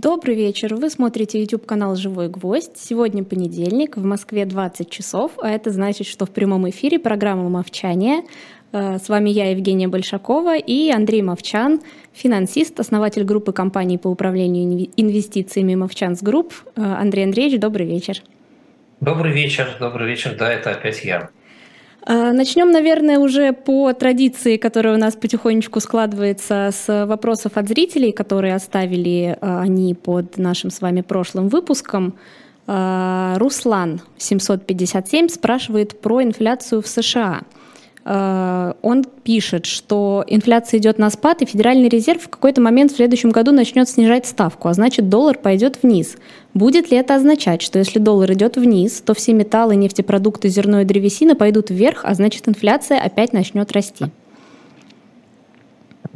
Добрый 0.00 0.36
вечер. 0.36 0.76
Вы 0.76 0.90
смотрите 0.90 1.40
YouTube-канал 1.40 1.96
«Живой 1.96 2.28
гвоздь». 2.28 2.76
Сегодня 2.76 3.24
понедельник, 3.24 3.96
в 3.96 4.04
Москве 4.04 4.44
20 4.44 4.88
часов, 4.88 5.32
а 5.42 5.50
это 5.50 5.72
значит, 5.72 6.06
что 6.06 6.24
в 6.24 6.30
прямом 6.30 6.70
эфире 6.70 7.00
программа 7.00 7.48
«Мовчание». 7.48 8.22
Э, 8.70 8.98
с 8.98 9.08
вами 9.08 9.30
я, 9.30 9.50
Евгения 9.50 9.88
Большакова, 9.88 10.56
и 10.56 10.88
Андрей 10.92 11.22
Мовчан, 11.22 11.80
финансист, 12.12 12.78
основатель 12.78 13.24
группы 13.24 13.50
компаний 13.52 13.98
по 13.98 14.06
управлению 14.06 14.88
инвестициями 14.96 15.74
«Movchan's 15.74 16.22
Group». 16.22 16.54
Э, 16.76 16.80
Андрей 16.80 17.24
Андреевич, 17.24 17.58
добрый 17.58 17.88
вечер. 17.88 18.22
Добрый 19.00 19.32
вечер, 19.32 19.68
добрый 19.80 20.06
вечер. 20.06 20.36
Да, 20.38 20.52
это 20.52 20.70
опять 20.70 21.04
я. 21.04 21.30
Э, 22.06 22.32
начнем, 22.32 22.70
наверное, 22.70 23.18
уже 23.18 23.52
по 23.52 23.92
традиции, 23.92 24.56
которая 24.56 24.94
у 24.94 24.98
нас 24.98 25.14
потихонечку 25.16 25.80
складывается 25.80 26.70
с 26.72 27.06
вопросов 27.06 27.52
от 27.56 27.68
зрителей, 27.68 28.12
которые 28.12 28.54
оставили 28.54 29.36
э, 29.40 29.60
они 29.60 29.94
под 29.94 30.38
нашим 30.38 30.70
с 30.70 30.80
вами 30.80 31.02
прошлым 31.02 31.48
выпуском. 31.48 32.14
Э, 32.66 33.34
Руслан 33.36 34.00
757 34.16 35.28
спрашивает 35.28 36.00
про 36.00 36.22
инфляцию 36.22 36.82
в 36.82 36.86
США– 36.86 37.42
он 38.10 39.04
пишет, 39.22 39.66
что 39.66 40.24
инфляция 40.26 40.78
идет 40.78 40.98
на 40.98 41.10
спад, 41.10 41.42
и 41.42 41.44
Федеральный 41.44 41.90
резерв 41.90 42.22
в 42.22 42.28
какой-то 42.30 42.62
момент 42.62 42.92
в 42.92 42.96
следующем 42.96 43.28
году 43.30 43.52
начнет 43.52 43.86
снижать 43.86 44.26
ставку, 44.26 44.68
а 44.68 44.72
значит 44.72 45.10
доллар 45.10 45.36
пойдет 45.36 45.80
вниз. 45.82 46.16
Будет 46.54 46.90
ли 46.90 46.96
это 46.96 47.16
означать, 47.16 47.60
что 47.60 47.78
если 47.78 47.98
доллар 47.98 48.32
идет 48.32 48.56
вниз, 48.56 49.02
то 49.04 49.12
все 49.12 49.34
металлы, 49.34 49.76
нефтепродукты, 49.76 50.48
зерно 50.48 50.80
и 50.80 50.84
древесина 50.84 51.36
пойдут 51.36 51.68
вверх, 51.68 52.00
а 52.04 52.14
значит 52.14 52.48
инфляция 52.48 52.98
опять 52.98 53.34
начнет 53.34 53.70
расти? 53.72 54.06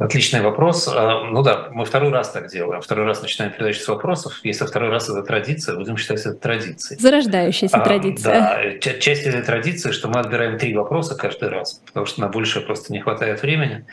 Отличный 0.03 0.41
вопрос. 0.41 0.89
А, 0.93 1.23
ну 1.23 1.43
да, 1.43 1.69
мы 1.71 1.85
второй 1.85 2.11
раз 2.11 2.29
так 2.29 2.49
делаем. 2.49 2.81
Второй 2.81 3.05
раз 3.05 3.21
начинаем 3.21 3.53
передачу 3.53 3.79
с 3.79 3.87
вопросов. 3.87 4.41
Если 4.43 4.65
второй 4.65 4.89
раз 4.89 5.07
это 5.07 5.23
традиция, 5.23 5.77
будем 5.77 5.95
считать 5.95 6.19
это 6.19 6.33
традицией. 6.33 6.99
Зарождающаяся 6.99 7.77
а, 7.77 7.79
традиция. 7.79 8.33
Да, 8.33 8.79
часть 8.79 9.23
этой 9.23 9.41
традиции, 9.43 9.91
что 9.91 10.09
мы 10.09 10.19
отбираем 10.19 10.57
три 10.57 10.75
вопроса 10.75 11.15
каждый 11.15 11.47
раз, 11.47 11.81
потому 11.85 12.05
что 12.05 12.19
на 12.19 12.27
большее 12.27 12.65
просто 12.65 12.91
не 12.91 12.99
хватает 12.99 13.41
времени. 13.43 13.85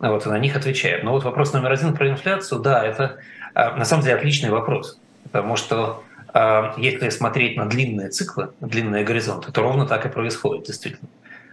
Вот, 0.00 0.26
и 0.26 0.28
на 0.28 0.38
них 0.38 0.54
отвечаем. 0.54 1.02
Но 1.06 1.12
вот 1.12 1.24
вопрос 1.24 1.54
номер 1.54 1.72
один 1.72 1.94
про 1.94 2.10
инфляцию, 2.10 2.60
да, 2.60 2.84
это 2.84 3.16
а, 3.54 3.74
на 3.74 3.86
самом 3.86 4.02
деле 4.02 4.16
отличный 4.16 4.50
вопрос. 4.50 5.00
Потому 5.22 5.56
что 5.56 6.04
а, 6.34 6.74
если 6.76 7.08
смотреть 7.08 7.56
на 7.56 7.64
длинные 7.64 8.10
циклы, 8.10 8.50
длинные 8.60 9.02
горизонты, 9.02 9.50
то 9.50 9.62
ровно 9.62 9.86
так 9.86 10.04
и 10.04 10.10
происходит, 10.10 10.66
действительно. 10.66 11.08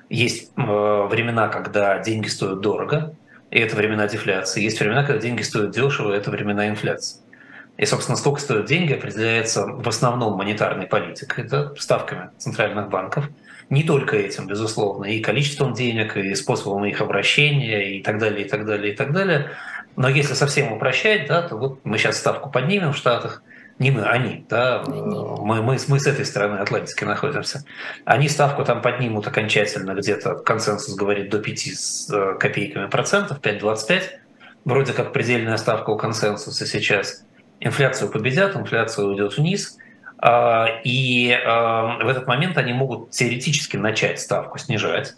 Есть 0.10 0.52
времена, 0.58 1.48
когда 1.48 1.98
деньги 2.00 2.28
стоят 2.28 2.60
дорого, 2.60 3.16
и 3.52 3.60
это 3.60 3.76
времена 3.76 4.08
дефляции. 4.08 4.64
Есть 4.64 4.80
времена, 4.80 5.04
когда 5.04 5.22
деньги 5.22 5.42
стоят 5.42 5.72
дешево, 5.72 6.14
и 6.14 6.18
это 6.18 6.32
времена 6.32 6.70
инфляции. 6.70 7.20
И, 7.78 7.86
собственно, 7.86 8.18
сколько 8.18 8.40
стоят 8.40 8.66
деньги, 8.66 8.94
определяется 8.94 9.66
в 9.66 9.88
основном 9.88 10.38
монетарной 10.38 10.88
политикой, 10.88 11.46
это 11.46 11.76
ставками 11.78 12.30
центральных 12.38 12.90
банков. 12.90 13.30
Не 13.70 13.84
только 13.84 14.18
этим, 14.18 14.48
безусловно, 14.48 15.06
и 15.06 15.22
количеством 15.22 15.74
денег, 15.74 16.18
и 16.18 16.34
способом 16.36 16.86
их 16.86 17.02
обращения, 17.02 17.98
и 17.98 18.04
так 18.04 18.20
далее, 18.20 18.46
и 18.46 18.50
так 18.50 18.66
далее, 18.66 18.94
и 18.94 18.96
так 18.96 19.14
далее. 19.14 19.50
Но 19.96 20.08
если 20.10 20.34
совсем 20.34 20.72
упрощать, 20.72 21.28
да, 21.28 21.42
то 21.42 21.58
вот 21.58 21.80
мы 21.84 21.98
сейчас 21.98 22.18
ставку 22.18 22.50
поднимем 22.50 22.94
в 22.94 22.98
Штатах, 22.98 23.44
не 23.82 23.90
мы, 23.90 24.04
они, 24.04 24.46
да, 24.48 24.84
мы, 24.86 25.64
мы, 25.64 25.78
мы 25.88 26.00
с 26.00 26.06
этой 26.06 26.24
стороны 26.24 26.58
Атлантики 26.58 27.04
находимся. 27.04 27.66
Они 28.06 28.30
ставку 28.30 28.64
там 28.64 28.80
поднимут 28.84 29.26
окончательно 29.26 29.96
где-то, 29.96 30.36
консенсус 30.36 30.96
говорит, 30.96 31.32
до 31.32 31.40
5 31.40 31.60
с 31.60 32.14
э, 32.14 32.36
копейками 32.40 32.86
процентов, 32.86 33.40
5,25, 33.40 34.04
вроде 34.66 34.94
как 34.94 35.14
предельная 35.14 35.58
ставка 35.58 35.90
у 35.90 35.98
консенсуса 35.98 36.68
сейчас. 36.68 37.26
Инфляцию 37.60 38.12
победят, 38.12 38.56
инфляция 38.56 39.06
уйдет 39.06 39.36
вниз, 39.36 39.80
а, 40.20 40.68
и 40.84 41.32
а, 41.32 41.98
в 42.04 42.08
этот 42.08 42.28
момент 42.28 42.60
они 42.60 42.74
могут 42.74 43.10
теоретически 43.10 43.78
начать 43.78 44.20
ставку 44.20 44.60
снижать. 44.60 45.16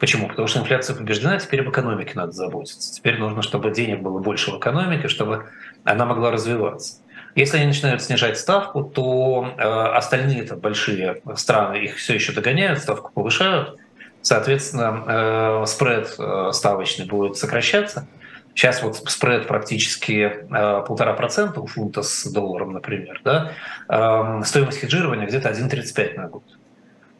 Почему? 0.00 0.28
Потому 0.28 0.48
что 0.48 0.58
инфляция 0.58 0.96
побеждена, 0.96 1.38
теперь 1.38 1.60
об 1.60 1.70
экономике 1.70 2.12
надо 2.16 2.32
заботиться. 2.32 2.92
Теперь 2.92 3.18
нужно, 3.18 3.42
чтобы 3.42 3.70
денег 3.70 4.00
было 4.00 4.18
больше 4.18 4.50
в 4.50 4.58
экономике, 4.58 5.06
чтобы 5.06 5.46
она 5.84 6.06
могла 6.06 6.32
развиваться. 6.32 6.99
Если 7.34 7.58
они 7.58 7.66
начинают 7.66 8.02
снижать 8.02 8.38
ставку, 8.38 8.82
то 8.82 9.54
э, 9.56 9.62
остальные 9.62 10.40
это 10.40 10.56
большие 10.56 11.22
страны 11.36 11.76
их 11.76 11.96
все 11.96 12.14
еще 12.14 12.32
догоняют, 12.32 12.80
ставку 12.80 13.12
повышают. 13.12 13.76
Соответственно, 14.22 15.04
э, 15.06 15.66
спред 15.66 16.14
э, 16.18 16.50
ставочный 16.52 17.06
будет 17.06 17.36
сокращаться. 17.36 18.06
Сейчас 18.54 18.82
вот 18.82 18.96
спред 19.08 19.46
практически 19.46 20.44
полтора 20.50 21.12
процента 21.12 21.60
у 21.60 21.66
фунта 21.66 22.02
с 22.02 22.24
долларом, 22.30 22.72
например. 22.72 23.20
Да? 23.24 23.52
Эм, 23.88 24.44
стоимость 24.44 24.80
хеджирования 24.80 25.26
где-то 25.26 25.50
1,35 25.50 26.16
на 26.16 26.26
год. 26.26 26.42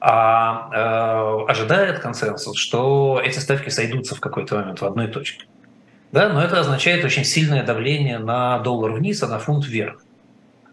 А 0.00 1.44
ожидает 1.47 2.00
консенсус, 2.00 2.59
что 2.59 3.22
эти 3.25 3.38
ставки 3.38 3.69
сойдутся 3.69 4.16
в 4.16 4.21
какой-то 4.21 4.56
момент 4.56 4.81
в 4.81 4.84
одной 4.84 5.06
точке. 5.06 5.47
Да, 6.12 6.28
но 6.28 6.43
это 6.43 6.59
означает 6.59 7.04
очень 7.04 7.25
сильное 7.25 7.65
давление 7.65 8.19
на 8.19 8.59
доллар 8.59 8.93
вниз, 8.93 9.22
а 9.22 9.28
на 9.28 9.38
фунт 9.38 9.65
вверх. 9.65 10.03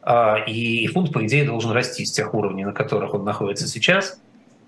А, 0.02 0.38
и 0.38 0.88
фунт, 0.88 1.14
по 1.14 1.26
идее, 1.26 1.46
должен 1.46 1.72
расти 1.72 2.06
с 2.06 2.12
тех 2.12 2.34
уровней, 2.34 2.66
на 2.66 2.74
которых 2.74 3.14
он 3.14 3.24
находится 3.24 3.68
сейчас, 3.68 4.20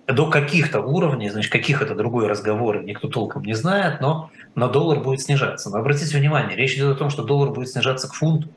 до 0.06 0.30
каких-то 0.30 0.82
уровней, 0.82 1.30
значит, 1.30 1.52
каких 1.52 1.82
это 1.82 1.96
другой 1.96 2.28
разговор, 2.28 2.84
никто 2.84 3.08
толком 3.08 3.44
не 3.44 3.54
знает, 3.54 4.02
но, 4.02 4.32
но 4.56 4.68
доллар 4.68 5.00
будет 5.00 5.22
снижаться. 5.22 5.70
Но 5.70 5.78
обратите 5.78 6.18
внимание, 6.18 6.56
речь 6.56 6.76
идет 6.76 6.96
о 6.96 6.96
том, 6.96 7.10
что 7.10 7.24
доллар 7.24 7.52
будет 7.52 7.70
снижаться 7.70 8.08
к 8.08 8.14
фунту, 8.14 8.50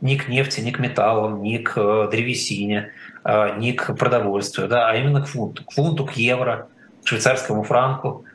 ни 0.00 0.16
к 0.16 0.28
нефти, 0.28 0.60
ни 0.60 0.70
к 0.70 0.78
металлам, 0.78 1.42
ни 1.42 1.58
к 1.58 1.74
э, 1.76 2.08
древесине, 2.10 2.90
э, 3.24 3.58
ни 3.58 3.72
к 3.72 3.94
продовольствию, 3.94 4.68
да, 4.68 4.88
а 4.88 4.96
именно 4.96 5.20
к 5.20 5.26
фунту, 5.26 5.64
к 5.64 5.72
фунту, 5.72 6.04
к 6.04 6.12
евро, 6.12 6.68
к 7.04 7.08
швейцарскому 7.08 7.62
франку– 7.62 8.24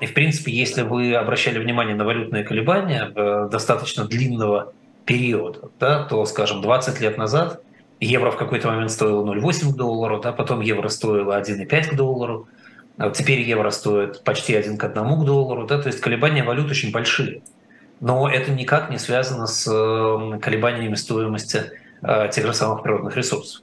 и, 0.00 0.06
в 0.06 0.14
принципе, 0.14 0.52
если 0.52 0.82
вы 0.82 1.14
обращали 1.14 1.58
внимание 1.58 1.94
на 1.94 2.04
валютные 2.04 2.44
колебания 2.44 3.10
э, 3.14 3.48
достаточно 3.50 4.04
длинного 4.04 4.74
периода, 5.06 5.70
да, 5.80 6.04
то, 6.04 6.24
скажем, 6.26 6.60
20 6.60 7.00
лет 7.00 7.16
назад 7.16 7.62
евро 7.98 8.30
в 8.30 8.36
какой-то 8.36 8.68
момент 8.68 8.90
стоило 8.90 9.24
0,8 9.24 9.72
к 9.72 9.76
доллару, 9.76 10.20
да, 10.20 10.32
потом 10.32 10.60
евро 10.60 10.88
стоило 10.88 11.40
1,5 11.40 11.90
к 11.90 11.94
доллару, 11.94 12.46
а 12.98 13.10
теперь 13.10 13.40
евро 13.40 13.70
стоит 13.70 14.22
почти 14.22 14.54
1 14.54 14.76
к 14.76 14.84
1 14.84 15.20
к 15.20 15.24
доллару, 15.24 15.66
да, 15.66 15.80
то 15.80 15.86
есть 15.86 16.00
колебания 16.00 16.44
валют 16.44 16.70
очень 16.70 16.92
большие. 16.92 17.40
Но 18.00 18.28
это 18.28 18.50
никак 18.50 18.90
не 18.90 18.98
связано 18.98 19.46
с 19.46 19.64
колебаниями 20.42 20.94
стоимости 20.94 21.62
э, 22.02 22.28
тех 22.30 22.44
же 22.44 22.52
самых 22.52 22.82
природных 22.82 23.16
ресурсов. 23.16 23.62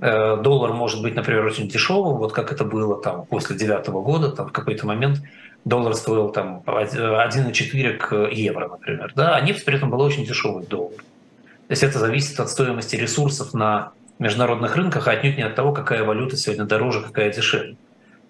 Э, 0.00 0.36
доллар 0.40 0.72
может 0.72 1.02
быть, 1.02 1.16
например, 1.16 1.44
очень 1.44 1.68
дешевым, 1.68 2.18
вот 2.18 2.32
как 2.32 2.52
это 2.52 2.64
было 2.64 3.00
там 3.02 3.26
после 3.26 3.56
девятого 3.56 4.00
года, 4.00 4.30
там 4.30 4.48
в 4.48 4.52
какой-то 4.52 4.86
момент 4.86 5.20
доллар 5.64 5.94
стоил 5.96 6.30
там 6.30 6.62
1,4 6.66 7.96
к 7.96 8.28
евро, 8.30 8.68
например, 8.68 9.12
да, 9.16 9.34
а 9.34 9.40
нефть 9.40 9.64
при 9.64 9.74
этом 9.76 9.90
была 9.90 10.04
очень 10.04 10.24
дешевой 10.24 10.64
доллар. 10.66 10.98
То 10.98 11.72
есть 11.72 11.82
это 11.82 11.98
зависит 11.98 12.38
от 12.38 12.48
стоимости 12.48 12.94
ресурсов 12.94 13.54
на 13.54 13.90
международных 14.20 14.76
рынках, 14.76 15.08
а 15.08 15.12
отнюдь 15.12 15.36
не 15.36 15.42
от 15.42 15.56
того, 15.56 15.72
какая 15.72 16.04
валюта 16.04 16.36
сегодня 16.36 16.64
дороже, 16.64 17.02
какая 17.02 17.32
дешевле. 17.32 17.76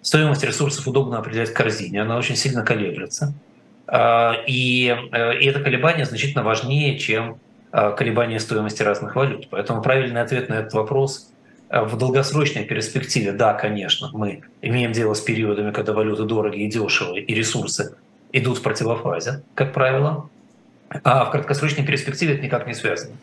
Стоимость 0.00 0.44
ресурсов 0.44 0.88
удобно 0.88 1.18
определять 1.18 1.50
в 1.50 1.54
корзине, 1.54 2.00
она 2.00 2.16
очень 2.16 2.36
сильно 2.36 2.64
колеблется. 2.64 3.34
А, 3.86 4.34
и, 4.46 4.96
э, 5.12 5.38
и 5.38 5.46
это 5.46 5.60
колебание 5.60 6.06
значительно 6.06 6.44
важнее, 6.44 6.98
чем 6.98 7.38
э, 7.72 7.94
колебание 7.94 8.40
стоимости 8.40 8.82
разных 8.82 9.16
валют. 9.16 9.48
Поэтому 9.50 9.82
правильный 9.82 10.22
ответ 10.22 10.48
на 10.48 10.54
этот 10.54 10.72
вопрос 10.72 11.30
Э, 11.30 11.37
в 11.70 11.96
долгосрочной 11.96 12.64
перспективе, 12.64 13.32
да, 13.32 13.52
конечно, 13.54 14.10
мы 14.12 14.42
имеем 14.62 14.92
дело 14.92 15.14
с 15.14 15.20
периодами, 15.20 15.70
когда 15.70 15.92
валюты 15.92 16.24
дорогие 16.24 16.66
и 16.66 16.70
дешевые, 16.70 17.22
и 17.22 17.34
ресурсы 17.34 17.96
идут 18.32 18.58
в 18.58 18.62
противофазе, 18.62 19.42
как 19.54 19.72
правило. 19.72 20.28
А 21.04 21.26
в 21.26 21.30
краткосрочной 21.30 21.84
перспективе 21.84 22.34
это 22.34 22.42
никак 22.42 22.66
не 22.66 22.74
связано. 22.74 23.16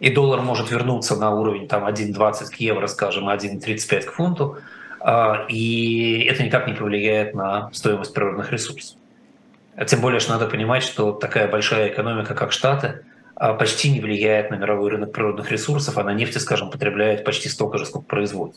И 0.00 0.10
доллар 0.10 0.40
может 0.40 0.72
вернуться 0.72 1.14
на 1.14 1.30
уровень 1.30 1.68
там, 1.68 1.84
1,20 1.84 2.50
к 2.50 2.54
евро, 2.56 2.88
скажем, 2.88 3.28
1,35 3.28 4.00
к 4.02 4.12
фунту, 4.12 4.58
а, 4.98 5.46
и 5.48 6.24
это 6.28 6.42
никак 6.42 6.66
не 6.66 6.74
повлияет 6.74 7.34
на 7.34 7.70
стоимость 7.72 8.12
природных 8.12 8.50
ресурсов. 8.50 8.96
Тем 9.86 10.00
более, 10.00 10.18
что 10.18 10.32
надо 10.32 10.48
понимать, 10.48 10.82
что 10.82 11.12
такая 11.12 11.48
большая 11.48 11.88
экономика, 11.88 12.34
как 12.34 12.50
Штаты, 12.50 13.04
почти 13.54 13.90
не 13.90 14.00
влияет 14.00 14.52
на 14.52 14.54
мировой 14.54 14.90
рынок 14.90 15.12
природных 15.12 15.50
ресурсов, 15.50 15.98
а 15.98 16.04
на 16.04 16.14
нефти, 16.14 16.38
скажем, 16.38 16.70
потребляет 16.70 17.24
почти 17.24 17.48
столько 17.48 17.76
же, 17.78 17.86
сколько 17.86 18.06
производит. 18.06 18.54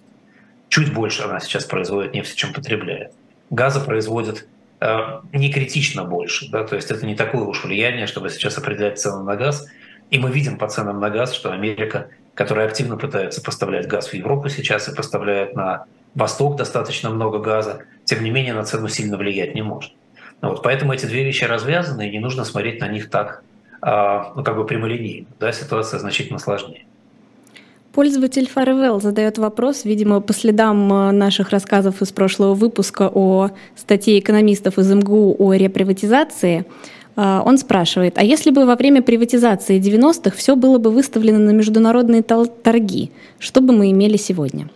Чуть 0.69 0.93
больше 0.93 1.23
она 1.23 1.39
сейчас 1.39 1.65
производит 1.65 2.13
нефти, 2.13 2.35
чем 2.35 2.53
потребляет. 2.53 3.11
Газа 3.49 3.79
производит 3.79 4.47
э, 4.81 5.21
не 5.33 5.51
критично 5.51 6.03
больше, 6.03 6.51
да, 6.51 6.63
то 6.63 6.75
есть 6.75 6.91
это 6.91 7.03
не 7.03 7.15
такое 7.15 7.45
уж 7.45 7.63
влияние, 7.63 8.05
чтобы 8.05 8.29
сейчас 8.29 8.59
определять 8.59 8.99
цену 8.99 9.23
на 9.23 9.35
газ. 9.35 9.67
И 10.11 10.19
мы 10.19 10.29
видим 10.29 10.59
по 10.59 10.67
ценам 10.67 10.99
на 10.99 11.09
газ, 11.09 11.33
что 11.33 11.51
Америка, 11.51 12.09
которая 12.35 12.67
активно 12.67 12.95
пытается 12.95 13.41
поставлять 13.41 13.87
газ 13.87 14.09
в 14.09 14.13
Европу 14.13 14.49
сейчас 14.49 14.87
и 14.87 14.95
поставляет 14.95 15.55
на 15.55 15.85
Восток 16.13 16.57
достаточно 16.57 17.09
много 17.09 17.39
газа, 17.39 17.85
тем 18.03 18.23
не 18.23 18.29
менее 18.29 18.53
на 18.53 18.63
цену 18.63 18.87
сильно 18.87 19.17
влиять 19.17 19.55
не 19.55 19.63
может. 19.63 19.93
Вот, 20.41 20.61
поэтому 20.61 20.93
эти 20.93 21.07
две 21.07 21.23
вещи 21.23 21.43
развязаны, 21.43 22.07
и 22.07 22.11
не 22.11 22.19
нужно 22.19 22.43
смотреть 22.43 22.79
на 22.81 22.87
них 22.87 23.09
так 23.09 23.43
ну, 23.81 24.43
как 24.43 24.55
бы 24.55 24.65
прямолинейно, 24.65 25.27
да, 25.39 25.51
ситуация 25.51 25.99
значительно 25.99 26.39
сложнее. 26.39 26.85
Пользователь 27.95 28.49
Farewell 28.53 28.99
задает 28.99 29.37
вопрос, 29.37 29.85
видимо, 29.85 30.19
по 30.19 30.33
следам 30.33 30.91
э, 30.91 31.11
наших 31.11 31.51
рассказов 31.51 32.01
из 32.01 32.11
прошлого 32.11 32.53
выпуска 32.53 33.09
о 33.13 33.51
статье 33.77 34.19
экономистов 34.19 34.77
из 34.77 34.91
МГУ 34.91 35.37
о 35.39 35.53
реприватизации. 35.53 36.65
Э, 37.15 37.39
он 37.45 37.57
спрашивает, 37.57 38.17
а 38.17 38.23
если 38.23 38.51
бы 38.51 38.65
во 38.65 38.75
время 38.75 39.01
приватизации 39.01 39.79
90-х 39.79 40.35
все 40.35 40.57
было 40.57 40.77
бы 40.77 40.91
выставлено 40.91 41.39
на 41.39 41.51
международные 41.51 42.21
торги, 42.21 43.11
что 43.39 43.61
бы 43.61 43.73
мы 43.73 43.91
имели 43.91 44.17
сегодня? 44.17 44.67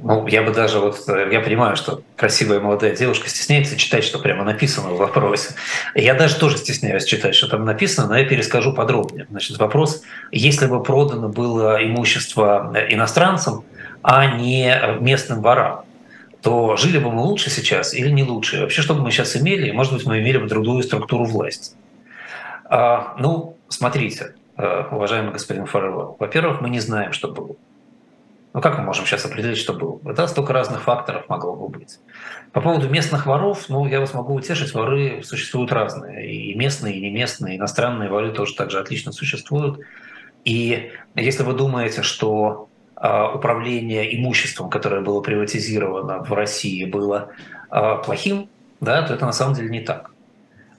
Ну, 0.00 0.26
я 0.28 0.42
бы 0.42 0.52
даже 0.52 0.78
вот, 0.78 1.08
э, 1.08 1.28
я 1.32 1.40
понимаю, 1.40 1.76
что 1.76 2.02
красивая 2.14 2.60
молодая 2.60 2.94
девушка 2.94 3.28
стесняется 3.28 3.76
читать, 3.76 4.04
что 4.04 4.20
прямо 4.20 4.44
написано 4.44 4.90
в 4.90 4.98
вопросе. 4.98 5.54
Я 5.94 6.14
даже 6.14 6.36
тоже 6.36 6.56
стесняюсь 6.56 7.04
читать, 7.04 7.34
что 7.34 7.48
там 7.48 7.64
написано, 7.64 8.08
но 8.08 8.16
я 8.16 8.24
перескажу 8.24 8.72
подробнее. 8.72 9.26
Значит, 9.28 9.58
вопрос, 9.58 10.02
если 10.30 10.66
бы 10.66 10.82
продано 10.82 11.28
было 11.28 11.84
имущество 11.84 12.72
иностранцам, 12.88 13.64
а 14.02 14.26
не 14.36 14.72
местным 15.00 15.42
ворам, 15.42 15.84
то 16.42 16.76
жили 16.76 16.98
бы 16.98 17.10
мы 17.10 17.22
лучше 17.22 17.50
сейчас 17.50 17.92
или 17.92 18.10
не 18.10 18.22
лучше? 18.22 18.60
Вообще, 18.60 18.82
что 18.82 18.94
бы 18.94 19.02
мы 19.02 19.10
сейчас 19.10 19.36
имели? 19.36 19.72
Может 19.72 19.94
быть, 19.94 20.06
мы 20.06 20.20
имели 20.20 20.38
бы 20.38 20.46
другую 20.46 20.84
структуру 20.84 21.24
власти. 21.24 21.74
А, 22.64 23.16
ну, 23.18 23.56
смотрите, 23.68 24.34
э, 24.56 24.84
уважаемый 24.92 25.32
господин 25.32 25.66
Фаррелл, 25.66 26.16
во-первых, 26.20 26.60
мы 26.60 26.70
не 26.70 26.78
знаем, 26.78 27.12
что 27.12 27.28
было. 27.28 27.56
Ну 28.58 28.62
как 28.62 28.76
мы 28.76 28.82
можем 28.82 29.06
сейчас 29.06 29.24
определить, 29.24 29.56
что 29.56 29.72
было? 29.72 30.00
Это 30.04 30.26
столько 30.26 30.52
разных 30.52 30.82
факторов 30.82 31.28
могло 31.28 31.54
бы 31.54 31.68
быть. 31.68 32.00
По 32.50 32.60
поводу 32.60 32.88
местных 32.88 33.24
воров, 33.24 33.68
ну 33.68 33.86
я 33.86 34.00
вас 34.00 34.14
могу 34.14 34.34
утешить, 34.34 34.74
воры 34.74 35.22
существуют 35.22 35.70
разные. 35.70 36.28
И 36.28 36.56
местные, 36.56 36.96
и 36.96 37.00
не 37.00 37.10
местные, 37.10 37.56
иностранные 37.56 38.10
воры 38.10 38.32
тоже 38.32 38.56
так 38.56 38.72
же 38.72 38.80
отлично 38.80 39.12
существуют. 39.12 39.78
И 40.44 40.90
если 41.14 41.44
вы 41.44 41.52
думаете, 41.52 42.02
что 42.02 42.68
э, 42.96 43.26
управление 43.32 44.18
имуществом, 44.18 44.70
которое 44.70 45.02
было 45.02 45.20
приватизировано 45.20 46.24
в 46.24 46.32
России, 46.32 46.84
было 46.84 47.28
э, 47.70 47.98
плохим, 48.04 48.48
да, 48.80 49.02
то 49.02 49.14
это 49.14 49.24
на 49.24 49.32
самом 49.32 49.54
деле 49.54 49.68
не 49.68 49.82
так. 49.82 50.10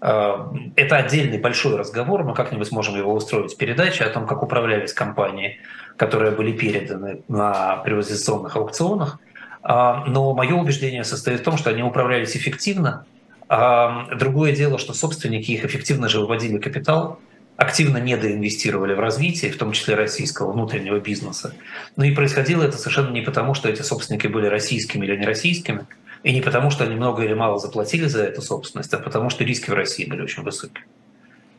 Э, 0.01 0.47
это 0.75 0.97
отдельный 0.97 1.37
большой 1.37 1.77
разговор, 1.77 2.25
мы 2.25 2.33
как-нибудь 2.33 2.73
можем 2.73 2.97
его 2.97 3.13
устроить 3.13 3.53
в 3.53 3.57
передаче 3.57 4.03
о 4.03 4.09
том, 4.09 4.27
как 4.27 4.43
управлялись 4.43 4.91
компании 4.91 5.61
которые 5.99 6.31
были 6.31 6.53
переданы 6.53 7.23
на 7.27 7.75
приватизационных 7.83 8.55
аукционах. 8.55 9.19
А, 9.61 10.05
но 10.05 10.33
мое 10.33 10.55
убеждение 10.55 11.03
состоит 11.03 11.41
в 11.41 11.43
том, 11.43 11.57
что 11.57 11.71
они 11.71 11.83
управлялись 11.83 12.37
эффективно. 12.37 13.05
А, 13.49 14.07
другое 14.15 14.55
дело, 14.55 14.79
что 14.79 14.93
собственники 14.93 15.51
их 15.51 15.65
эффективно 15.65 16.07
же 16.07 16.21
выводили 16.21 16.57
капитал, 16.57 17.19
активно 17.57 17.97
недоинвестировали 17.97 18.93
в 18.93 18.99
развитие, 19.01 19.51
в 19.51 19.57
том 19.57 19.73
числе 19.73 19.95
российского 19.95 20.53
внутреннего 20.53 21.01
бизнеса. 21.01 21.53
Ну 21.97 22.05
и 22.05 22.15
происходило 22.15 22.63
это 22.63 22.77
совершенно 22.77 23.11
не 23.11 23.21
потому, 23.21 23.53
что 23.53 23.67
эти 23.67 23.81
собственники 23.81 24.27
были 24.27 24.45
российскими 24.45 25.05
или 25.05 25.17
не 25.17 25.25
российскими, 25.25 25.85
и 26.23 26.33
не 26.33 26.39
потому, 26.39 26.71
что 26.71 26.85
они 26.85 26.95
много 26.95 27.25
или 27.25 27.33
мало 27.33 27.59
заплатили 27.59 28.05
за 28.05 28.23
эту 28.23 28.41
собственность, 28.41 28.93
а 28.93 28.99
потому, 28.99 29.29
что 29.29 29.43
риски 29.43 29.69
в 29.69 29.73
России 29.73 30.05
были 30.05 30.21
очень 30.21 30.43
высокие. 30.43 30.85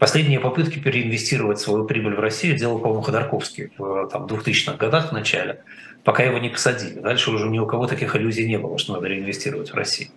Последние 0.00 0.41
попытки 0.41 0.79
переинвестировать 0.79 1.61
свою 1.61 1.85
прибыль 1.85 2.14
в 2.14 2.20
Россию 2.20 2.56
делал, 2.56 2.79
по-моему, 2.79 3.02
Ходорковский 3.02 3.70
в 3.76 4.08
там, 4.08 4.25
2000-х 4.25 4.79
годах 4.79 5.11
в 5.11 5.12
начале, 5.12 5.62
пока 6.05 6.23
его 6.23 6.38
не 6.38 6.49
посадили. 6.49 6.99
Дальше 6.99 7.31
уже 7.31 7.50
ни 7.50 7.58
у 7.58 7.67
кого 7.67 7.87
таких 7.87 8.17
иллюзий 8.17 8.49
не 8.49 8.56
было, 8.56 8.79
что 8.79 8.94
надо 8.94 9.08
реинвестировать 9.08 9.73
в 9.73 9.75
Россию. 9.75 10.08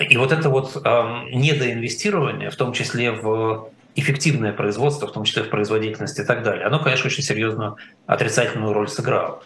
И 0.00 0.16
вот 0.16 0.32
это 0.32 0.48
вот 0.48 0.80
э, 0.82 1.04
недоинвестирование, 1.30 2.48
в 2.48 2.56
том 2.56 2.72
числе 2.72 3.12
в 3.12 3.68
эффективное 3.96 4.54
производство, 4.54 5.06
в 5.06 5.12
том 5.12 5.24
числе 5.24 5.42
в 5.42 5.50
производительность 5.50 6.18
и 6.18 6.24
так 6.24 6.42
далее, 6.42 6.64
оно, 6.64 6.78
конечно, 6.78 7.08
очень 7.08 7.22
серьезную 7.22 7.76
отрицательную 8.06 8.72
роль 8.72 8.88
сыграло. 8.88 9.42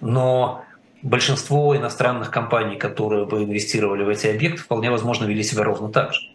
Но 0.00 0.64
большинство 1.02 1.76
иностранных 1.76 2.32
компаний, 2.32 2.74
которые 2.74 3.26
бы 3.26 3.44
инвестировали 3.44 4.02
в 4.02 4.08
эти 4.08 4.26
объекты, 4.26 4.62
вполне 4.62 4.90
возможно 4.90 5.24
вели 5.24 5.44
себя 5.44 5.62
ровно 5.62 5.92
так 5.92 6.14
же. 6.14 6.33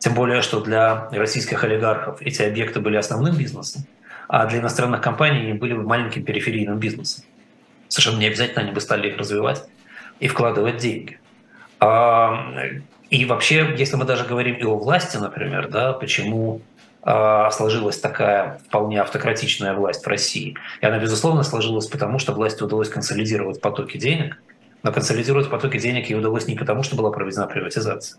Тем 0.00 0.14
более, 0.14 0.40
что 0.40 0.60
для 0.60 1.08
российских 1.12 1.62
олигархов 1.62 2.22
эти 2.22 2.40
объекты 2.40 2.80
были 2.80 2.96
основным 2.96 3.36
бизнесом, 3.36 3.84
а 4.28 4.46
для 4.46 4.60
иностранных 4.60 5.02
компаний 5.02 5.40
они 5.40 5.52
были 5.52 5.74
маленьким 5.74 6.24
периферийным 6.24 6.78
бизнесом. 6.78 7.22
Совершенно 7.88 8.18
не 8.18 8.26
обязательно 8.26 8.62
они 8.62 8.72
бы 8.72 8.80
стали 8.80 9.08
их 9.08 9.18
развивать 9.18 9.62
и 10.18 10.26
вкладывать 10.26 10.78
деньги. 10.78 11.18
А, 11.80 12.46
и 13.10 13.26
вообще, 13.26 13.74
если 13.76 13.96
мы 13.96 14.06
даже 14.06 14.24
говорим 14.24 14.54
и 14.54 14.64
о 14.64 14.76
власти, 14.76 15.18
например, 15.18 15.68
да, 15.68 15.92
почему 15.92 16.62
а, 17.02 17.50
сложилась 17.50 17.98
такая 17.98 18.58
вполне 18.68 19.02
автократичная 19.02 19.74
власть 19.74 20.02
в 20.02 20.08
России. 20.08 20.56
И 20.80 20.86
она, 20.86 20.98
безусловно, 20.98 21.42
сложилась 21.42 21.86
потому, 21.86 22.18
что 22.18 22.32
власти 22.32 22.62
удалось 22.62 22.88
консолидировать 22.88 23.60
потоки 23.60 23.98
денег, 23.98 24.40
но 24.82 24.92
консолидировать 24.92 25.50
потоки 25.50 25.78
денег 25.78 26.08
ей 26.08 26.16
удалось 26.16 26.46
не 26.46 26.54
потому, 26.54 26.82
что 26.84 26.96
была 26.96 27.10
проведена 27.10 27.46
приватизация, 27.46 28.18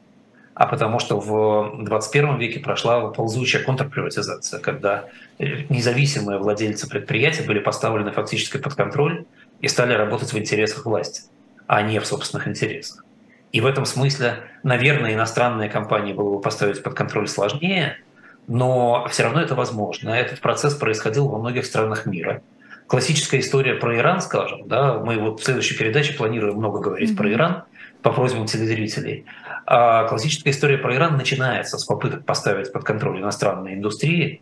а 0.62 0.68
потому 0.68 1.00
что 1.00 1.19
в 1.19 1.84
21 1.84 2.38
веке 2.38 2.60
прошла 2.60 3.08
ползучая 3.08 3.63
контрприватизация, 3.63 4.60
когда 4.60 5.06
независимые 5.40 6.38
владельцы 6.38 6.88
предприятий 6.88 7.42
были 7.42 7.58
поставлены 7.58 8.12
фактически 8.12 8.58
под 8.58 8.75
контроль 8.75 9.25
и 9.60 9.68
стали 9.68 9.94
работать 9.96 10.34
в 10.34 10.38
интересах 10.38 10.86
власти, 10.86 11.24
а 11.66 11.81
не 11.81 12.00
в 12.00 12.06
собственных 12.06 12.48
интересах. 12.48 13.04
И 13.52 13.60
в 13.60 13.66
этом 13.66 13.86
смысле, 13.86 14.36
наверное, 14.62 15.16
иностранные 15.16 15.68
компании 15.68 16.13
было 16.13 16.36
бы 16.36 16.42
поставить 16.42 16.84
под 16.84 16.94
контроль 16.94 17.28
сложнее, 17.28 17.98
но 18.46 19.08
все 19.10 19.24
равно 19.24 19.42
это 19.42 19.56
возможно. 19.56 20.12
Этот 20.12 20.42
процесс 20.42 20.75
происходил 20.75 21.28
во 21.28 21.40
многих 21.40 21.66
странах 21.66 22.06
мира. 22.06 22.44
Классическая 22.86 23.40
история 23.40 23.74
про 23.74 23.98
Иран, 23.98 24.22
скажем, 24.22 24.68
да, 24.68 25.00
мы 25.00 25.18
вот 25.18 25.40
в 25.40 25.44
следующей 25.44 25.75
передаче 25.75 26.13
планируем 26.13 26.58
много 26.58 26.81
говорить 26.81 27.13
mm-hmm. 27.13 27.18
про 27.18 27.31
Иран 27.31 27.63
по 28.04 28.12
просьбам 28.12 28.46
телезрителей. 28.46 29.25
А 29.66 30.06
классическая 30.08 30.52
история 30.52 30.78
про 30.78 30.96
Иран 30.96 31.18
начинается 31.18 31.78
с 31.78 31.86
попыток 31.86 32.25
поставить 32.25 32.72
под 32.72 32.84
контроль 32.84 33.19
иностранные 33.19 33.75
индустрии, 33.75 34.42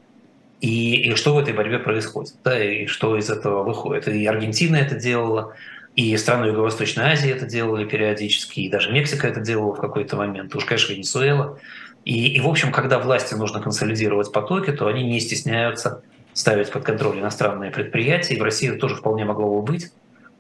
и, 0.61 0.95
и 0.95 1.15
что 1.15 1.33
в 1.33 1.39
этой 1.39 1.53
борьбе 1.53 1.79
происходит, 1.79 2.35
да, 2.43 2.61
и 2.61 2.85
что 2.87 3.17
из 3.17 3.29
этого 3.29 3.63
выходит. 3.63 4.07
И 4.07 4.25
Аргентина 4.25 4.75
это 4.77 4.95
делала, 4.95 5.55
и 5.95 6.15
страны 6.17 6.47
Юго-Восточной 6.47 7.11
Азии 7.11 7.31
это 7.31 7.45
делали 7.45 7.85
периодически, 7.85 8.61
и 8.61 8.69
даже 8.69 8.91
Мексика 8.91 9.27
это 9.27 9.39
делала 9.39 9.73
в 9.73 9.79
какой-то 9.79 10.17
момент, 10.17 10.55
уж, 10.55 10.65
конечно, 10.65 10.93
Венесуэла. 10.93 11.59
И, 12.05 12.33
и, 12.33 12.39
в 12.39 12.47
общем, 12.47 12.71
когда 12.71 12.99
власти 12.99 13.33
нужно 13.33 13.61
консолидировать 13.61 14.31
потоки, 14.31 14.71
то 14.71 14.87
они 14.87 15.03
не 15.03 15.19
стесняются 15.19 16.01
ставить 16.33 16.71
под 16.71 16.83
контроль 16.83 17.19
иностранные 17.19 17.71
предприятия, 17.71 18.35
и 18.35 18.39
в 18.39 18.43
России 18.43 18.69
это 18.69 18.79
тоже 18.79 18.95
вполне 18.95 19.25
могло 19.25 19.59
бы 19.59 19.61
быть. 19.61 19.91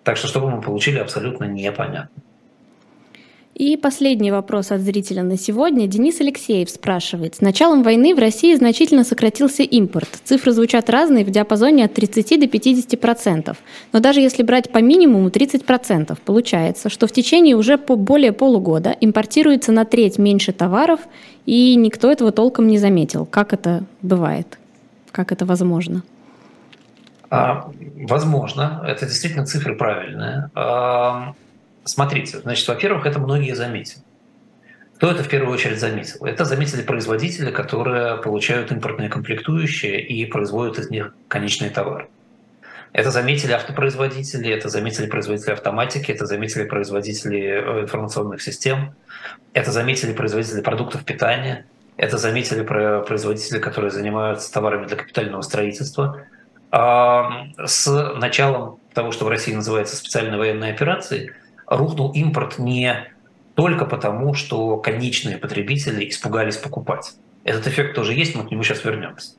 Так 0.03 0.17
что 0.17 0.27
что 0.27 0.39
бы 0.39 0.49
мы 0.49 0.61
получили, 0.61 0.97
абсолютно 0.97 1.43
непонятно. 1.45 2.09
И 3.59 3.75
последний 3.75 4.31
вопрос 4.31 4.71
от 4.71 4.79
зрителя 4.79 5.21
на 5.21 5.37
сегодня. 5.37 5.85
Денис 5.85 6.21
Алексеев 6.21 6.69
спрашивает. 6.69 7.35
С 7.35 7.41
началом 7.41 7.83
войны 7.83 8.15
в 8.15 8.19
России 8.19 8.55
значительно 8.55 9.03
сократился 9.03 9.63
импорт. 9.63 10.07
Цифры 10.23 10.53
звучат 10.53 10.89
разные 10.89 11.25
в 11.25 11.29
диапазоне 11.29 11.83
от 11.83 11.93
30 11.93 12.39
до 12.39 12.47
50 12.47 12.97
процентов. 13.01 13.57
Но 13.91 13.99
даже 13.99 14.21
если 14.21 14.43
брать 14.43 14.71
по 14.71 14.77
минимуму 14.77 15.29
30 15.29 15.65
процентов, 15.65 16.21
получается, 16.21 16.87
что 16.87 17.05
в 17.05 17.11
течение 17.11 17.57
уже 17.57 17.77
по 17.77 17.97
более 17.97 18.31
полугода 18.31 18.95
импортируется 19.01 19.73
на 19.73 19.83
треть 19.83 20.17
меньше 20.17 20.53
товаров, 20.53 21.01
и 21.45 21.75
никто 21.75 22.09
этого 22.09 22.31
толком 22.31 22.65
не 22.67 22.77
заметил. 22.77 23.25
Как 23.25 23.51
это 23.51 23.83
бывает? 24.01 24.57
Как 25.11 25.33
это 25.33 25.45
возможно? 25.45 26.03
А, 27.29 27.69
возможно. 28.07 28.81
Это 28.87 29.05
действительно 29.05 29.45
цифры 29.45 29.75
правильные. 29.75 30.49
Смотрите, 31.83 32.39
значит, 32.39 32.67
во-первых, 32.67 33.05
это 33.05 33.19
многие 33.19 33.55
заметили. 33.55 34.01
Кто 34.97 35.11
это 35.11 35.23
в 35.23 35.29
первую 35.29 35.53
очередь 35.53 35.79
заметил? 35.79 36.25
Это 36.25 36.43
заметили 36.43 36.81
производители, 36.81 37.51
которые 37.51 38.17
получают 38.17 38.71
импортные 38.71 39.07
комплектующие 39.07 40.01
и 40.05 40.25
производят 40.25 40.77
из 40.77 40.89
них 40.89 41.13
конечные 41.29 41.69
товары. 41.69 42.09
Это 42.91 43.11
заметили 43.11 43.53
автопроизводители, 43.53 44.51
это 44.51 44.67
заметили 44.67 45.05
производители 45.05 45.51
автоматики, 45.51 46.11
это 46.11 46.25
заметили 46.25 46.65
производители 46.65 47.39
э, 47.39 47.81
информационных 47.83 48.41
систем, 48.41 48.93
это 49.53 49.71
заметили 49.71 50.11
производители 50.11 50.61
продуктов 50.61 51.05
питания, 51.05 51.65
это 51.97 52.17
заметили 52.17 52.63
производители, 52.63 53.59
которые 53.59 53.91
занимаются 53.91 54.51
товарами 54.51 54.87
для 54.87 54.95
капитального 54.95 55.41
строительства. 55.41 56.23
С 56.71 58.13
началом 58.15 58.79
того, 58.93 59.11
что 59.11 59.25
в 59.25 59.27
России 59.27 59.53
называется 59.53 59.95
специальной 59.97 60.37
военной 60.37 60.71
операцией, 60.71 61.31
рухнул 61.69 62.11
импорт 62.11 62.59
не 62.59 63.07
только 63.55 63.85
потому, 63.85 64.33
что 64.33 64.77
конечные 64.77 65.37
потребители 65.37 66.07
испугались 66.09 66.57
покупать. 66.57 67.13
Этот 67.43 67.67
эффект 67.67 67.95
тоже 67.95 68.13
есть, 68.13 68.35
мы 68.35 68.45
к 68.45 68.51
нему 68.51 68.63
сейчас 68.63 68.83
вернемся. 68.83 69.33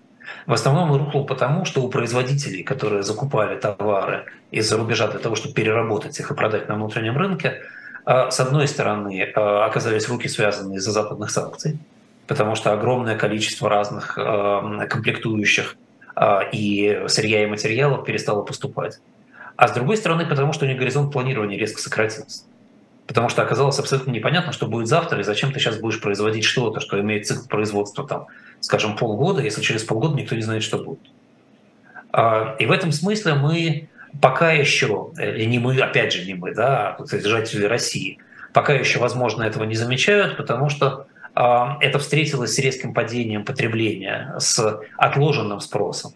В 0.47 0.53
основном 0.53 0.91
он 0.91 0.99
рухнул 0.99 1.27
потому, 1.27 1.65
что 1.65 1.83
у 1.83 1.89
производителей, 1.89 2.63
которые 2.63 3.03
закупали 3.03 3.59
товары 3.59 4.25
из-за 4.51 4.77
рубежа 4.77 5.09
для 5.09 5.19
того, 5.19 5.35
чтобы 5.37 5.55
переработать 5.55 6.19
их 6.19 6.31
и 6.31 6.35
продать 6.35 6.69
на 6.69 6.75
внутреннем 6.77 7.17
рынке, 7.17 7.63
а, 8.05 8.31
с 8.31 8.41
одной 8.41 8.67
стороны, 8.69 9.33
а, 9.35 9.67
оказались 9.67 10.09
руки 10.09 10.29
связаны 10.29 10.75
из-за 10.77 10.93
западных 10.93 11.31
санкций, 11.31 11.79
потому 12.27 12.55
что 12.55 12.73
огромное 12.73 13.17
количество 13.17 13.69
разных 13.69 14.17
э, 14.17 14.87
комплектующих 14.89 15.77
э, 16.15 16.39
и 16.53 17.03
сырья 17.09 17.43
и 17.43 17.47
материалов 17.47 18.05
перестало 18.05 18.43
поступать. 18.43 19.01
А 19.61 19.69
с 19.69 19.73
другой 19.73 19.99
стороны, 19.99 20.25
потому 20.25 20.55
что 20.55 20.65
у 20.65 20.69
них 20.69 20.79
горизонт 20.79 21.13
планирования 21.13 21.59
резко 21.59 21.83
сократился. 21.83 22.45
Потому 23.07 23.29
что 23.29 23.43
оказалось 23.43 23.79
абсолютно 23.79 24.11
непонятно, 24.11 24.53
что 24.53 24.67
будет 24.67 24.87
завтра, 24.87 25.21
и 25.21 25.23
зачем 25.23 25.53
ты 25.53 25.61
сейчас 25.61 25.77
будешь 25.77 26.01
производить 26.01 26.45
что-то, 26.45 26.81
что 26.81 26.99
имеет 26.99 27.27
цикл 27.27 27.47
производства, 27.47 28.09
там, 28.09 28.29
скажем, 28.61 28.97
полгода, 28.97 29.43
если 29.43 29.61
через 29.61 29.85
полгода 29.85 30.15
никто 30.17 30.35
не 30.35 30.41
знает, 30.41 30.63
что 30.63 30.79
будет. 30.79 31.01
А, 32.11 32.57
и 32.59 32.65
в 32.65 32.73
этом 32.73 32.91
смысле 32.91 33.35
мы 33.35 33.91
пока 34.23 34.53
еще, 34.53 35.11
и 35.21 35.45
не 35.45 35.59
мы, 35.59 35.79
опять 35.79 36.15
же, 36.15 36.25
не 36.25 36.33
мы, 36.33 36.55
да, 36.55 36.97
а 36.99 37.05
жители 37.07 37.67
России, 37.67 38.17
пока 38.55 38.73
еще, 38.73 38.99
возможно, 38.99 39.43
этого 39.43 39.65
не 39.65 39.75
замечают, 39.75 40.39
потому 40.39 40.71
что 40.71 41.07
а, 41.35 41.77
это 41.83 41.99
встретилось 41.99 42.55
с 42.55 42.59
резким 42.59 42.95
падением 42.95 43.45
потребления, 43.45 44.37
с 44.39 44.81
отложенным 44.97 45.61
спросом 45.61 46.15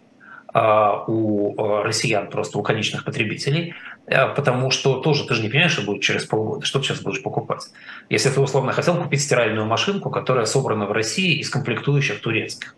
у 0.55 1.81
россиян, 1.83 2.29
просто 2.29 2.57
у 2.57 2.63
конечных 2.63 3.03
потребителей, 3.03 3.75
потому 4.05 4.71
что 4.71 5.01
тоже 5.01 5.25
ты 5.27 5.33
же 5.33 5.41
не 5.41 5.49
понимаешь, 5.49 5.73
что 5.73 5.81
будет 5.81 6.01
через 6.01 6.25
полгода, 6.25 6.65
что 6.65 6.79
ты 6.79 6.85
сейчас 6.85 7.01
будешь 7.01 7.21
покупать. 7.21 7.63
Если 8.09 8.29
ты 8.29 8.39
условно 8.39 8.71
хотел 8.71 8.95
купить 8.95 9.21
стиральную 9.21 9.65
машинку, 9.65 10.09
которая 10.09 10.45
собрана 10.45 10.85
в 10.85 10.93
России 10.93 11.39
из 11.39 11.49
комплектующих 11.49 12.21
турецких, 12.21 12.75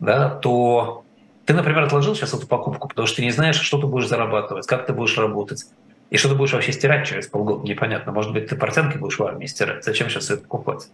да, 0.00 0.30
то 0.30 1.04
ты, 1.44 1.54
например, 1.54 1.84
отложил 1.84 2.16
сейчас 2.16 2.34
эту 2.34 2.48
покупку, 2.48 2.88
потому 2.88 3.06
что 3.06 3.18
ты 3.18 3.22
не 3.22 3.30
знаешь, 3.30 3.60
что 3.60 3.80
ты 3.80 3.86
будешь 3.86 4.08
зарабатывать, 4.08 4.66
как 4.66 4.84
ты 4.86 4.92
будешь 4.92 5.16
работать, 5.16 5.64
и 6.10 6.16
что 6.16 6.28
ты 6.28 6.34
будешь 6.34 6.52
вообще 6.54 6.72
стирать 6.72 7.06
через 7.06 7.28
полгода, 7.28 7.64
непонятно. 7.68 8.10
Может 8.10 8.32
быть, 8.32 8.48
ты 8.48 8.56
портянки 8.56 8.96
будешь 8.98 9.18
в 9.18 9.22
армии 9.22 9.46
стирать, 9.46 9.84
зачем 9.84 10.10
сейчас 10.10 10.30
это 10.30 10.42
покупать? 10.42 10.88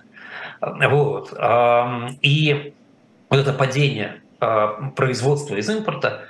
Вот. 0.61 1.33
И 2.21 2.75
вот 3.31 3.41
это 3.41 3.53
падение 3.55 4.09
а, 4.09 4.21
производства 4.97 5.57
из 5.57 5.69
импорта 5.69 6.25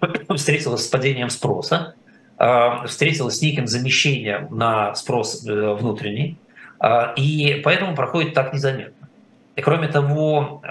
встретилось 0.36 0.84
с 0.84 0.88
падением 0.88 1.30
спроса, 1.30 1.94
а, 2.38 2.86
встретилось 2.86 3.38
с 3.38 3.42
неким 3.42 3.66
замещением 3.66 4.48
на 4.50 4.94
спрос 4.94 5.46
э, 5.46 5.74
внутренний, 5.74 6.38
а, 6.78 7.12
и 7.16 7.60
поэтому 7.62 7.94
проходит 7.94 8.34
так 8.34 8.52
незаметно. 8.52 9.08
И 9.56 9.62
кроме 9.62 9.88
того, 9.88 10.62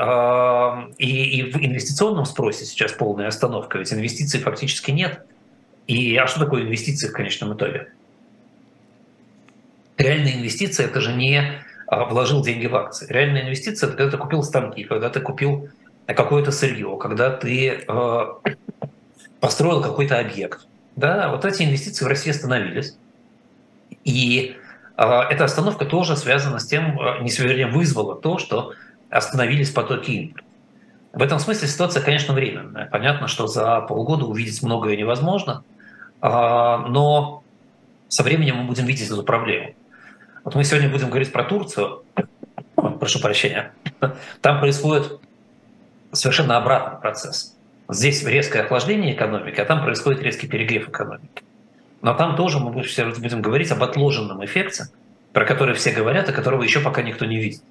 и, 0.97 1.05
и 1.05 1.51
в 1.51 1.57
инвестиционном 1.57 2.25
спросе 2.25 2.65
сейчас 2.65 2.93
полная 2.93 3.27
остановка, 3.27 3.77
ведь 3.77 3.93
инвестиций 3.93 4.39
фактически 4.39 4.89
нет. 4.89 5.21
И 5.85 6.15
а 6.15 6.25
что 6.25 6.39
такое 6.39 6.63
инвестиции 6.63 7.07
в 7.07 7.11
конечном 7.11 7.53
итоге? 7.53 7.89
Реальная 9.97 10.37
инвестиция 10.37 10.87
это 10.87 11.01
же 11.01 11.13
не 11.13 11.61
вложил 11.87 12.41
деньги 12.41 12.65
в 12.65 12.75
акции. 12.75 13.05
Реальная 13.09 13.43
инвестиция 13.43 13.89
это 13.89 13.97
когда 13.97 14.11
ты 14.11 14.17
купил 14.17 14.41
станки, 14.41 14.85
когда 14.85 15.09
ты 15.09 15.19
купил 15.19 15.69
какое-то 16.13 16.51
сырье, 16.51 16.97
когда 16.99 17.29
ты 17.31 17.85
построил 19.39 19.81
какой-то 19.81 20.19
объект. 20.19 20.67
Да, 20.95 21.29
вот 21.29 21.45
эти 21.45 21.63
инвестиции 21.63 22.03
в 22.03 22.07
России 22.07 22.31
остановились. 22.31 22.97
И 24.03 24.57
а, 24.97 25.23
эта 25.29 25.45
остановка 25.45 25.85
тоже 25.85 26.17
связана 26.17 26.59
с 26.59 26.65
тем, 26.65 26.99
а, 26.99 27.19
не 27.19 27.65
вызвала 27.65 28.15
то, 28.15 28.37
что 28.37 28.73
остановились 29.09 29.69
потоки 29.69 30.11
импорта. 30.11 30.45
В 31.13 31.21
этом 31.23 31.39
смысле 31.39 31.67
ситуация, 31.67 32.03
конечно, 32.03 32.33
временная. 32.33 32.85
Понятно, 32.85 33.27
что 33.27 33.47
за 33.47 33.81
полгода 33.81 34.25
увидеть 34.25 34.61
многое 34.61 34.97
невозможно, 34.97 35.63
а, 36.21 36.79
но 36.79 37.43
со 38.09 38.23
временем 38.23 38.57
мы 38.57 38.63
будем 38.65 38.85
видеть 38.85 39.09
эту 39.09 39.23
проблему. 39.23 39.73
Вот 40.43 40.55
мы 40.55 40.63
сегодня 40.63 40.89
будем 40.89 41.07
говорить 41.07 41.31
про 41.31 41.43
Турцию. 41.45 42.03
Прошу 42.99 43.21
прощения. 43.21 43.71
Там 44.41 44.59
происходит 44.59 45.19
совершенно 46.11 46.57
обратный 46.57 46.99
процесс. 46.99 47.55
Здесь 47.89 48.23
резкое 48.23 48.61
охлаждение 48.61 49.13
экономики, 49.13 49.59
а 49.59 49.65
там 49.65 49.83
происходит 49.83 50.21
резкий 50.21 50.47
перегрев 50.47 50.89
экономики. 50.89 51.43
Но 52.01 52.13
там 52.13 52.35
тоже 52.35 52.59
мы 52.59 52.71
будем 52.71 53.41
говорить 53.41 53.71
об 53.71 53.83
отложенном 53.83 54.43
эффекте, 54.45 54.85
про 55.33 55.45
который 55.45 55.75
все 55.75 55.91
говорят, 55.91 56.29
и 56.29 56.33
которого 56.33 56.63
еще 56.63 56.79
пока 56.79 57.01
никто 57.01 57.25
не 57.25 57.37
видит. 57.37 57.61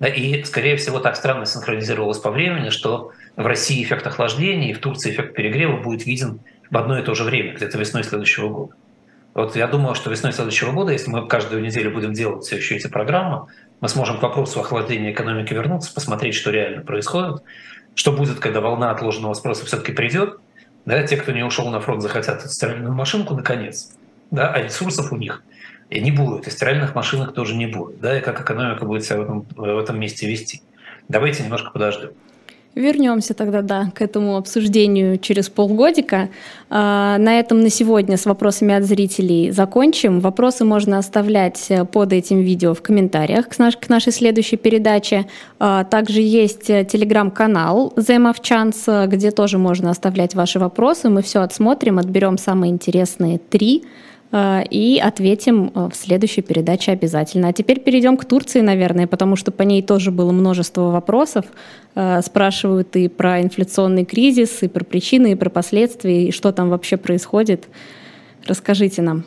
И, 0.00 0.44
скорее 0.44 0.76
всего, 0.76 1.00
так 1.00 1.16
странно 1.16 1.44
синхронизировалось 1.44 2.18
по 2.18 2.30
времени, 2.30 2.70
что 2.70 3.12
в 3.36 3.44
России 3.44 3.82
эффект 3.82 4.06
охлаждения 4.06 4.70
и 4.70 4.74
в 4.74 4.78
Турции 4.78 5.10
эффект 5.10 5.34
перегрева 5.34 5.76
будет 5.76 6.06
виден 6.06 6.40
в 6.70 6.76
одно 6.76 6.98
и 6.98 7.02
то 7.02 7.14
же 7.14 7.24
время, 7.24 7.54
где-то 7.54 7.78
весной 7.78 8.04
следующего 8.04 8.48
года. 8.48 8.74
Вот 9.34 9.56
я 9.56 9.66
думаю, 9.66 9.94
что 9.94 10.10
весной 10.10 10.32
следующего 10.32 10.72
года, 10.72 10.92
если 10.92 11.10
мы 11.10 11.26
каждую 11.26 11.62
неделю 11.62 11.92
будем 11.92 12.12
делать 12.12 12.44
все 12.44 12.56
еще 12.56 12.76
эти 12.76 12.86
программы, 12.86 13.46
мы 13.80 13.88
сможем 13.88 14.18
к 14.18 14.22
вопросу 14.22 14.60
охлаждения 14.60 15.12
экономики 15.12 15.52
вернуться, 15.54 15.92
посмотреть, 15.92 16.34
что 16.34 16.50
реально 16.50 16.82
происходит, 16.82 17.42
что 17.94 18.12
будет, 18.12 18.38
когда 18.38 18.60
волна 18.60 18.90
отложенного 18.90 19.34
спроса 19.34 19.66
все-таки 19.66 19.92
придет, 19.92 20.38
да, 20.84 21.02
те, 21.02 21.16
кто 21.16 21.32
не 21.32 21.42
ушел 21.42 21.68
на 21.68 21.80
фронт, 21.80 22.02
захотят 22.02 22.50
стиральную 22.50 22.92
машинку, 22.92 23.34
наконец. 23.34 23.90
Да, 24.30 24.52
а 24.52 24.62
ресурсов 24.62 25.12
у 25.12 25.16
них 25.16 25.42
и 25.90 26.00
не 26.00 26.10
будет, 26.10 26.46
и 26.46 26.50
стиральных 26.50 26.94
машинок 26.94 27.32
тоже 27.32 27.54
не 27.54 27.66
будет. 27.66 28.00
Да, 28.00 28.18
и 28.18 28.20
как 28.20 28.40
экономика 28.40 28.84
будет 28.84 29.04
себя 29.04 29.18
в 29.18 29.22
этом, 29.22 29.46
в 29.56 29.78
этом 29.78 29.98
месте 29.98 30.28
вести. 30.28 30.62
Давайте 31.08 31.42
немножко 31.42 31.70
подождем. 31.70 32.10
Вернемся 32.74 33.34
тогда, 33.34 33.62
да, 33.62 33.90
к 33.94 34.02
этому 34.02 34.36
обсуждению 34.36 35.18
через 35.18 35.48
полгодика. 35.48 36.28
А, 36.70 37.18
на 37.18 37.40
этом 37.40 37.60
на 37.60 37.70
сегодня 37.70 38.16
с 38.16 38.24
вопросами 38.24 38.74
от 38.74 38.84
зрителей 38.84 39.50
закончим. 39.50 40.20
Вопросы 40.20 40.64
можно 40.64 40.98
оставлять 40.98 41.66
э, 41.70 41.84
под 41.84 42.12
этим 42.12 42.40
видео 42.40 42.74
в 42.74 42.82
комментариях 42.82 43.48
к, 43.48 43.88
нашей 43.88 44.12
следующей 44.12 44.56
передаче. 44.56 45.26
А, 45.58 45.84
также 45.84 46.20
есть 46.20 46.70
э, 46.70 46.84
телеграм-канал 46.84 47.92
The 47.96 48.34
Chance, 48.40 49.08
где 49.08 49.32
тоже 49.32 49.58
можно 49.58 49.90
оставлять 49.90 50.34
ваши 50.34 50.58
вопросы. 50.60 51.08
Мы 51.08 51.22
все 51.22 51.40
отсмотрим, 51.40 51.98
отберем 51.98 52.38
самые 52.38 52.70
интересные 52.70 53.38
три 53.38 53.82
Э, 53.82 54.17
и 54.30 55.00
ответим 55.02 55.72
э, 55.74 55.88
в 55.90 55.94
следующей 55.96 56.42
передаче 56.42 56.92
обязательно. 56.92 57.48
А 57.48 57.52
теперь 57.54 57.80
перейдем 57.80 58.18
к 58.18 58.26
Турции, 58.26 58.60
наверное, 58.60 59.06
потому 59.06 59.36
что 59.36 59.50
по 59.50 59.62
ней 59.62 59.82
тоже 59.82 60.10
было 60.10 60.32
множество 60.32 60.90
вопросов. 60.90 61.46
Э, 61.94 62.20
спрашивают 62.22 62.94
и 62.96 63.08
про 63.08 63.40
инфляционный 63.40 64.04
кризис, 64.04 64.62
и 64.62 64.68
про 64.68 64.84
причины, 64.84 65.32
и 65.32 65.34
про 65.34 65.48
последствия, 65.48 66.28
и 66.28 66.32
что 66.32 66.52
там 66.52 66.68
вообще 66.68 66.98
происходит. 66.98 67.68
Расскажите 68.46 69.00
нам. 69.00 69.24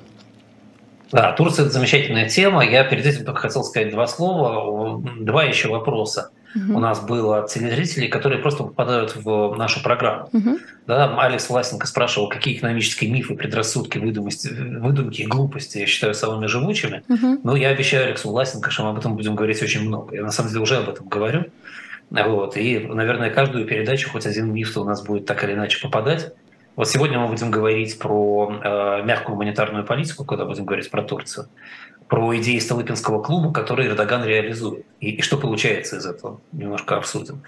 Да, 1.11 1.31
Турция– 1.33 1.65
это 1.65 1.73
замечательная 1.73 2.29
тема. 2.29 2.63
Я 2.63 2.83
перед 2.83 3.05
этим 3.05 3.25
только 3.25 3.41
хотел 3.41 3.63
сказать 3.63 3.91
два 3.91 4.05
слова, 4.07 5.03
два 5.19 5.43
еще 5.43 5.67
вопроса 5.67 6.31
угу. 6.55 6.77
у 6.77 6.79
нас 6.79 7.01
было 7.01 7.39
от 7.39 7.49
телезрителей, 7.49 8.07
которые 8.07 8.39
просто 8.39 8.63
попадают 8.63 9.15
в 9.15 9.55
нашу 9.57 9.81
программу. 9.83 10.29
Угу. 10.33 10.59
Да, 10.87 11.19
Алекс 11.19 11.49
Власенко 11.49 11.87
спрашивал, 11.87 12.29
какие 12.29 12.57
экономические 12.57 13.11
мифы, 13.11 13.35
предрассудки, 13.35 13.97
выдумки, 13.97 14.47
выдумки 14.49 15.21
и 15.21 15.27
глупости 15.27 15.79
я 15.79 15.85
считаю 15.85 16.13
самыми 16.13 16.47
живучими. 16.47 17.03
Угу. 17.07 17.41
Но 17.43 17.55
я 17.55 17.69
обещаю 17.69 18.05
Алексу 18.05 18.29
Власенко, 18.29 18.71
что 18.71 18.83
мы 18.83 18.89
об 18.89 18.99
этом 18.99 19.15
будем 19.15 19.35
говорить 19.35 19.61
очень 19.61 19.81
много. 19.81 20.15
Я 20.15 20.23
на 20.23 20.31
самом 20.31 20.49
деле 20.49 20.61
уже 20.61 20.77
об 20.77 20.89
этом 20.89 21.07
говорю. 21.07 21.45
Вот. 22.09 22.57
И, 22.57 22.79
наверное, 22.79 23.29
каждую 23.29 23.65
передачу 23.65 24.09
хоть 24.09 24.25
один 24.25 24.53
миф 24.53 24.75
у 24.77 24.83
нас 24.83 25.01
будет 25.01 25.25
так 25.25 25.43
или 25.43 25.53
иначе 25.53 25.81
попадать. 25.81 26.33
Вот 26.75 26.87
сегодня 26.87 27.19
мы 27.19 27.27
будем 27.27 27.51
говорить 27.51 27.99
про 27.99 28.49
э, 28.63 29.03
мягкую 29.03 29.35
гуманитарную 29.35 29.85
политику, 29.85 30.23
когда 30.23 30.45
будем 30.45 30.65
говорить 30.65 30.89
про 30.89 31.03
Турцию 31.03 31.47
про 32.11 32.37
идеи 32.39 32.59
Столыпинского 32.59 33.23
клуба, 33.23 33.53
которые 33.53 33.87
Эрдоган 33.87 34.25
реализует. 34.25 34.85
И, 34.99 35.11
и 35.11 35.21
что 35.21 35.37
получается 35.37 35.95
из 35.95 36.05
этого, 36.05 36.41
немножко 36.51 36.97
обсудим. 36.97 37.43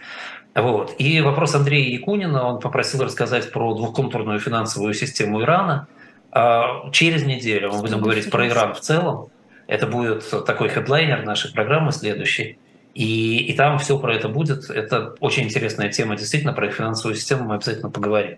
Вот. 0.56 0.96
И 1.00 1.20
вопрос 1.20 1.54
Андрея 1.54 1.90
Якунина, 1.90 2.48
он 2.48 2.62
попросил 2.62 3.04
рассказать 3.04 3.52
про 3.52 3.74
двухконтурную 3.74 4.40
финансовую 4.40 4.94
систему 4.94 5.42
Ирана. 5.42 5.88
А 6.32 6.90
через 6.92 7.26
неделю 7.26 7.74
мы 7.74 7.82
будем 7.82 8.00
говорить 8.00 8.32
про 8.32 8.48
Иран 8.48 8.74
в 8.74 8.80
целом. 8.80 9.28
Это 9.68 9.86
будет 9.86 10.24
такой 10.46 10.70
хедлайнер 10.70 11.26
нашей 11.26 11.52
программы 11.52 11.92
следующей. 11.92 12.58
И, 12.94 13.40
и 13.40 13.54
там 13.58 13.80
все 13.80 14.00
про 14.00 14.16
это 14.16 14.30
будет. 14.30 14.70
Это 14.70 15.14
очень 15.20 15.44
интересная 15.44 15.90
тема, 15.90 16.16
действительно, 16.16 16.54
про 16.54 16.68
их 16.68 16.74
финансовую 16.74 17.18
систему 17.18 17.44
мы 17.44 17.56
обязательно 17.56 17.90
поговорим. 17.90 18.38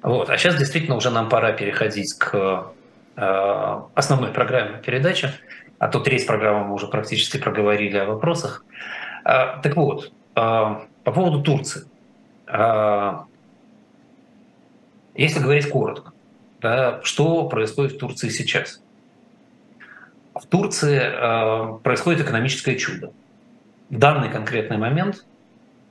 Вот. 0.00 0.30
А 0.30 0.38
сейчас 0.38 0.56
действительно 0.56 0.96
уже 0.96 1.10
нам 1.10 1.28
пора 1.28 1.52
переходить 1.52 2.14
к 2.14 2.72
основной 3.20 4.30
программе 4.32 4.78
передачи, 4.78 5.30
а 5.78 5.88
то 5.88 6.00
треть 6.00 6.26
программы 6.26 6.66
мы 6.66 6.74
уже 6.74 6.86
практически 6.86 7.38
проговорили 7.38 7.96
о 7.98 8.06
вопросах. 8.06 8.64
Э, 9.24 9.60
так 9.62 9.76
вот, 9.76 10.06
э, 10.06 10.10
по 10.36 11.12
поводу 11.12 11.42
Турции. 11.42 11.84
Если 15.14 15.40
говорить 15.40 15.68
коротко, 15.68 16.12
да, 16.60 17.00
что 17.02 17.46
происходит 17.48 17.92
в 17.92 17.98
Турции 17.98 18.30
сейчас? 18.30 18.80
В 20.34 20.46
Турции 20.46 20.98
происходит 21.82 22.22
экономическое 22.22 22.76
чудо. 22.76 23.12
В 23.90 23.98
данный 23.98 24.30
конкретный 24.30 24.78
момент, 24.78 25.26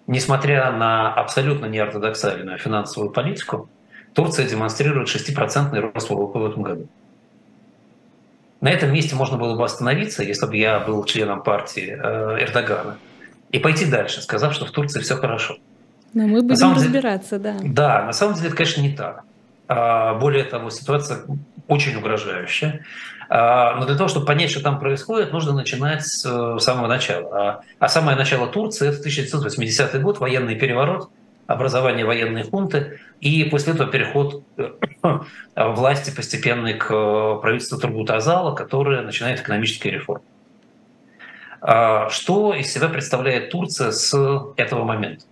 несмотря 0.07 0.71
на 0.71 1.13
абсолютно 1.13 1.65
неортодоксальную 1.67 2.57
финансовую 2.57 3.11
политику, 3.11 3.69
Турция 4.13 4.47
демонстрирует 4.47 5.09
6% 5.09 5.91
рост 5.93 6.09
ВВП 6.09 6.39
в 6.39 6.45
этом 6.47 6.63
году. 6.63 6.87
На 8.61 8.69
этом 8.69 8.91
месте 8.91 9.15
можно 9.15 9.37
было 9.37 9.55
бы 9.55 9.63
остановиться, 9.63 10.23
если 10.23 10.45
бы 10.47 10.57
я 10.57 10.79
был 10.79 11.03
членом 11.05 11.43
партии 11.43 11.97
э, 11.99 12.43
Эрдогана. 12.43 12.97
и 13.51 13.59
пойти 13.59 13.85
дальше, 13.85 14.21
сказав, 14.21 14.53
что 14.53 14.65
в 14.65 14.71
Турции 14.71 14.99
все 14.99 15.15
хорошо. 15.15 15.57
Но 16.13 16.25
мы 16.25 16.41
будем 16.41 16.73
разбираться, 16.73 17.37
деле, 17.37 17.59
да. 17.61 17.99
Да, 17.99 18.05
на 18.05 18.13
самом 18.13 18.33
деле 18.35 18.47
это, 18.47 18.57
конечно, 18.57 18.81
не 18.81 18.93
так. 18.93 19.23
А, 19.67 20.15
более 20.15 20.43
того, 20.43 20.69
ситуация 20.69 21.19
очень 21.67 21.95
угрожающая. 21.95 22.85
А, 23.29 23.75
но 23.75 23.85
для 23.85 23.95
того, 23.95 24.07
чтобы 24.07 24.25
понять, 24.25 24.49
что 24.49 24.61
там 24.61 24.79
происходит, 24.79 25.33
нужно 25.33 25.53
начинать 25.53 26.05
с 26.05 26.25
э, 26.25 26.59
самого 26.59 26.87
начала. 26.87 27.37
А, 27.37 27.61
а 27.77 27.89
самое 27.89 28.17
начало 28.17 28.47
Турции– 28.47 28.87
это 28.89 28.99
1980 28.99 30.01
год, 30.01 30.19
военный 30.19 30.55
переворот, 30.55 31.09
образование 31.47 32.05
военной 32.05 32.43
хунты, 32.43 32.99
и 33.21 33.45
после 33.45 33.73
этого 33.73 33.89
переход 33.89 34.43
э, 34.57 34.71
власти 35.55 36.13
постепенный 36.13 36.73
к 36.73 36.91
э, 36.91 37.39
правительству 37.41 37.79
Тургута-Азала, 37.79 38.53
которое 38.53 39.01
начинает 39.01 39.39
экономические 39.39 39.93
реформы. 39.93 40.23
А, 41.61 42.09
что 42.09 42.53
из 42.53 42.71
себя 42.71 42.89
представляет 42.89 43.49
Турция 43.49 43.91
с 43.91 44.13
этого 44.57 44.83
момента? 44.83 45.25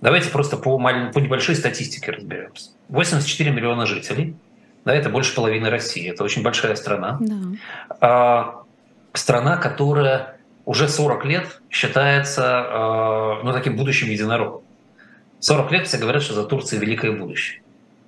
Давайте 0.00 0.30
просто 0.30 0.56
по, 0.56 0.76
по 0.78 1.18
небольшой 1.18 1.54
статистике 1.54 2.10
разберемся. 2.10 2.70
84 2.88 3.50
миллиона 3.50 3.86
жителей, 3.86 4.36
да, 4.84 4.94
это 4.94 5.08
больше 5.08 5.34
половины 5.34 5.70
России, 5.70 6.10
это 6.10 6.24
очень 6.24 6.42
большая 6.42 6.74
страна. 6.76 7.18
Да. 7.20 7.34
А, 8.00 8.62
страна, 9.12 9.56
которая 9.56 10.36
уже 10.64 10.88
40 10.88 11.24
лет 11.24 11.60
считается 11.70 12.42
а, 12.44 13.40
ну, 13.42 13.52
таким 13.52 13.76
будущим 13.76 14.08
единорогом. 14.08 14.63
40 15.40 15.72
лет 15.72 15.86
все 15.86 15.98
говорят, 15.98 16.22
что 16.22 16.34
за 16.34 16.44
Турцией 16.44 16.80
великое 16.80 17.12
будущее. 17.12 17.62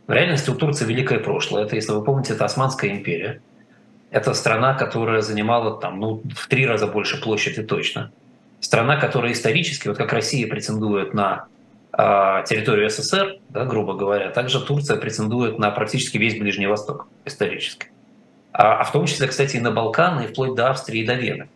В 0.07 0.13
реальности 0.13 0.51
у 0.51 0.55
Турции 0.55 0.85
великое 0.85 1.19
прошлое. 1.19 1.65
Это, 1.65 1.75
если 1.75 1.93
вы 1.93 2.05
помните, 2.05 2.35
это 2.35 2.45
Османская 2.45 2.91
империя. 2.91 3.41
Это 4.11 4.35
страна, 4.35 4.75
которая 4.75 5.21
занимала 5.21 5.81
там, 5.81 5.99
ну, 5.99 6.23
в 6.35 6.47
три 6.47 6.65
раза 6.65 6.87
больше 6.87 7.21
площади 7.21 7.63
точно. 7.63 8.13
Страна, 8.61 8.97
которая 8.97 9.33
исторически, 9.33 9.89
вот 9.89 9.97
как 9.97 10.13
Россия 10.13 10.49
претендует 10.49 11.13
на 11.13 11.47
э, 11.93 12.45
территорию 12.47 12.89
СССР, 12.89 13.39
да, 13.49 13.65
грубо 13.65 13.95
говоря, 13.95 14.31
также 14.31 14.65
Турция 14.65 14.97
претендует 14.97 15.59
на 15.59 15.71
практически 15.71 16.19
весь 16.19 16.39
Ближний 16.39 16.67
Восток 16.67 17.09
исторически. 17.25 17.89
А, 18.53 18.81
а 18.81 18.85
в 18.85 18.93
том 18.93 19.07
числе, 19.07 19.27
кстати, 19.27 19.57
и 19.57 19.61
на 19.61 19.73
Балканы, 19.73 20.25
и 20.25 20.27
вплоть 20.29 20.55
до 20.55 20.71
Австрии 20.71 21.03
и 21.03 21.07
до 21.07 21.15
Вены. 21.15 21.49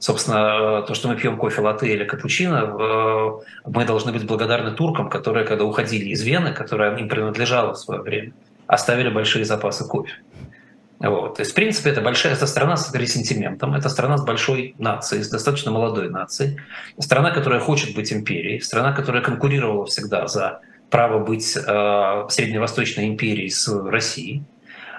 Собственно, 0.00 0.80
то, 0.80 0.94
что 0.94 1.08
мы 1.08 1.16
пьем 1.16 1.36
кофе 1.36 1.60
латте 1.60 1.92
или 1.92 2.04
капучино, 2.04 2.64
э, 2.64 3.30
мы 3.66 3.84
должны 3.84 4.12
быть 4.12 4.24
благодарны 4.24 4.70
туркам, 4.70 5.10
которые, 5.10 5.44
когда 5.44 5.64
уходили 5.64 6.08
из 6.08 6.22
Вены, 6.22 6.54
которая 6.54 6.96
им 6.96 7.06
принадлежала 7.06 7.74
в 7.74 7.78
свое 7.78 8.00
время, 8.00 8.32
оставили 8.66 9.10
большие 9.10 9.44
запасы 9.44 9.84
кофе. 9.84 10.14
Вот. 11.00 11.36
То 11.36 11.42
есть, 11.42 11.52
в 11.52 11.54
принципе, 11.54 11.90
это 11.90 12.00
большая 12.00 12.32
это 12.32 12.46
страна 12.46 12.78
с 12.78 12.94
ресентиментом, 12.94 13.74
это 13.74 13.90
страна 13.90 14.16
с 14.16 14.24
большой 14.24 14.74
нацией, 14.78 15.22
с 15.22 15.28
достаточно 15.28 15.70
молодой 15.70 16.08
нацией, 16.08 16.58
страна, 16.98 17.30
которая 17.30 17.60
хочет 17.60 17.94
быть 17.94 18.10
империей, 18.10 18.60
страна, 18.60 18.92
которая 18.92 19.22
конкурировала 19.22 19.84
всегда 19.84 20.26
за 20.28 20.60
право 20.88 21.22
быть 21.22 21.56
э, 21.56 22.26
Средневосточной 22.30 23.06
империей 23.06 23.50
с 23.50 23.68
Россией. 23.68 24.44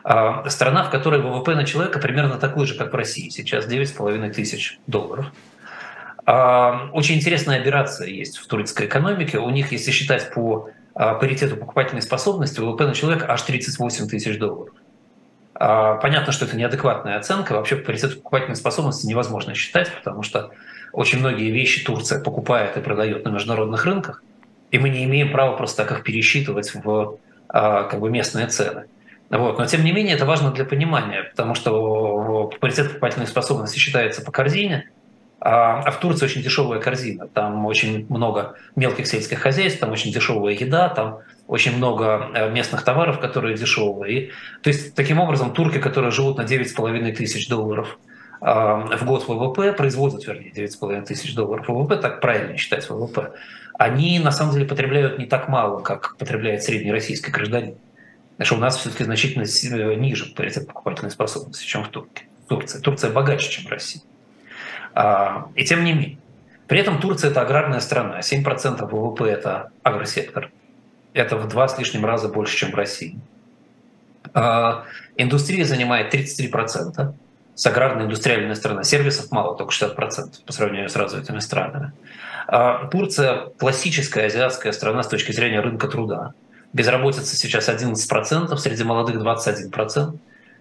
А, 0.04 0.50
страна, 0.50 0.84
в 0.84 0.90
которой 0.90 1.22
ВВП 1.22 1.56
на 1.56 1.64
человека 1.64 2.00
примерно 2.00 2.38
такой 2.38 2.66
же, 2.66 2.76
как 2.76 2.92
в 2.92 2.96
России 2.96 3.30
сейчас, 3.30 3.68
9,5 3.68 4.32
тысяч 4.32 4.80
долларов. 4.88 5.28
А, 6.26 6.90
очень 6.94 7.16
интересная 7.16 7.60
операция 7.60 8.08
есть 8.08 8.38
в 8.38 8.48
турецкой 8.48 8.88
экономике. 8.88 9.38
У 9.38 9.50
них, 9.50 9.72
если 9.72 9.92
считать 9.92 10.34
по 10.34 10.70
а, 10.96 11.16
паритету 11.16 11.56
покупательной 11.56 12.02
способности, 12.02 12.60
ВВП 12.60 12.88
на 12.88 12.94
человека 12.94 13.32
аж 13.32 13.42
38 13.44 14.08
тысяч 14.08 14.38
долларов. 14.38 14.74
Понятно, 15.54 16.34
что 16.34 16.46
это 16.46 16.58
неадекватная 16.58 17.18
оценка. 17.18 17.54
Вообще 17.54 17.76
по 17.76 17.86
паритету 17.86 18.16
покупательной 18.16 18.56
способности 18.56 19.06
невозможно 19.06 19.54
считать, 19.54 19.94
потому 19.96 20.24
что 20.24 20.50
очень 20.92 21.20
многие 21.20 21.52
вещи 21.52 21.86
Турция 21.86 22.20
покупает 22.20 22.78
и 22.78 22.82
продает 22.82 23.26
на 23.26 23.30
международных 23.30 23.86
рынках, 23.86 24.24
и 24.72 24.80
мы 24.80 24.90
не 24.90 25.04
имеем 25.04 25.32
права 25.32 25.56
просто 25.56 25.84
так 25.84 26.00
их 26.00 26.04
пересчитывать 26.04 26.74
в 26.74 27.20
как 27.48 28.00
бы 28.00 28.10
местные 28.10 28.48
цены. 28.48 28.86
Вот. 29.32 29.58
Но 29.58 29.66
тем 29.66 29.84
не 29.84 29.94
менее 29.94 30.16
это 30.16 30.26
важно 30.26 30.52
для 30.52 30.66
понимания, 30.66 31.24
потому 31.24 31.56
что 31.56 32.52
паритет 32.60 32.90
покупательной 32.90 33.28
способности 33.28 33.80
считается 33.80 34.22
по 34.22 34.32
корзине, 34.32 34.90
а, 35.40 35.80
а 35.80 35.92
в 35.92 36.00
Турции 36.00 36.26
очень 36.26 36.44
дешевая 36.44 36.80
корзина. 36.80 37.28
Там 37.28 37.66
очень 37.66 38.06
много 38.10 38.56
мелких 38.76 39.08
сельских 39.08 39.40
хозяйств, 39.40 39.80
там 39.80 39.92
очень 39.92 40.12
дешевая 40.12 40.54
еда, 40.54 40.90
там 40.90 41.20
очень 41.48 41.78
много 41.78 42.30
э, 42.34 42.52
местных 42.52 42.84
товаров, 42.84 43.20
которые 43.20 43.58
дешевые. 43.58 44.14
И, 44.14 44.32
то 44.62 44.68
есть 44.68 44.96
таким 44.96 45.20
образом 45.20 45.54
турки, 45.54 45.80
которые 45.80 46.12
живут 46.12 46.38
на 46.38 46.42
9,5 46.42 47.14
тысяч 47.14 47.48
долларов 47.48 47.98
а, 48.42 48.98
в 48.98 49.06
год 49.06 49.28
ВВП, 49.28 49.72
производят, 49.72 50.28
вернее, 50.28 50.52
9,5 50.52 51.06
тысяч 51.06 51.34
долларов 51.36 51.68
ВВП, 51.70 51.96
так 51.96 52.20
правильно 52.20 52.58
считать 52.58 52.90
ВВП, 52.90 53.32
они 53.80 54.20
на 54.20 54.32
самом 54.32 54.54
деле 54.54 54.66
потребляют 54.66 55.18
не 55.20 55.26
так 55.26 55.48
мало, 55.48 55.80
как 55.80 56.18
потребляет 56.18 56.64
средний 56.64 56.92
российский 56.92 57.32
гражданин. 57.32 57.76
Потому 58.42 58.46
что 58.48 58.56
у 58.56 58.60
нас 58.60 58.78
все-таки 58.78 59.04
значительно 59.04 59.44
э, 59.44 59.94
ниже 59.94 60.26
паритет 60.34 60.66
покупательной 60.66 61.12
способности, 61.12 61.64
чем 61.64 61.84
в 61.84 61.90
Турции. 61.90 62.26
Турция. 62.48 62.82
Турция 62.82 63.12
богаче, 63.12 63.52
чем 63.52 63.70
Россия. 63.70 64.02
А, 64.96 65.50
и 65.54 65.64
тем 65.64 65.84
не 65.84 65.94
менее. 65.94 66.18
При 66.66 66.80
этом 66.80 67.00
Турция– 67.00 67.30
это 67.32 67.42
аграрная 67.42 67.82
страна. 67.82 68.22
7% 68.22 68.84
ВВП– 68.84 69.26
это 69.30 69.70
агросектор. 69.84 70.50
Это 71.14 71.38
в 71.38 71.48
два 71.50 71.68
с 71.68 71.78
лишним 71.78 72.04
раза 72.04 72.30
больше, 72.30 72.58
чем 72.58 72.72
в 72.72 72.76
России. 72.76 73.20
А, 74.34 74.86
индустрия 75.18 75.64
занимает 75.64 76.12
33%. 76.12 77.14
С 77.54 77.66
аграрной 77.68 78.06
индустриальной 78.06 78.56
страны. 78.56 78.84
Сервисов 78.84 79.30
мало, 79.30 79.56
только 79.56 79.72
60% 79.72 80.46
по 80.48 80.52
сравнению 80.52 80.90
с 80.90 80.96
развитыми 80.96 81.38
странами. 81.42 81.92
А, 82.48 82.88
Турция– 82.88 83.50
классическая 83.60 84.26
азиатская 84.26 84.72
страна 84.72 85.04
с 85.04 85.08
точки 85.08 85.32
зрения 85.32 85.60
рынка 85.60 85.88
труда. 85.88 86.34
Безработица 86.74 87.36
сейчас 87.36 87.68
11%, 87.70 88.56
среди 88.58 88.84
молодых 88.84 89.18
21%. 89.18 90.18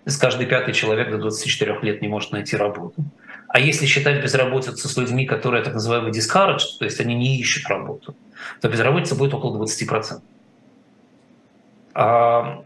Из 0.07 0.17
каждый 0.17 0.47
пятый 0.47 0.75
человек 0.75 1.11
до 1.11 1.19
24 1.19 1.79
лет 1.83 2.03
не 2.03 2.09
может 2.09 2.33
найти 2.33 2.57
работу. 2.57 3.05
А 3.49 3.61
если 3.61 3.87
считать 3.87 4.23
безработицу 4.23 4.89
с 4.89 4.97
людьми, 4.97 5.27
которые 5.27 5.63
так 5.63 5.75
называемые 5.75 6.13
discouraged, 6.13 6.79
то 6.79 6.85
есть 6.85 7.01
они 7.01 7.15
не 7.15 7.39
ищут 7.39 7.69
работу, 7.69 8.15
то 8.61 8.69
безработица 8.69 9.15
будет 9.15 9.35
около 9.35 9.63
20%. 9.63 10.21
А 11.95 12.63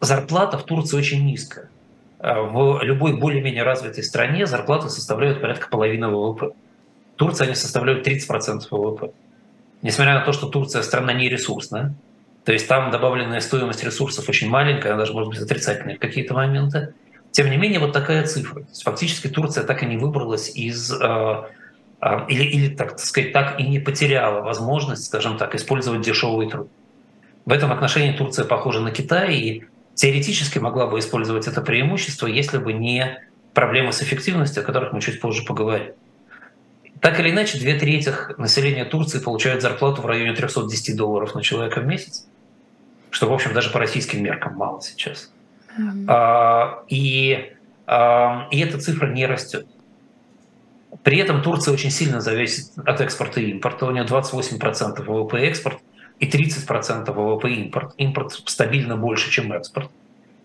зарплата 0.00 0.58
в 0.58 0.64
Турции 0.64 0.96
очень 0.96 1.24
низкая. 1.24 1.68
А 2.18 2.42
в 2.42 2.82
любой 2.82 3.16
более-менее 3.16 3.62
развитой 3.62 4.02
стране 4.04 4.46
зарплаты 4.46 4.88
составляют 4.88 5.40
порядка 5.40 5.68
половины 5.68 6.08
ВВП. 6.08 6.52
В 7.14 7.16
Турции 7.16 7.44
они 7.44 7.54
составляют 7.54 8.06
30% 8.06 8.66
ВВП. 8.70 9.12
Несмотря 9.82 10.14
на 10.14 10.24
то, 10.24 10.32
что 10.32 10.48
Турция 10.48 10.82
страна 10.82 11.12
нересурсная, 11.12 11.94
то 12.44 12.52
есть 12.52 12.66
там 12.66 12.90
добавленная 12.90 13.40
стоимость 13.40 13.84
ресурсов 13.84 14.28
очень 14.28 14.48
маленькая, 14.48 14.90
она 14.90 14.98
даже 14.98 15.12
может 15.12 15.30
быть 15.30 15.38
отрицательной 15.38 15.96
в 15.96 16.00
какие-то 16.00 16.34
моменты. 16.34 16.94
Тем 17.30 17.48
не 17.50 17.56
менее, 17.56 17.78
вот 17.78 17.92
такая 17.92 18.26
цифра. 18.26 18.60
То 18.60 18.68
есть 18.68 18.82
фактически 18.82 19.28
Турция 19.28 19.64
так 19.64 19.82
и 19.82 19.86
не 19.86 19.96
выбралась 19.96 20.50
из 20.54 20.92
э, 20.92 21.44
э, 22.00 22.06
или, 22.28 22.42
или, 22.42 22.74
так 22.74 22.98
сказать, 22.98 23.32
так 23.32 23.60
и 23.60 23.62
не 23.62 23.78
потеряла 23.78 24.42
возможность, 24.42 25.04
скажем 25.04 25.38
так, 25.38 25.54
использовать 25.54 26.02
дешевый 26.02 26.50
труд. 26.50 26.68
В 27.46 27.52
этом 27.52 27.72
отношении 27.72 28.16
Турция 28.16 28.44
похожа 28.44 28.80
на 28.80 28.90
Китай 28.90 29.34
и 29.34 29.64
теоретически 29.94 30.58
могла 30.58 30.88
бы 30.88 30.98
использовать 30.98 31.46
это 31.46 31.62
преимущество, 31.62 32.26
если 32.26 32.58
бы 32.58 32.72
не 32.72 33.20
проблемы 33.54 33.92
с 33.92 34.02
эффективностью, 34.02 34.62
о 34.62 34.66
которых 34.66 34.92
мы 34.92 35.00
чуть 35.00 35.20
позже 35.20 35.44
поговорим. 35.44 35.92
Так 37.00 37.18
или 37.18 37.30
иначе, 37.30 37.58
две 37.58 37.78
трети 37.78 38.12
населения 38.36 38.84
Турции 38.84 39.18
получают 39.18 39.62
зарплату 39.62 40.02
в 40.02 40.06
районе 40.06 40.34
310 40.34 40.96
долларов 40.96 41.34
на 41.34 41.42
человека 41.42 41.80
в 41.80 41.86
месяц 41.86 42.26
что, 43.12 43.28
в 43.28 43.32
общем, 43.32 43.52
даже 43.52 43.70
по 43.70 43.78
российским 43.78 44.22
меркам 44.22 44.56
мало 44.56 44.80
сейчас. 44.80 45.30
Mm-hmm. 45.78 46.06
А, 46.08 46.82
и, 46.88 47.52
а, 47.86 48.48
и 48.50 48.58
эта 48.60 48.78
цифра 48.78 49.06
не 49.06 49.26
растет. 49.26 49.66
При 51.04 51.18
этом 51.18 51.42
Турция 51.42 51.74
очень 51.74 51.90
сильно 51.90 52.20
зависит 52.20 52.72
от 52.84 53.00
экспорта 53.00 53.40
и 53.40 53.50
импорта. 53.50 53.86
У 53.86 53.90
нее 53.90 54.04
28% 54.04 55.02
ВВП 55.04 55.38
экспорт 55.40 55.78
и 56.20 56.26
30% 56.26 57.12
ВВП 57.12 57.50
импорт. 57.50 57.94
Импорт 57.98 58.32
стабильно 58.46 58.96
больше, 58.96 59.30
чем 59.30 59.52
экспорт. 59.52 59.90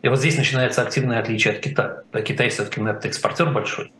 И 0.01 0.09
вот 0.09 0.19
здесь 0.19 0.37
начинается 0.37 0.81
активное 0.81 1.19
отличие 1.19 1.53
от 1.53 1.61
Китая. 1.61 2.03
Китай 2.25 2.49
все-таки 2.49 2.81
экспортер 3.07 3.49
большой. 3.49 3.91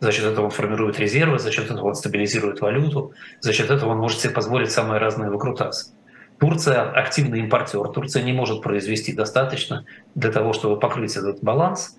За 0.00 0.12
счет 0.12 0.24
этого 0.24 0.46
он 0.46 0.50
формирует 0.50 0.98
резервы, 0.98 1.38
за 1.38 1.50
счет 1.50 1.70
этого 1.70 1.88
он 1.88 1.94
стабилизирует 1.94 2.60
валюту, 2.60 3.12
за 3.40 3.52
счет 3.52 3.70
этого 3.70 3.92
он 3.92 3.98
может 3.98 4.20
себе 4.20 4.32
позволить 4.32 4.70
самые 4.70 4.98
разные 4.98 5.30
выкрутасы. 5.30 5.92
Турция 6.38 6.90
активный 6.90 7.40
импортер. 7.40 7.88
Турция 7.88 8.22
не 8.22 8.32
может 8.32 8.62
произвести 8.62 9.12
достаточно 9.12 9.84
для 10.14 10.30
того, 10.30 10.52
чтобы 10.52 10.78
покрыть 10.78 11.16
этот 11.16 11.42
баланс. 11.42 11.98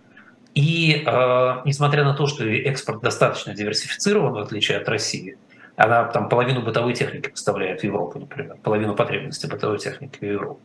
И 0.53 1.03
э, 1.05 1.61
несмотря 1.65 2.03
на 2.03 2.13
то, 2.13 2.27
что 2.27 2.43
экспорт 2.43 3.01
достаточно 3.01 3.53
диверсифицирован, 3.53 4.33
в 4.33 4.37
отличие 4.37 4.77
от 4.77 4.89
России, 4.89 5.37
она 5.75 6.05
там 6.05 6.29
половину 6.29 6.61
бытовой 6.61 6.93
техники 6.93 7.29
поставляет 7.29 7.81
в 7.81 7.83
Европу, 7.83 8.19
например, 8.19 8.57
половину 8.63 8.95
потребностей 8.95 9.47
бытовой 9.47 9.77
техники 9.77 10.17
в 10.19 10.25
Европу. 10.25 10.59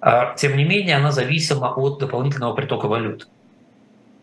А, 0.00 0.34
тем 0.34 0.56
не 0.56 0.64
менее, 0.64 0.96
она 0.96 1.12
зависима 1.12 1.72
от 1.76 1.98
дополнительного 1.98 2.54
притока 2.54 2.86
валют. 2.86 3.28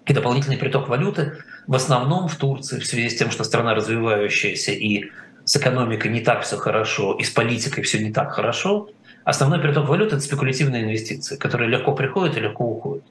И 0.05 0.13
дополнительный 0.13 0.57
приток 0.57 0.87
валюты 0.87 1.37
в 1.67 1.75
основном 1.75 2.27
в 2.27 2.35
Турции 2.35 2.79
в 2.79 2.85
связи 2.85 3.09
с 3.09 3.17
тем, 3.17 3.29
что 3.31 3.43
страна 3.43 3.75
развивающаяся 3.75 4.71
и 4.71 5.05
с 5.47 5.55
экономикой 5.55 6.11
не 6.11 6.19
так 6.19 6.41
все 6.43 6.57
хорошо 6.57 7.13
и 7.13 7.23
с 7.23 7.29
политикой 7.29 7.81
все 7.81 8.03
не 8.03 8.11
так 8.11 8.33
хорошо, 8.33 8.89
основной 9.23 9.59
приток 9.59 9.87
валют– 9.87 10.07
это 10.11 10.19
спекулятивные 10.19 10.83
инвестиции, 10.83 11.37
которые 11.37 11.69
легко 11.69 11.93
приходят 11.95 12.35
и 12.35 12.41
легко 12.41 12.65
уходят. 12.65 13.05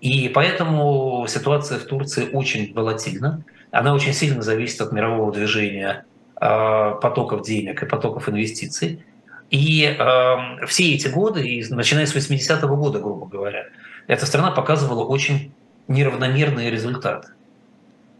И 0.00 0.30
поэтому 0.30 1.26
ситуация 1.28 1.78
в 1.78 1.84
Турции 1.84 2.30
очень 2.32 2.72
волатильна. 2.72 3.44
Она 3.70 3.92
очень 3.92 4.14
сильно 4.14 4.40
зависит 4.40 4.80
от 4.80 4.92
мирового 4.92 5.30
движения 5.30 6.06
э, 6.40 6.94
потоков 7.02 7.42
денег 7.42 7.82
и 7.82 7.86
потоков 7.86 8.30
инвестиций. 8.30 9.04
И 9.50 9.84
э, 9.84 10.66
все 10.66 10.94
эти 10.94 11.08
годы, 11.08 11.66
начиная 11.68 12.06
с 12.06 12.16
80-го 12.16 12.76
года, 12.76 12.98
грубо 12.98 13.26
говоря, 13.26 13.66
эта 14.06 14.24
страна 14.24 14.52
показывала 14.52 15.04
очень 15.04 15.52
неравномерные 15.86 16.70
результаты. 16.70 17.28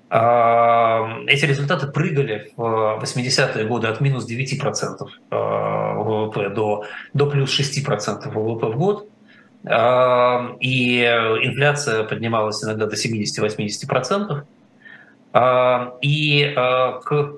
Э, 0.08 1.24
эти 1.26 1.44
результаты 1.44 1.88
прыгали 1.88 2.52
в 2.56 3.00
80-е 3.02 3.64
годы 3.64 3.88
от 3.88 4.00
минус 4.00 4.30
9% 4.30 5.08
ВВП 5.30 6.50
до, 6.50 6.84
до 7.12 7.26
плюс 7.26 7.58
6% 7.58 8.30
ВВП 8.30 8.66
в 8.66 8.76
год. 8.76 9.08
И 10.60 11.00
инфляция 11.42 12.04
поднималась 12.04 12.62
иногда 12.62 12.86
до 12.86 12.94
70-80%. 12.94 14.44
И 16.02 16.54
к 16.54 17.32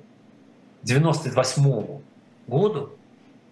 98 0.83 2.00
году 2.48 2.90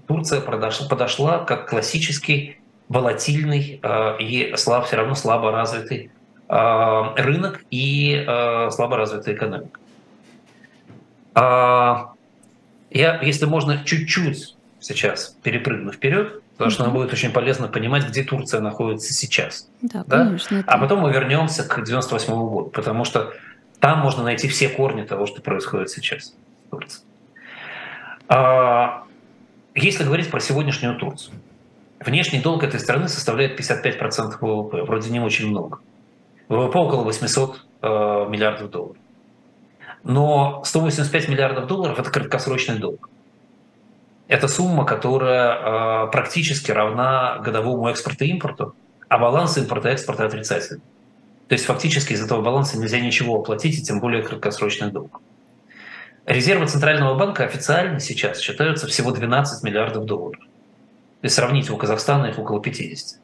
Турция 0.06 0.42
подошла, 0.42 0.88
подошла 0.88 1.38
как 1.44 1.70
классический 1.70 2.58
волатильный 2.90 3.80
и 4.20 4.52
слаб, 4.56 4.84
все 4.86 4.96
равно 4.96 5.14
слабо 5.14 5.52
развитый 5.52 6.10
рынок 6.48 7.64
и 7.70 8.24
э, 8.26 8.70
слабо 8.70 8.96
развитая 8.96 9.34
экономика. 9.34 9.80
А, 11.34 12.12
я, 12.90 13.20
если 13.20 13.44
можно, 13.46 13.84
чуть-чуть 13.84 14.56
сейчас 14.80 15.36
перепрыгну 15.42 15.92
вперед, 15.92 16.40
потому 16.52 16.70
что 16.70 16.84
нам 16.84 16.92
будет 16.92 17.12
очень 17.12 17.30
полезно 17.30 17.68
понимать, 17.68 18.08
где 18.08 18.22
Турция 18.22 18.60
находится 18.60 19.12
сейчас. 19.12 19.68
Да, 19.82 20.04
да? 20.06 20.24
Конечно, 20.24 20.56
это... 20.56 20.72
А 20.72 20.78
потом 20.78 21.00
мы 21.00 21.12
вернемся 21.12 21.64
к 21.64 21.84
98 21.84 22.32
году, 22.32 22.70
потому 22.72 23.04
что 23.04 23.34
там 23.80 23.98
можно 23.98 24.22
найти 24.22 24.48
все 24.48 24.68
корни 24.68 25.02
того, 25.02 25.26
что 25.26 25.42
происходит 25.42 25.90
сейчас 25.90 26.34
в 26.66 26.70
Турции. 26.70 27.02
А, 28.28 29.04
если 29.74 30.04
говорить 30.04 30.30
про 30.30 30.40
сегодняшнюю 30.40 30.96
Турцию, 30.96 31.34
внешний 32.00 32.40
долг 32.40 32.62
этой 32.62 32.80
страны 32.80 33.08
составляет 33.08 33.60
55% 33.60 34.38
ВВП, 34.40 34.82
вроде 34.84 35.10
не 35.10 35.20
очень 35.20 35.48
много. 35.48 35.80
ВВП 36.48 36.78
около 36.78 37.04
800 37.04 37.60
э, 37.82 37.88
миллиардов 38.28 38.70
долларов. 38.70 38.96
Но 40.04 40.62
185 40.64 41.28
миллиардов 41.28 41.66
долларов– 41.66 41.98
это 42.00 42.10
краткосрочный 42.10 42.78
долг. 42.78 43.08
Это 44.28 44.48
сумма, 44.48 44.84
которая 44.84 46.06
э, 46.06 46.10
практически 46.10 46.70
равна 46.70 47.38
годовому 47.38 47.88
экспорту 47.88 48.24
и 48.24 48.28
импорту, 48.28 48.74
а 49.08 49.18
баланс 49.18 49.56
импорта 49.58 49.90
и 49.90 49.92
экспорта 49.92 50.26
отрицательный. 50.26 50.82
То 51.48 51.52
есть 51.52 51.64
фактически 51.64 52.12
из 52.12 52.24
этого 52.24 52.42
баланса 52.42 52.78
нельзя 52.78 52.98
ничего 52.98 53.36
оплатить, 53.36 53.78
и 53.78 53.82
тем 53.82 54.00
более 54.00 54.22
краткосрочный 54.22 54.90
долг. 54.90 55.20
Резервы 56.24 56.66
Центрального 56.66 57.14
банка 57.14 57.44
официально 57.44 58.00
сейчас 58.00 58.40
считаются 58.40 58.88
всего 58.88 59.12
12 59.12 59.62
миллиардов 59.62 60.06
долларов. 60.06 60.40
То 60.40 61.24
есть 61.24 61.36
сравните, 61.36 61.72
у 61.72 61.76
Казахстана 61.76 62.26
их 62.26 62.38
около 62.38 62.60
50. 62.60 63.20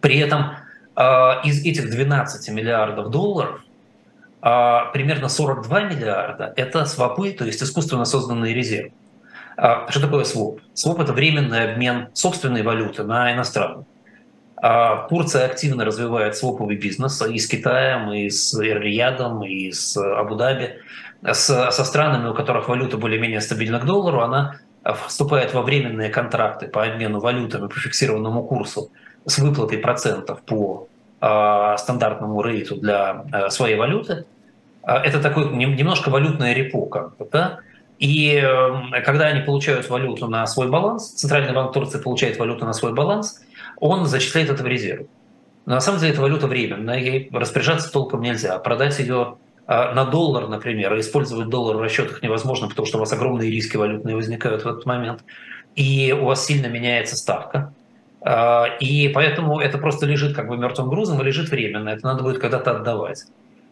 При 0.00 0.18
этом 0.18 0.56
из 0.96 1.64
этих 1.64 1.90
12 1.90 2.48
миллиардов 2.50 3.10
долларов 3.10 3.60
э, 4.42 4.78
примерно 4.92 5.28
42 5.28 5.82
миллиарда– 5.82 6.52
это 6.56 6.84
свопы, 6.84 7.32
то 7.32 7.44
есть 7.44 7.62
искусственно 7.62 8.04
созданные 8.04 8.54
резервы. 8.54 8.92
Э, 9.56 9.88
что 9.88 10.00
такое 10.00 10.24
своп? 10.24 10.60
Своп– 10.74 11.00
это 11.00 11.12
временный 11.12 11.72
обмен 11.72 12.08
собственной 12.12 12.62
валюты 12.62 13.02
на 13.02 13.32
иностранную. 13.32 13.86
Турция 15.10 15.44
активно 15.44 15.84
развивает 15.84 16.36
своповый 16.36 16.76
бизнес 16.76 17.20
и 17.20 17.38
с 17.38 17.46
Китаем, 17.46 18.10
и 18.12 18.30
с 18.30 18.54
Эр-Риядом, 18.54 19.44
и 19.44 19.70
с 19.70 19.94
Абу-Даби 19.98 20.76
со 21.32 21.70
странами, 21.70 22.28
у 22.28 22.34
которых 22.34 22.68
валюта 22.68 22.96
более-менее 22.96 23.42
стабильна 23.42 23.78
к 23.78 23.84
доллару, 23.84 24.22
она 24.22 24.60
вступает 25.06 25.52
во 25.52 25.60
временные 25.60 26.08
контракты 26.08 26.68
по 26.68 26.82
обмену 26.84 27.20
валютами 27.20 27.68
по 27.68 27.78
фиксированному 27.78 28.44
курсу 28.44 28.90
с 29.26 29.38
выплатой 29.38 29.78
процентов 29.78 30.42
по 30.42 30.88
э, 31.20 31.74
стандартному 31.78 32.42
рейту 32.42 32.76
для 32.76 33.24
э, 33.32 33.50
своей 33.50 33.76
валюты. 33.76 34.24
Э, 34.82 34.96
это 34.96 35.20
такой 35.20 35.48
немножко 35.54 36.10
валютная 36.10 36.52
репо, 36.52 36.86
как 36.86 37.16
бы, 37.16 37.28
да? 37.30 37.60
И 37.98 38.40
э, 38.42 39.00
когда 39.02 39.26
они 39.26 39.40
получают 39.40 39.88
валюту 39.88 40.28
на 40.28 40.46
свой 40.46 40.68
баланс, 40.68 41.12
Центральный 41.12 41.54
банк 41.54 41.72
Турции 41.72 41.98
получает 41.98 42.38
валюту 42.38 42.64
на 42.64 42.72
свой 42.72 42.92
баланс, 42.92 43.40
он 43.78 44.06
зачисляет 44.06 44.50
это 44.50 44.62
в 44.62 44.66
резерв. 44.66 45.06
Но 45.66 45.74
на 45.74 45.80
самом 45.80 46.00
деле 46.00 46.12
эта 46.12 46.20
валюта 46.20 46.46
временная, 46.46 46.98
ей 46.98 47.28
распоряжаться 47.32 47.90
толком 47.90 48.20
нельзя. 48.20 48.58
Продать 48.58 48.98
ее 48.98 49.36
а, 49.66 49.94
на 49.94 50.04
доллар, 50.04 50.48
например, 50.48 50.92
а 50.92 51.00
использовать 51.00 51.48
доллар 51.48 51.76
в 51.76 51.80
расчетах 51.80 52.22
невозможно, 52.22 52.68
потому 52.68 52.86
что 52.86 52.98
у 52.98 53.00
вас 53.00 53.12
огромные 53.12 53.50
риски 53.50 53.76
валютные 53.76 54.14
возникают 54.14 54.64
в 54.64 54.68
этот 54.68 54.84
момент, 54.84 55.24
и 55.74 56.12
у 56.12 56.26
вас 56.26 56.44
сильно 56.44 56.66
меняется 56.66 57.16
ставка. 57.16 57.72
А, 58.24 58.66
и 58.80 59.08
поэтому 59.08 59.60
это 59.60 59.78
просто 59.78 60.06
лежит 60.06 60.34
как 60.34 60.48
бы 60.48 60.56
мертвым 60.56 60.88
грузом 60.88 61.20
и 61.20 61.24
лежит 61.24 61.50
временно. 61.50 61.90
Это 61.90 62.04
надо 62.06 62.24
будет 62.24 62.40
когда-то 62.40 62.72
отдавать. 62.72 63.24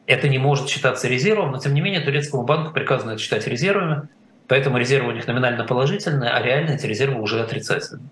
Это 0.06 0.28
не 0.28 0.38
может 0.38 0.68
считаться 0.68 1.08
резервом, 1.08 1.52
но 1.52 1.58
тем 1.58 1.74
не 1.74 1.80
менее 1.80 2.00
турецкому 2.00 2.44
банку 2.44 2.72
приказано 2.72 3.12
это 3.12 3.20
считать 3.20 3.46
резервами, 3.46 4.08
поэтому 4.46 4.78
резервы 4.78 5.08
у 5.08 5.12
них 5.12 5.26
номинально 5.26 5.64
положительные, 5.64 6.30
а 6.30 6.42
реально 6.42 6.72
эти 6.72 6.86
резервы 6.86 7.20
уже 7.20 7.40
отрицательные. 7.40 8.08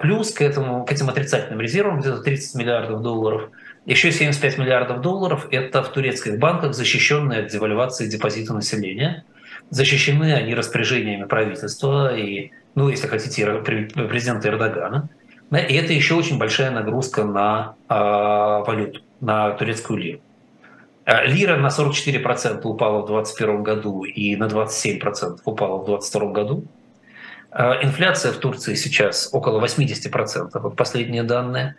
Плюс 0.00 0.32
к, 0.32 0.42
этому, 0.42 0.84
к 0.84 0.90
этим 0.90 1.08
отрицательным 1.08 1.60
резервам, 1.60 2.00
где-то 2.00 2.20
30 2.22 2.54
миллиардов 2.56 3.00
долларов– 3.02 3.50
еще 3.84 4.12
75 4.12 4.58
миллиардов 4.58 5.00
долларов– 5.00 5.48
это 5.50 5.82
в 5.82 5.88
турецких 5.88 6.38
банках 6.38 6.74
защищенные 6.74 7.40
от 7.40 7.48
девальвации 7.48 8.06
депозита 8.06 8.54
населения. 8.54 9.24
Защищены 9.70 10.34
они 10.34 10.54
распоряжениями 10.54 11.24
правительства 11.24 12.16
и, 12.16 12.52
ну, 12.74 12.88
если 12.88 13.06
хотите, 13.06 13.46
президента 13.62 14.48
Эрдогана. 14.48 15.08
И 15.50 15.74
это 15.74 15.92
еще 15.92 16.14
очень 16.14 16.38
большая 16.38 16.70
нагрузка 16.70 17.24
на 17.24 17.74
э, 17.88 17.94
валюту, 17.94 19.00
на 19.20 19.50
турецкую 19.50 19.98
лиру. 19.98 20.20
А, 21.04 21.24
лира 21.24 21.56
на 21.56 21.66
44% 21.66 22.62
упала 22.64 23.02
в 23.02 23.06
2021 23.06 23.62
году 23.62 24.04
и 24.04 24.34
на 24.36 24.44
27% 24.44 25.40
упала 25.44 25.82
в 25.82 25.84
2022 25.84 26.32
году. 26.32 26.64
А, 27.50 27.82
инфляция 27.82 28.32
в 28.32 28.36
Турции 28.36 28.74
сейчас 28.74 29.28
около 29.32 29.62
80%, 29.62 30.48
вот 30.54 30.76
последние 30.76 31.22
данные. 31.22 31.76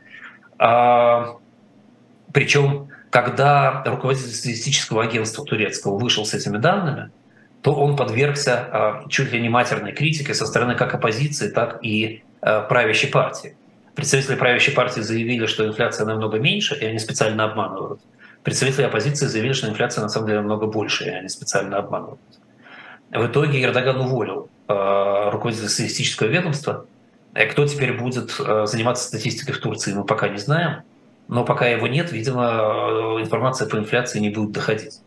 Причем, 2.32 2.90
когда 3.10 3.84
руководитель 3.86 4.30
статистического 4.30 5.04
агентства 5.04 5.44
турецкого 5.44 5.98
вышел 5.98 6.26
с 6.26 6.34
этими 6.34 6.58
данными, 6.58 7.12
то 7.64 7.74
он 7.74 7.96
подвергся 7.96 8.70
а, 8.72 9.06
чуть 9.10 9.32
ли 9.32 9.42
не 9.42 9.50
матерной 9.50 9.94
критике 9.94 10.34
со 10.34 10.46
стороны 10.46 10.76
как 10.76 10.94
оппозиции, 10.94 11.50
так 11.50 11.80
и 11.82 12.22
а, 12.42 12.62
правящей 12.62 13.10
партии. 13.10 13.56
Представители 13.96 14.36
правящей 14.36 14.74
партии 14.76 15.02
заявили, 15.02 15.46
что 15.46 15.66
инфляция 15.66 16.06
намного 16.06 16.40
меньше, 16.40 16.76
и 16.76 16.86
они 16.86 17.00
специально 17.00 17.46
обманывают. 17.46 18.02
Представители 18.44 18.84
оппозиции 18.84 19.28
заявили, 19.28 19.54
что 19.54 19.70
инфляция 19.70 20.02
на 20.02 20.10
самом 20.10 20.28
деле 20.28 20.40
намного 20.40 20.68
больше, 20.68 21.06
и 21.06 21.10
они 21.10 21.30
специально 21.30 21.78
обманывают. 21.78 22.20
В 23.12 23.26
итоге 23.26 23.64
Эрдоган 23.64 24.02
уволил 24.02 24.50
э, 24.68 25.30
руководителя 25.32 25.70
статистического 25.70 26.28
ведомства. 26.28 26.86
И 27.36 27.46
кто 27.46 27.66
теперь 27.66 27.94
будет 27.94 28.36
э, 28.40 28.66
заниматься 28.66 29.08
статистикой 29.08 29.56
в 29.56 29.60
Турции, 29.60 29.94
мы 29.94 30.04
пока 30.04 30.28
не 30.28 30.38
знаем 30.38 30.84
но 31.28 31.46
пока 31.46 31.68
его 31.68 31.88
нет, 31.88 32.12
видимо, 32.12 32.44
э, 32.44 33.22
информация 33.22 33.68
по 33.68 33.78
инфляции 33.78 34.20
не 34.20 34.30
будет 34.30 34.52
доходить. 34.52 35.00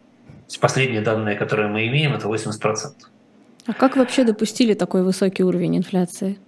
Последние 0.61 1.00
данные, 1.00 1.37
которые 1.37 1.68
мы 1.68 1.87
имеем, 1.88 2.14
это 2.14 2.28
80%. 2.28 2.92
А 3.66 3.72
как 3.72 3.96
вообще 3.96 4.24
допустили 4.24 4.74
такой 4.74 5.02
высокий 5.02 5.42
уровень 5.42 5.76
инфляции? 5.76 6.38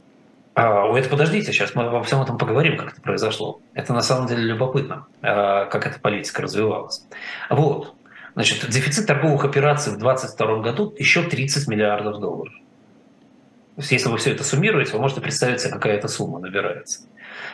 А, 0.54 0.86
это 0.96 1.08
подождите, 1.08 1.52
сейчас 1.52 1.74
мы 1.74 1.84
обо 1.84 2.02
всем 2.02 2.20
этом 2.22 2.38
поговорим, 2.38 2.76
как 2.76 2.92
это 2.92 3.00
произошло. 3.00 3.60
Это 3.74 3.92
на 3.92 4.02
самом 4.02 4.26
деле 4.26 4.42
любопытно, 4.42 5.06
а, 5.22 5.66
как 5.66 5.86
эта 5.86 6.00
политика 6.00 6.42
развивалась. 6.42 7.04
Вот. 7.50 7.94
Значит, 8.34 8.68
дефицит 8.68 9.06
торговых 9.06 9.44
операций 9.44 9.92
в 9.92 9.98
2022 9.98 10.62
году 10.62 10.94
еще 10.98 11.22
30 11.22 11.68
миллиардов 11.68 12.20
долларов. 12.20 12.54
То 13.78 13.82
есть, 13.82 13.92
если 13.92 14.08
вы 14.08 14.18
все 14.18 14.32
это 14.32 14.42
суммируете, 14.42 14.94
вы 14.94 14.98
можете 14.98 15.20
представить 15.20 15.60
себе, 15.60 15.70
какая 15.70 15.96
эта 15.96 16.08
сумма 16.08 16.40
набирается. 16.40 17.02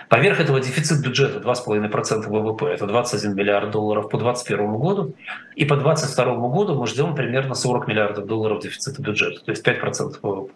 Поверх 0.08 0.40
этого 0.40 0.58
дефицит 0.58 1.02
бюджета 1.02 1.38
2,5% 1.38 2.28
ВВП, 2.30 2.64
это 2.64 2.86
21 2.86 3.34
миллиард 3.34 3.70
долларов 3.70 4.08
по 4.08 4.16
2021 4.16 4.74
году, 4.78 5.14
и 5.54 5.66
по 5.66 5.76
2022 5.76 6.48
году 6.48 6.76
мы 6.76 6.86
ждем 6.86 7.14
примерно 7.14 7.54
40 7.54 7.88
миллиардов 7.88 8.24
долларов 8.24 8.62
дефицита 8.62 9.02
бюджета, 9.02 9.44
то 9.44 9.50
есть 9.50 9.62
5% 9.62 10.18
ВВП. 10.22 10.50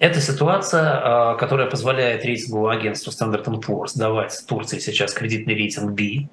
Это 0.00 0.20
ситуация, 0.20 0.90
а, 0.90 1.34
которая 1.36 1.70
позволяет 1.70 2.24
рейтинговому 2.24 2.66
агентству 2.66 3.12
Standard 3.12 3.44
Poor's 3.44 3.96
давать 3.96 4.36
Турции 4.48 4.80
сейчас 4.80 5.14
кредитный 5.14 5.54
рейтинг 5.54 5.92
B. 5.92 6.26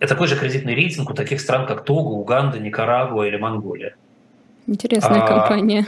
Это 0.00 0.12
такой 0.12 0.26
же 0.26 0.36
кредитный 0.36 0.74
рейтинг 0.74 1.08
у 1.08 1.14
таких 1.14 1.40
стран, 1.40 1.66
как 1.66 1.86
Того, 1.86 2.20
Уганда, 2.20 2.58
Никарагуа 2.58 3.26
или 3.26 3.38
Монголия. 3.38 3.94
Интересная 4.66 5.22
а, 5.22 5.26
компания. 5.26 5.86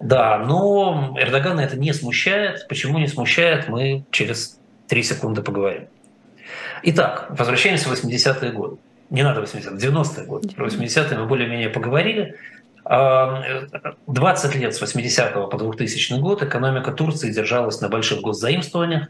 Да, 0.00 0.38
но 0.38 1.16
Эрдогана 1.18 1.60
это 1.60 1.76
не 1.76 1.92
смущает. 1.92 2.66
Почему 2.68 2.98
не 2.98 3.08
смущает, 3.08 3.68
мы 3.68 4.04
через 4.10 4.58
три 4.86 5.02
секунды 5.02 5.42
поговорим. 5.42 5.88
Итак, 6.82 7.26
возвращаемся 7.30 7.88
в 7.88 7.92
80-е 7.92 8.52
годы. 8.52 8.76
Не 9.10 9.22
надо 9.22 9.42
80-е, 9.42 9.76
90-е 9.76 10.26
годы. 10.26 10.48
Про 10.50 10.68
80-е 10.68 11.18
мы 11.18 11.26
более-менее 11.26 11.70
поговорили. 11.70 12.36
20 12.84 14.54
лет 14.54 14.74
с 14.74 14.80
80 14.80 15.50
по 15.50 15.58
2000 15.58 16.20
год 16.20 16.42
экономика 16.42 16.92
Турции 16.92 17.30
держалась 17.30 17.80
на 17.80 17.88
больших 17.88 18.20
госзаимствованиях. 18.20 19.08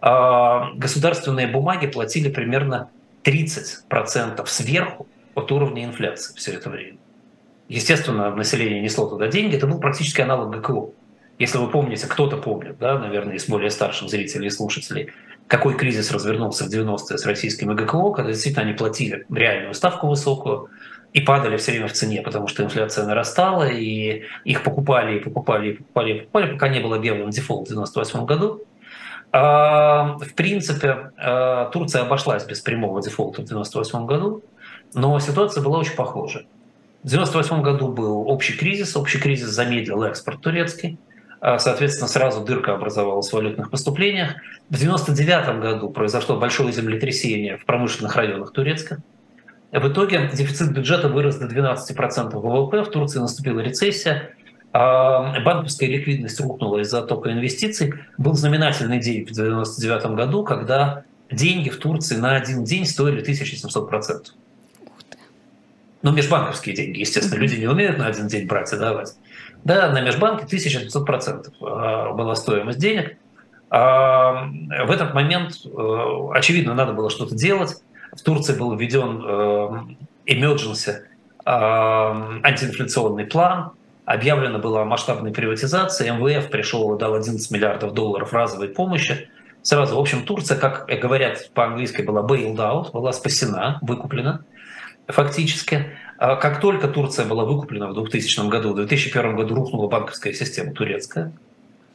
А, 0.00 0.72
государственные 0.74 1.46
бумаги 1.46 1.86
платили 1.86 2.28
примерно 2.28 2.90
30% 3.22 4.44
сверху 4.46 5.06
от 5.34 5.52
уровня 5.52 5.84
инфляции 5.84 6.34
все 6.36 6.52
это 6.54 6.70
время. 6.70 6.98
Естественно, 7.68 8.34
население 8.34 8.80
несло 8.80 9.06
туда 9.06 9.28
деньги. 9.28 9.56
Это 9.56 9.66
был 9.66 9.78
практически 9.78 10.20
аналог 10.20 10.50
ГКО. 10.56 10.90
Если 11.38 11.58
вы 11.58 11.68
помните, 11.68 12.06
кто-то 12.06 12.36
помнит, 12.36 12.78
да, 12.78 12.98
наверное, 12.98 13.36
из 13.36 13.48
более 13.48 13.70
старших 13.70 14.10
зрителей 14.10 14.48
и 14.48 14.50
слушателей, 14.50 15.10
какой 15.46 15.74
кризис 15.76 16.10
развернулся 16.12 16.64
в 16.64 16.68
90-е 16.68 17.18
с 17.18 17.26
российскими 17.26 17.74
ГКО, 17.74 18.12
когда 18.12 18.30
действительно 18.30 18.64
они 18.64 18.74
платили 18.74 19.26
реальную 19.30 19.74
ставку 19.74 20.06
высокую, 20.06 20.68
и 21.12 21.20
падали 21.20 21.56
все 21.56 21.72
время 21.72 21.88
в 21.88 21.92
цене, 21.92 22.22
потому 22.22 22.48
что 22.48 22.62
инфляция 22.62 23.06
нарастала, 23.06 23.68
и 23.68 24.22
их 24.44 24.62
покупали, 24.62 25.18
и 25.18 25.20
покупали, 25.20 25.70
и 25.70 25.72
покупали, 25.74 26.12
и 26.12 26.20
покупали, 26.20 26.52
пока 26.52 26.68
не 26.68 26.80
был 26.80 26.94
объявлен 26.94 27.30
дефолт 27.30 27.68
в 27.68 27.72
1998 27.72 28.26
году. 28.26 28.64
А, 29.30 30.16
в 30.18 30.34
принципе, 30.34 31.10
а, 31.16 31.70
Турция 31.70 32.02
обошлась 32.02 32.44
без 32.46 32.60
прямого 32.60 33.02
дефолта 33.02 33.42
в 33.42 33.44
1998 33.44 34.06
году, 34.06 34.42
но 34.94 35.18
ситуация 35.20 35.62
была 35.62 35.78
очень 35.78 35.96
похожа. 35.96 36.44
В 37.02 37.06
1998 37.06 37.62
году 37.62 37.88
был 37.88 38.28
общий 38.28 38.56
кризис, 38.56 38.96
общий 38.96 39.18
кризис 39.18 39.48
замедлил 39.48 40.04
экспорт 40.04 40.40
турецкий, 40.40 40.98
а, 41.40 41.58
соответственно, 41.58 42.08
сразу 42.08 42.44
дырка 42.44 42.74
образовалась 42.74 43.30
в 43.30 43.32
валютных 43.32 43.70
поступлениях. 43.70 44.34
В 44.70 44.76
1999 44.76 45.60
году 45.60 45.90
произошло 45.90 46.36
большое 46.38 46.72
землетрясение 46.72 47.56
в 47.56 47.64
промышленных 47.64 48.14
районах 48.14 48.52
Турецка, 48.52 49.02
в 49.72 49.88
итоге 49.88 50.30
дефицит 50.32 50.72
бюджета 50.72 51.08
вырос 51.08 51.36
до 51.36 51.46
12% 51.46 52.34
ВВП, 52.34 52.82
в 52.82 52.90
Турции 52.90 53.20
наступила 53.20 53.60
рецессия, 53.60 54.30
а 54.74 55.40
банковская 55.40 55.86
ликвидность 55.86 56.38
рухнула 56.40 56.80
из-за 56.80 56.98
оттока 56.98 57.32
инвестиций. 57.32 57.94
Был 58.18 58.34
знаменательный 58.34 59.00
день 59.00 59.24
в 59.26 59.32
1999 59.32 60.14
году, 60.14 60.44
когда 60.44 61.04
деньги 61.30 61.70
в 61.70 61.78
Турции 61.78 62.16
на 62.16 62.36
один 62.36 62.64
день 62.64 62.84
стоили 62.84 63.22
1700%. 63.22 64.32
Ну, 66.02 66.12
межбанковские 66.12 66.74
деньги, 66.74 67.00
естественно. 67.00 67.40
Люди 67.40 67.56
не 67.56 67.66
умеют 67.66 67.98
на 67.98 68.06
один 68.06 68.26
день 68.26 68.46
брать 68.46 68.72
и 68.72 68.76
давать. 68.76 69.14
Да, 69.64 69.90
на 69.90 70.00
межбанке 70.00 70.44
1700% 70.44 71.52
а, 71.60 72.12
была 72.12 72.34
стоимость 72.34 72.78
денег. 72.78 73.16
А 73.70 74.48
в 74.84 74.90
этот 74.90 75.14
момент, 75.14 75.54
э, 75.64 76.28
очевидно, 76.34 76.74
надо 76.74 76.92
было 76.92 77.08
что-то 77.08 77.34
делать. 77.34 77.80
В 78.12 78.20
Турции 78.20 78.54
был 78.54 78.76
введен 78.76 79.22
э, 79.24 80.30
emergency 80.30 80.96
э, 81.46 81.50
антиинфляционный 82.42 83.24
план, 83.24 83.70
объявлена 84.04 84.58
была 84.58 84.84
масштабная 84.84 85.32
приватизация, 85.32 86.12
МВФ 86.12 86.50
пришел 86.50 86.94
и 86.94 86.98
дал 86.98 87.14
11 87.14 87.50
миллиардов 87.50 87.94
долларов 87.94 88.34
разовой 88.34 88.68
помощи. 88.68 89.30
Сразу, 89.62 89.96
в 89.96 90.00
общем, 90.00 90.24
Турция, 90.24 90.58
как 90.58 90.86
говорят 91.00 91.50
по-английски, 91.54 92.02
была 92.02 92.20
bailed 92.20 92.56
out, 92.56 92.92
была 92.92 93.14
спасена, 93.14 93.78
выкуплена 93.80 94.42
фактически. 95.08 95.86
А 96.18 96.36
как 96.36 96.60
только 96.60 96.88
Турция 96.88 97.26
была 97.26 97.44
выкуплена 97.44 97.88
в 97.88 97.94
2000 97.94 98.48
году, 98.48 98.72
в 98.72 98.76
2001 98.76 99.36
году 99.36 99.54
рухнула 99.54 99.88
банковская 99.88 100.32
система 100.32 100.72
турецкая, 100.72 101.32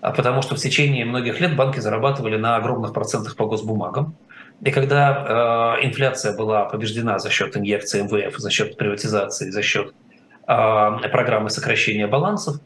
а 0.02 0.12
потому 0.12 0.41
что 0.41 0.56
в 0.56 0.60
течение 0.60 1.06
многих 1.06 1.39
лет 1.39 1.56
банки 1.56 1.80
зарабатывали 1.80 2.38
на 2.38 2.56
огромных 2.58 2.93
процентах 2.93 3.36
по 3.36 3.46
госбумагам. 3.46 4.15
И 4.62 4.72
когда 4.72 5.78
э, 5.82 5.86
инфляция 5.86 6.36
была 6.36 6.65
побеждена 6.65 7.20
за 7.20 7.30
счет 7.30 7.56
инъекции 7.56 8.02
МВФ, 8.02 8.38
за 8.38 8.50
счет 8.50 8.78
приватизации, 8.78 9.50
за 9.50 9.62
счет 9.62 9.93
э, 10.48 11.10
программы 11.12 11.50
сокращения 11.50 12.08
балансов, 12.08 12.60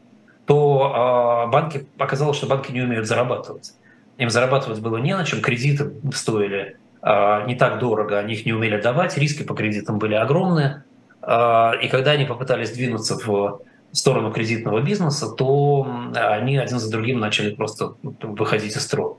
то 0.46 1.46
э, 1.46 1.50
банки 1.50 1.86
оказалось, 1.98 2.36
что 2.36 2.46
банки 2.46 2.72
не 2.72 2.80
умеют 2.80 3.06
зарабатывать. 3.06 3.74
Им 4.18 4.30
зарабатывать 4.30 4.80
было 4.80 4.96
не 4.96 5.16
на 5.16 5.24
чем, 5.24 5.40
кредиты 5.40 5.92
стоили 6.12 6.76
не 7.04 7.56
так 7.56 7.80
дорого, 7.80 8.18
они 8.18 8.34
их 8.34 8.46
не 8.46 8.52
умели 8.52 8.80
давать, 8.80 9.18
риски 9.18 9.42
по 9.42 9.54
кредитам 9.54 9.98
были 9.98 10.14
огромные. 10.14 10.84
Э, 11.22 11.72
и 11.82 11.88
когда 11.88 12.12
они 12.12 12.24
попытались 12.24 12.70
двинуться 12.70 13.16
в 13.16 13.60
сторону 13.92 14.32
кредитного 14.32 14.80
бизнеса, 14.80 15.30
то 15.30 15.86
они 16.14 16.56
один 16.56 16.78
за 16.78 16.90
другим 16.90 17.18
начали 17.18 17.54
просто 17.54 17.94
выходить 18.02 18.76
из 18.76 18.82
строя. 18.82 19.16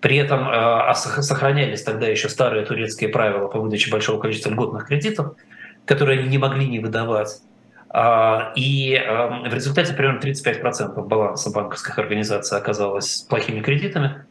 При 0.00 0.16
этом 0.16 0.48
э, 0.48 0.94
сохранялись 0.94 1.82
тогда 1.82 2.06
еще 2.06 2.28
старые 2.28 2.64
турецкие 2.64 3.10
правила 3.10 3.48
по 3.48 3.60
выдаче 3.60 3.90
большого 3.90 4.20
количества 4.20 4.50
льготных 4.50 4.86
кредитов, 4.86 5.36
которые 5.84 6.20
они 6.20 6.28
не 6.28 6.38
могли 6.38 6.66
не 6.66 6.80
выдавать. 6.80 7.40
А, 7.88 8.52
и 8.56 9.00
в 9.48 9.54
результате 9.54 9.94
примерно 9.94 10.18
35% 10.18 11.02
баланса 11.06 11.50
банковских 11.50 11.98
организаций 11.98 12.58
оказалось 12.58 13.22
плохими 13.28 13.60
кредитами, 13.60 14.25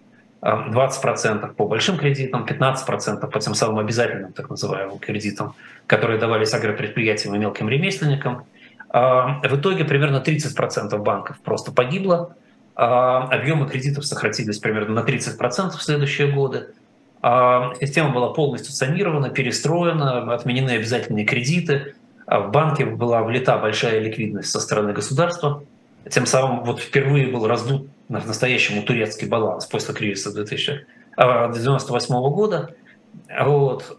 20% 0.46 1.44
э, 1.44 1.54
по 1.54 1.66
большим 1.66 1.98
кредитам, 1.98 2.46
15% 2.46 3.30
по 3.30 3.40
тем 3.40 3.56
самым 3.56 3.80
обязательным 3.80 4.32
так 4.32 4.50
называемым 4.50 5.00
кредитам, 5.00 5.56
которые 5.88 6.20
давались 6.20 6.54
агропредприятиям 6.54 7.36
и 7.36 7.40
мелким 7.40 7.68
ремесленникам. 7.68 8.46
В 8.94 9.58
итоге 9.58 9.84
примерно 9.84 10.24
30% 10.26 10.98
банков 11.00 11.38
просто 11.44 11.74
погибло, 11.74 12.34
объемы 12.76 13.68
кредитов 13.68 14.06
сократились 14.06 14.60
примерно 14.60 15.02
на 15.02 15.06
30% 15.06 15.72
в 15.72 15.84
следующие 15.84 16.32
годы. 16.32 16.68
Система 17.82 18.14
была 18.14 18.32
полностью 18.32 18.72
санирована, 18.72 19.32
перестроена, 19.32 20.34
отменены 20.34 20.72
обязательные 20.72 21.26
кредиты. 21.26 21.96
А 22.26 22.40
в 22.40 22.52
банке 22.52 22.86
была 22.86 23.22
влита 23.24 23.58
большая 23.58 24.00
ликвидность 24.00 24.50
со 24.50 24.60
стороны 24.60 24.94
государства. 24.94 25.64
Тем 26.10 26.26
самым 26.26 26.64
вот 26.64 26.80
впервые 26.80 27.28
был 27.28 27.48
раздут 27.48 27.88
настоящему 28.10 28.84
турецкий 28.84 29.28
баланс 29.28 29.66
после 29.66 29.94
кризиса 29.94 30.30
1998 30.30 32.16
года. 32.30 32.76
Вот. 33.40 33.96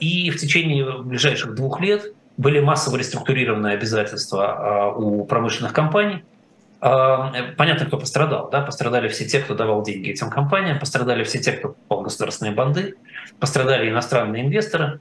И 0.00 0.30
в 0.30 0.36
течение 0.36 1.02
ближайших 1.02 1.54
двух 1.54 1.80
лет 1.80 2.12
были 2.36 2.60
массово 2.60 2.96
реструктурированные 2.96 3.74
обязательства 3.74 4.94
у 4.96 5.24
промышленных 5.24 5.72
компаний. 5.72 6.24
Понятно, 6.80 7.86
кто 7.86 7.98
пострадал. 7.98 8.48
Да? 8.50 8.62
Пострадали 8.62 9.06
все 9.08 9.24
те, 9.24 9.38
кто 9.38 9.54
давал 9.54 9.82
деньги 9.84 10.10
этим 10.10 10.30
компаниям, 10.30 10.80
пострадали 10.80 11.22
все 11.22 11.38
те, 11.38 11.52
кто 11.52 11.68
покупал 11.68 12.00
государственные 12.02 12.54
банды, 12.54 12.96
пострадали 13.38 13.88
иностранные 13.88 14.42
инвесторы. 14.44 14.98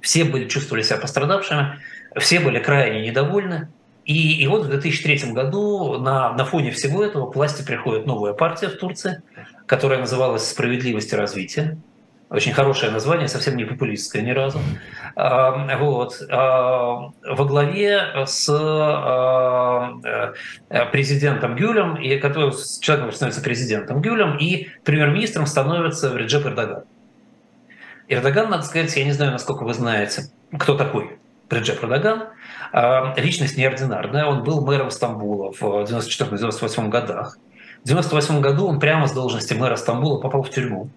Все 0.00 0.24
были, 0.24 0.48
чувствовали 0.48 0.82
себя 0.82 0.98
пострадавшими, 0.98 1.78
все 2.18 2.40
были 2.40 2.58
крайне 2.58 3.00
недовольны. 3.06 3.68
И, 4.04 4.42
и 4.42 4.46
вот 4.46 4.66
в 4.66 4.68
2003 4.68 5.32
году 5.32 5.98
на, 5.98 6.32
на 6.34 6.44
фоне 6.44 6.70
всего 6.70 7.02
этого 7.02 7.30
к 7.30 7.36
власти 7.36 7.62
приходит 7.62 8.06
новая 8.06 8.34
партия 8.34 8.68
в 8.68 8.76
Турции, 8.76 9.22
которая 9.66 9.98
называлась 9.98 10.48
«Справедливость 10.48 11.12
и 11.12 11.16
развитие». 11.16 11.78
Очень 12.30 12.52
хорошее 12.52 12.90
название, 12.90 13.28
совсем 13.28 13.56
не 13.56 13.64
популистское 13.64 14.22
ни 14.22 14.30
разу. 14.30 14.58
Вот. 15.14 16.20
Во 16.28 17.44
главе 17.44 18.24
с 18.26 18.48
э, 20.02 20.86
президентом 20.90 21.54
Гюлем, 21.54 21.94
и 21.96 22.16
который, 22.16 22.52
человеком 22.80 23.12
становится 23.12 23.42
президентом 23.42 24.02
Гюлем, 24.02 24.36
и 24.38 24.68
премьер-министром 24.84 25.46
становится 25.46 26.16
Реджеп 26.16 26.46
Эрдоган. 26.46 26.84
Эрдоган, 28.08 28.50
надо 28.50 28.64
сказать, 28.64 28.96
я 28.96 29.04
не 29.04 29.12
знаю, 29.12 29.30
насколько 29.30 29.62
вы 29.62 29.74
знаете, 29.74 30.24
кто 30.58 30.74
такой 30.76 31.18
Реджеп 31.50 31.84
Эрдоган. 31.84 32.24
Личность 33.16 33.56
неординарная. 33.56 34.26
Он 34.26 34.42
был 34.42 34.64
мэром 34.64 34.90
Стамбула 34.90 35.52
в 35.52 35.62
94-98 35.62 36.88
годах. 36.88 37.38
В 37.82 37.86
98 37.86 38.40
году 38.40 38.66
он 38.66 38.80
прямо 38.80 39.06
с 39.06 39.12
должности 39.12 39.54
мэра 39.54 39.76
Стамбула 39.76 40.20
попал 40.20 40.42
в 40.42 40.50
тюрьму 40.50 40.90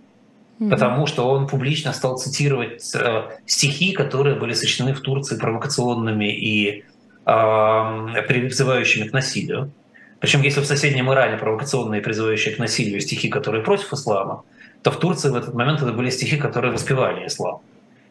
mm-hmm. 0.59 0.69
потому 0.69 1.07
что 1.07 1.29
он 1.29 1.47
публично 1.47 1.93
стал 1.93 2.17
цитировать 2.17 2.93
э, 2.95 3.23
стихи, 3.45 3.93
которые 3.93 4.35
были 4.35 4.53
сочинены 4.53 4.93
в 4.93 5.01
Турции 5.01 5.37
провокационными 5.37 6.31
и 6.31 6.83
э, 7.25 8.21
призывающими 8.27 9.07
к 9.07 9.13
насилию. 9.13 9.71
Причем, 10.19 10.41
если 10.41 10.61
в 10.61 10.65
соседнем 10.65 11.11
Иране 11.11 11.37
провокационные, 11.37 12.01
призывающие 12.01 12.55
к 12.55 12.59
насилию 12.59 12.99
стихи, 13.01 13.29
которые 13.29 13.63
против 13.63 13.93
ислама, 13.93 14.43
то 14.81 14.91
в 14.91 14.97
Турции 14.97 15.29
в 15.29 15.35
этот 15.35 15.53
момент 15.53 15.81
это 15.81 15.91
были 15.91 16.09
стихи, 16.09 16.37
которые 16.37 16.71
воспевали 16.71 17.27
ислам. 17.27 17.61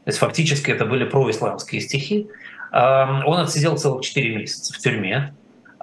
То 0.07 0.11
есть 0.11 0.19
фактически 0.19 0.71
это 0.71 0.87
были 0.87 1.05
происламские 1.05 1.83
стихи. 1.83 2.29
Он 2.73 3.39
отсидел 3.39 3.77
целых 3.77 4.03
4 4.05 4.37
месяца 4.37 4.73
в 4.73 4.79
тюрьме. 4.79 5.35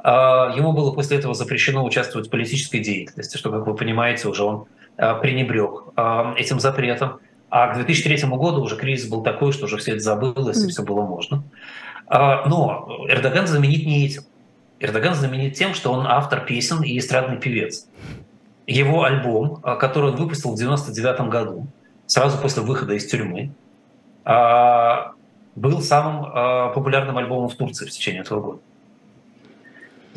Ему 0.04 0.74
было 0.74 0.92
после 0.92 1.18
этого 1.18 1.34
запрещено 1.34 1.84
участвовать 1.84 2.28
в 2.28 2.32
политической 2.32 2.80
деятельности, 2.80 3.38
что, 3.38 3.52
как 3.52 3.68
вы 3.68 3.76
понимаете, 3.76 4.28
уже 4.28 4.44
он 4.44 4.66
Э, 4.96 5.16
пренебрег 5.20 5.86
этим 6.38 6.60
запретом. 6.60 7.20
А 7.50 7.68
к 7.68 7.76
2003 7.76 8.30
году 8.30 8.62
уже 8.62 8.76
кризис 8.76 9.10
был 9.10 9.24
такой, 9.24 9.52
что 9.52 9.66
уже 9.66 9.78
все 9.78 9.92
это 9.92 10.02
забылось, 10.02 10.64
и 10.64 10.68
все 10.68 10.84
было 10.84 11.02
можно. 11.02 11.44
Э, 12.10 12.48
но 12.48 13.06
Эрдоган 13.10 13.48
заменить 13.48 13.86
не 13.86 14.06
этим. 14.06 14.24
Эрдоган 14.80 15.16
знаменит 15.16 15.56
тем, 15.56 15.74
что 15.74 15.92
он 15.92 16.06
автор 16.06 16.46
песен 16.46 16.84
и 16.84 16.98
эстрадный 16.98 17.38
певец. 17.38 17.88
Его 18.68 19.04
альбом, 19.04 19.60
а, 19.64 19.76
который 19.76 20.12
он 20.12 20.16
выпустил 20.16 20.52
в 20.52 20.54
1999 20.56 21.30
году, 21.30 21.68
сразу 22.06 22.38
после 22.38 22.64
выхода 22.64 22.94
из 22.94 23.06
тюрьмы, 23.06 23.52
а, 23.52 23.62
был 24.26 25.82
самым 25.82 26.26
а, 26.26 26.70
популярным 26.70 27.18
альбомом 27.18 27.50
в 27.50 27.56
Турции 27.56 27.86
в 27.86 27.92
течение 27.92 28.22
этого 28.22 28.42
года. 28.42 28.60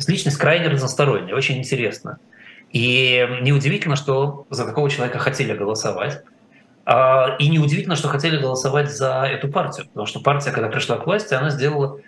Личность 0.07 0.37
крайне 0.37 0.67
разносторонняя, 0.67 1.35
очень 1.35 1.57
интересно. 1.57 2.19
И 2.71 3.27
неудивительно, 3.41 3.95
что 3.95 4.45
за 4.49 4.65
такого 4.65 4.89
человека 4.89 5.19
хотели 5.19 5.53
голосовать. 5.53 6.23
И 7.39 7.49
неудивительно, 7.49 7.95
что 7.95 8.07
хотели 8.07 8.37
голосовать 8.37 8.89
за 8.89 9.23
эту 9.23 9.49
партию, 9.49 9.87
потому 9.87 10.05
что 10.05 10.21
партия, 10.21 10.51
когда 10.51 10.69
пришла 10.69 10.97
к 10.97 11.05
власти, 11.05 11.33
она 11.33 11.49
сделала 11.49 11.99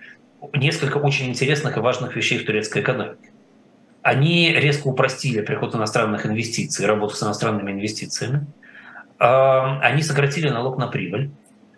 несколько 0.54 0.98
очень 0.98 1.28
интересных 1.28 1.76
и 1.76 1.80
важных 1.82 2.16
вещей 2.16 2.38
в 2.40 2.46
турецкой 2.46 2.82
экономике. 2.82 3.32
Они 4.02 4.54
резко 4.54 4.88
упростили 4.88 5.42
приход 5.42 5.76
иностранных 5.76 6.26
инвестиций, 6.26 6.86
работу 6.86 7.16
с 7.16 7.24
иностранными 7.24 7.72
инвестициями. 7.72 8.46
Они 9.18 10.02
сократили 10.02 10.48
налог 10.48 10.78
на 10.78 10.88
прибыль, 10.88 11.32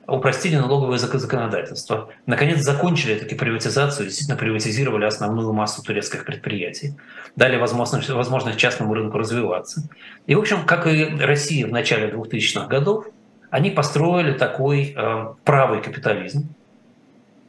упростили 0.08 0.56
налоговое 0.56 0.98
законодательство. 0.98 2.10
Наконец 2.26 2.60
закончили 2.60 3.16
таки 3.16 3.36
приватизацию, 3.36 4.08
действительно 4.08 4.38
приватизировали 4.38 5.06
основную 5.06 5.54
массу 5.54 5.84
турецких 5.84 6.26
предприятий, 6.26 6.96
дали 7.36 7.58
возможность, 7.58 8.10
возможность 8.10 8.58
частному 8.58 8.94
рынку 8.94 9.18
развиваться. 9.18 9.88
И, 10.28 10.36
в 10.36 10.40
общем, 10.40 10.66
как 10.66 10.88
и 10.88 11.06
Россия 11.20 11.68
в 11.68 11.72
начале 11.72 12.10
2000-х 12.10 12.68
годов, 12.68 13.06
они 13.50 13.70
построили 13.70 14.34
такой 14.34 14.96
э, 14.96 15.34
правый 15.44 15.82
капитализм, 15.82 16.50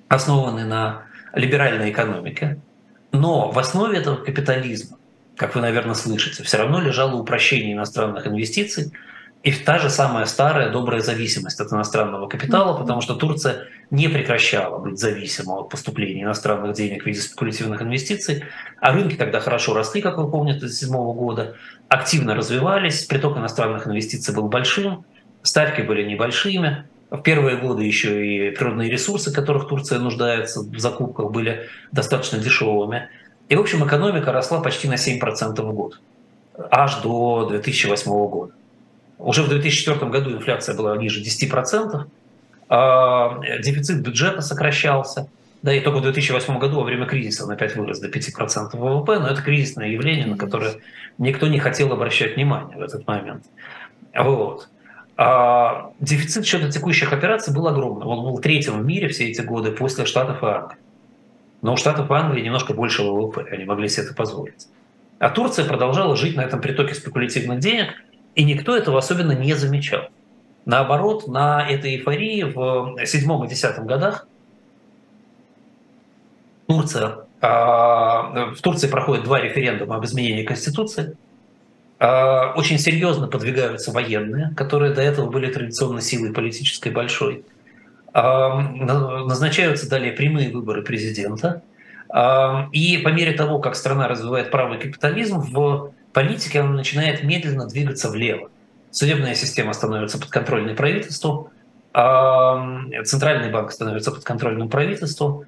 основанный 0.09 0.65
на 0.65 1.05
либеральной 1.35 1.91
экономике, 1.91 2.59
но 3.13 3.51
в 3.51 3.59
основе 3.59 3.99
этого 3.99 4.17
капитализма, 4.17 4.99
как 5.37 5.55
вы, 5.55 5.61
наверное, 5.61 5.95
слышите, 5.95 6.43
все 6.43 6.59
равно 6.59 6.81
лежало 6.81 7.15
упрощение 7.15 7.73
иностранных 7.75 8.27
инвестиций 8.27 8.93
и 9.43 9.51
та 9.53 9.79
же 9.79 9.91
самая 9.91 10.25
старая 10.27 10.71
добрая 10.71 11.01
зависимость 11.01 11.59
от 11.61 11.73
иностранного 11.73 12.29
капитала, 12.29 12.79
потому 12.79 13.01
что 13.01 13.15
Турция 13.15 13.67
не 13.91 14.09
прекращала 14.09 14.79
быть 14.79 15.01
зависима 15.01 15.55
от 15.55 15.69
поступления 15.69 16.23
иностранных 16.23 16.75
денег 16.75 17.03
в 17.03 17.07
виде 17.07 17.21
спекулятивных 17.21 17.83
инвестиций, 17.83 18.45
а 18.81 18.93
рынки 18.93 19.17
тогда 19.17 19.41
хорошо 19.41 19.75
росли, 19.75 20.01
как 20.01 20.17
вы 20.17 20.31
помните, 20.31 20.69
с 20.69 20.79
2007 20.79 20.93
года, 21.15 21.57
активно 21.89 22.37
развивались, 22.37 23.05
приток 23.05 23.37
иностранных 23.37 23.89
инвестиций 23.89 24.33
был 24.33 24.49
большим, 24.49 25.05
ставки 25.43 25.81
были 25.83 26.05
небольшими, 26.05 26.85
в 27.11 27.19
первые 27.19 27.57
годы 27.57 27.83
еще 27.83 28.25
и 28.25 28.51
природные 28.53 28.91
ресурсы, 28.91 29.33
которых 29.33 29.67
Турция 29.67 29.99
нуждается 29.99 30.61
в 30.61 30.79
закупках, 30.79 31.31
были 31.31 31.69
достаточно 31.91 32.39
дешевыми. 32.39 33.09
И, 33.49 33.57
в 33.57 33.61
общем, 33.61 33.85
экономика 33.85 34.33
росла 34.33 34.61
почти 34.61 34.89
на 34.89 34.95
7% 34.95 35.61
в 35.61 35.75
год, 35.75 36.01
аж 36.71 37.03
до 37.03 37.49
2008 37.51 38.11
года. 38.11 38.53
Уже 39.23 39.43
в 39.43 39.49
2004 39.49 40.11
году 40.11 40.33
инфляция 40.33 40.77
была 40.77 40.97
ниже 40.97 41.23
10%, 41.23 42.07
а 42.69 43.41
дефицит 43.61 44.03
бюджета 44.03 44.41
сокращался. 44.41 45.29
Да, 45.63 45.73
и 45.73 45.79
только 45.79 45.99
в 45.99 46.03
2008 46.03 46.59
году 46.59 46.79
во 46.79 46.83
время 46.83 47.07
кризиса 47.07 47.45
он 47.45 47.53
опять 47.53 47.77
вырос 47.77 48.01
до 48.01 48.09
5% 48.09 48.77
ВВП, 48.77 49.21
но 49.21 49.29
это 49.29 49.41
кризисное 49.41 49.89
явление, 49.89 50.27
на 50.27 50.37
которое 50.37 50.75
никто 51.19 51.47
не 51.47 51.61
хотел 51.61 51.93
обращать 51.93 52.35
внимание 52.35 52.77
в 52.77 52.83
этот 52.83 53.07
момент. 53.07 53.45
Вот. 54.13 54.69
А 55.17 55.93
дефицит 56.01 56.45
счета 56.45 56.69
текущих 56.69 57.13
операций 57.13 57.55
был 57.55 57.69
огромным. 57.69 58.09
Он 58.09 58.25
был 58.25 58.39
третьим 58.41 58.81
в 58.81 58.85
мире 58.85 59.07
все 59.07 59.31
эти 59.31 59.41
годы 59.41 59.71
после 59.71 60.05
Штатов 60.05 60.43
и 60.43 60.47
Англии. 60.47 60.79
Но 61.61 61.75
у 61.75 61.77
Штатов 61.77 62.11
и 62.11 62.15
Англии 62.15 62.43
немножко 62.43 62.75
больше 62.75 63.03
ВВП, 63.03 63.47
они 63.53 63.65
могли 63.65 63.89
себе 63.89 64.07
это 64.07 64.15
позволить. 64.15 64.67
А 65.21 65.31
Турция 65.31 65.65
продолжала 65.65 66.17
жить 66.17 66.35
на 66.35 66.41
этом 66.41 66.61
притоке 66.61 66.95
спекулятивных 66.95 67.61
денег, 67.61 67.95
и 68.35 68.45
никто 68.45 68.77
этого 68.77 68.99
особенно 68.99 69.33
не 69.33 69.55
замечал. 69.55 70.09
Наоборот, 70.65 71.29
на 71.29 71.69
этой 71.69 71.97
эйфории 71.97 72.45
в 72.45 73.07
седьмом 73.07 73.45
и 73.45 73.49
десятом 73.49 73.87
годах 73.87 74.27
Турция, 76.67 77.27
в 77.41 78.57
Турции 78.63 78.87
проходит 78.87 79.25
два 79.25 79.41
референдума 79.41 79.97
об 79.97 80.05
изменении 80.05 80.45
Конституции– 80.45 81.17
а, 82.05 82.53
очень 82.57 82.81
серьезно 82.81 83.29
подвигаются 83.29 83.93
военные, 83.93 84.53
которые 84.57 84.93
до 84.93 85.01
этого 85.03 85.31
были 85.31 85.53
традиционно 85.53 86.01
силой 86.01 86.33
политической 86.33 86.89
большой. 86.89 87.45
А, 88.13 88.59
назначаются 88.59 89.89
далее 89.89 90.13
прямые 90.13 90.51
выборы 90.51 90.83
президента. 90.83 91.63
А, 92.09 92.69
и 92.73 92.99
по 92.99 93.11
мере 93.11 93.35
того, 93.35 93.61
как 93.61 93.77
страна 93.77 94.09
развивает 94.09 94.51
правый 94.51 94.81
капитализм, 94.81 95.39
в 95.39 95.93
политике 96.13 96.61
она 96.61 96.71
начинает 96.71 97.23
медленно 97.23 97.67
двигаться 97.67 98.11
влево. 98.11 98.51
Судебная 98.91 99.35
система 99.35 99.73
становится 99.73 100.19
подконтрольной 100.19 100.75
правительству, 100.75 101.51
Центральный 101.93 103.51
банк 103.51 103.71
становится 103.71 104.13
подконтрольным 104.13 104.71
правительству, 104.71 105.45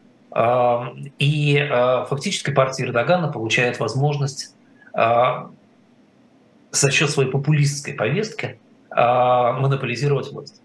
и 1.18 1.68
фактически 2.08 2.50
партия 2.50 2.84
Эрдогана 2.84 3.32
получает 3.32 3.80
возможность 3.80 4.54
за 6.74 6.90
счет 6.90 7.10
своей 7.10 7.30
популистской 7.30 7.94
повестки 7.94 8.58
а, 8.90 9.52
монополизировать 9.52 10.32
власть. 10.32 10.60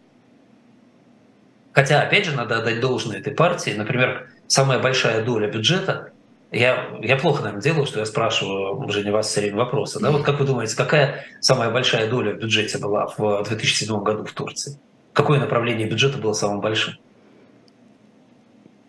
Хотя, 1.71 2.01
опять 2.01 2.25
же, 2.25 2.35
надо 2.35 2.57
отдать 2.57 2.79
должное 2.79 3.19
этой 3.19 3.33
партии. 3.33 3.71
Например, 3.71 4.27
самая 4.47 4.79
большая 4.79 5.23
доля 5.23 5.49
бюджета 5.49 6.11
я, 6.51 6.97
я 7.01 7.15
плохо, 7.15 7.43
наверное, 7.43 7.61
делаю, 7.61 7.85
что 7.85 7.99
я 7.99 8.05
спрашиваю 8.05 8.83
уже 8.83 9.03
не 9.03 9.11
вас 9.11 9.27
все 9.27 9.41
время 9.41 9.57
вопросы. 9.57 9.99
Да? 9.99 10.09
Вот 10.09 10.23
как 10.23 10.39
вы 10.39 10.45
думаете, 10.45 10.75
какая 10.75 11.25
самая 11.41 11.69
большая 11.69 12.09
доля 12.09 12.33
в 12.33 12.39
бюджете 12.39 12.79
была 12.79 13.07
в 13.17 13.43
2007 13.47 14.03
году 14.03 14.25
в 14.25 14.33
Турции? 14.33 14.79
Какое 15.13 15.39
направление 15.39 15.87
бюджета 15.87 16.17
было 16.17 16.33
самым 16.33 16.61
большим? 16.61 16.95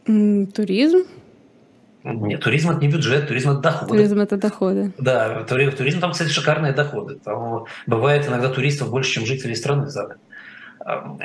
Туризм. 0.07 1.05
Нет, 2.03 2.40
туризм 2.40 2.70
это 2.70 2.81
не 2.81 2.88
бюджет, 2.88 3.29
туризм 3.29 3.51
это 3.51 3.61
доходы. 3.61 3.92
Туризм 3.92 4.20
это 4.20 4.37
доходы. 4.38 4.92
Да, 4.96 5.44
туризм, 5.44 5.77
туризм 5.77 6.01
там, 6.01 6.12
кстати, 6.12 6.31
шикарные 6.31 6.73
доходы. 6.73 7.16
Там 7.16 7.66
бывает 7.87 8.27
иногда 8.27 8.49
туристов 8.49 8.90
больше, 8.90 9.12
чем 9.12 9.27
жителей 9.27 9.55
страны 9.55 9.88
за 9.88 10.07
год. 10.07 10.16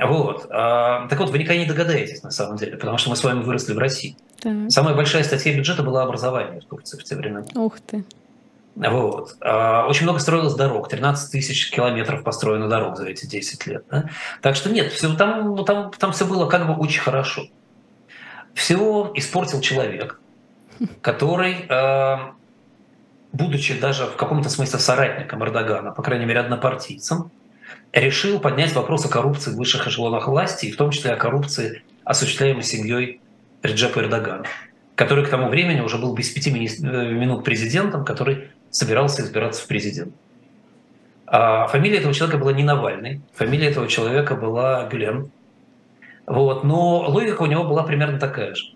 Вот. 0.05 0.47
А, 0.49 1.07
так 1.07 1.17
вот, 1.19 1.29
вы 1.29 1.39
никогда 1.39 1.61
не 1.61 1.65
догадаетесь, 1.65 2.23
на 2.23 2.31
самом 2.31 2.57
деле, 2.57 2.75
потому 2.75 2.97
что 2.97 3.09
мы 3.09 3.15
с 3.15 3.23
вами 3.23 3.41
выросли 3.41 3.73
в 3.73 3.77
России. 3.77 4.17
Так. 4.39 4.53
Самая 4.69 4.95
большая 4.95 5.23
статья 5.23 5.55
бюджета 5.55 5.83
была 5.83 6.03
образование 6.03 6.61
в 6.61 6.65
Турции 6.65 6.97
в 6.97 7.03
те 7.03 7.15
времена. 7.15 7.45
Ух 7.55 7.79
ты. 7.79 8.03
Вот. 8.75 9.37
А, 9.41 9.87
очень 9.87 10.03
много 10.03 10.19
строилось 10.19 10.53
дорог, 10.55 10.89
13 10.89 11.31
тысяч 11.31 11.71
километров 11.71 12.23
построено 12.23 12.67
дорог 12.67 12.97
за 12.97 13.07
эти 13.07 13.25
10 13.25 13.67
лет. 13.67 13.85
Да? 13.89 14.09
Так 14.41 14.55
что 14.55 14.69
нет, 14.69 14.91
все, 14.91 15.15
там, 15.15 15.63
там, 15.63 15.91
там 15.97 16.11
все 16.11 16.25
было 16.25 16.47
как 16.49 16.67
бы 16.67 16.75
очень 16.75 17.01
хорошо. 17.01 17.43
Все 18.53 19.11
испортил 19.15 19.61
человек– 19.61 20.19
который, 21.01 21.65
э, 21.67 22.17
будучи 23.33 23.79
даже 23.79 24.05
в 24.05 24.15
каком-то 24.15 24.49
смысле 24.49 24.79
соратником 24.79 25.43
Эрдогана, 25.43 25.91
по 25.91 26.03
крайней 26.03 26.25
мере 26.25 26.39
однопартийцем, 26.41 27.31
решил 27.91 28.39
поднять 28.39 28.73
вопрос 28.73 29.05
о 29.05 29.09
коррупции 29.09 29.51
в 29.51 29.55
высших 29.55 29.87
эшелонах 29.87 30.27
власти, 30.27 30.67
и 30.67 30.71
в 30.71 30.77
том 30.77 30.91
числе 30.91 31.11
о 31.11 31.17
коррупции, 31.17 31.83
осуществляемой 32.03 32.63
семьей 32.63 33.21
Реджепа 33.65 33.99
Эрдогана, 33.99 34.45
который 34.95 35.25
к 35.25 35.29
тому 35.29 35.49
времени 35.49 35.81
уже 35.81 35.97
был 35.97 36.13
без 36.13 36.29
пяти 36.29 36.51
э, 36.51 37.11
минут 37.11 37.43
президентом, 37.43 38.05
который 38.05 38.49
собирался 38.69 39.21
избираться 39.21 39.63
в 39.63 39.67
президент. 39.67 40.13
А 41.27 41.67
фамилия 41.67 41.97
этого 41.97 42.13
человека 42.13 42.37
была 42.37 42.53
не 42.53 42.63
Навальный, 42.63 43.21
фамилия 43.33 43.67
этого 43.67 43.87
человека 43.87 44.35
была 44.35 44.87
Гюлен. 44.87 45.31
Вот. 46.27 46.63
Но 46.63 47.09
логика 47.09 47.41
у 47.41 47.45
него 47.45 47.63
была 47.63 47.83
примерно 47.83 48.19
такая 48.19 48.55
же. 48.55 48.73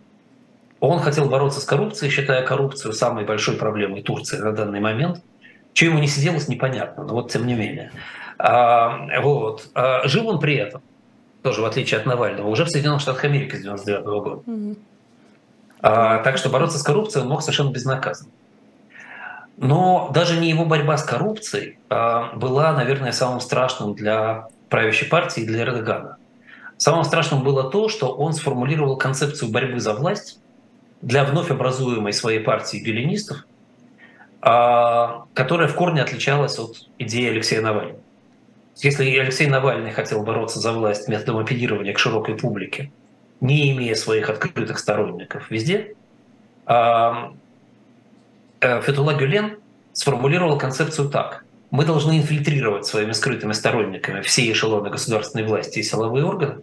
Он 0.80 1.00
хотел 1.00 1.30
бороться 1.30 1.60
с 1.60 1.66
коррупцией, 1.66 2.12
считая 2.12 2.46
коррупцию 2.46 2.94
самой 2.94 3.26
большой 3.26 3.56
проблемой 3.56 4.02
Турции 4.02 4.38
на 4.38 4.54
данный 4.54 4.80
момент. 4.80 5.22
Что 5.74 5.86
ему 5.86 6.00
не 6.00 6.08
сиделось, 6.08 6.48
непонятно, 6.48 7.04
но 7.04 7.14
вот 7.14 7.32
тем 7.32 7.46
не 7.46 7.54
менее. 7.54 7.92
А, 8.38 9.22
вот. 9.22 9.70
А, 9.76 10.08
жил 10.08 10.28
он 10.30 10.40
при 10.40 10.56
этом, 10.56 10.82
тоже 11.42 11.62
в 11.62 11.66
отличие 11.66 12.00
от 12.00 12.06
Навального, 12.06 12.48
уже 12.48 12.66
в 12.66 12.70
Соединенных 12.70 13.02
Штатах 13.02 13.24
Америки 13.26 13.56
с 13.56 13.62
99 13.62 14.06
года. 14.06 14.42
Mm-hmm. 14.46 14.78
А, 15.82 16.18
так 16.20 16.38
что 16.38 16.50
бороться 16.50 16.78
с 16.78 16.84
коррупцией 16.84 17.24
он 17.24 17.30
мог 17.30 17.42
совершенно 17.42 17.72
безнаказанно. 17.72 18.32
Но 19.58 20.10
даже 20.14 20.40
не 20.40 20.50
его 20.50 20.66
борьба 20.66 20.98
с 20.98 21.04
коррупцией 21.04 21.80
а, 21.90 22.34
была, 22.36 22.74
наверное, 22.74 23.12
самым 23.12 23.40
страшным 23.40 23.94
для 23.94 24.48
правящей 24.70 25.08
партии 25.08 25.44
и 25.44 25.46
для 25.46 25.64
Эрдогана. 25.64 26.18
Самым 26.78 27.04
страшным 27.04 27.44
было 27.44 27.70
то, 27.70 27.90
что 27.90 28.08
он 28.08 28.34
сформулировал 28.34 28.98
концепцию 28.98 29.52
борьбы 29.52 29.80
за 29.80 29.94
власть, 29.94 30.40
для 31.02 31.24
вновь 31.24 31.50
образуемой 31.50 32.14
своей 32.14 32.40
партии 32.40 32.84
бюленистов, 32.84 33.46
а, 34.42 35.26
которая 35.34 35.68
в 35.68 35.76
корне 35.76 36.02
отличалась 36.02 36.60
от 36.60 36.88
идеи 36.98 37.30
Алексея 37.30 37.62
Навального. 37.62 38.00
Если 38.78 39.18
Алексей 39.18 39.48
Навальный 39.48 39.92
хотел 39.92 40.24
бороться 40.24 40.60
за 40.60 40.72
власть 40.72 41.08
методом 41.08 41.38
апеллирования 41.38 41.94
к 41.94 42.00
широкой 42.00 42.36
публике, 42.36 42.92
не 43.42 43.72
имея 43.72 43.96
своих 43.96 44.30
открытых 44.30 44.80
сторонников 44.80 45.50
везде, 45.52 45.96
а, 46.66 47.34
э, 48.62 48.82
Фетула 48.82 49.14
Гюлен 49.14 49.58
сформулировал 49.94 50.58
концепцию 50.58 51.10
так. 51.10 51.44
Мы 51.72 51.86
должны 51.86 52.18
инфильтрировать 52.18 52.86
своими 52.86 53.12
скрытыми 53.12 53.54
сторонниками 53.54 54.22
все 54.22 54.52
эшелоны 54.52 54.90
государственной 54.90 55.46
власти 55.46 55.80
и 55.80 55.84
силовые 55.84 56.26
органы, 56.26 56.62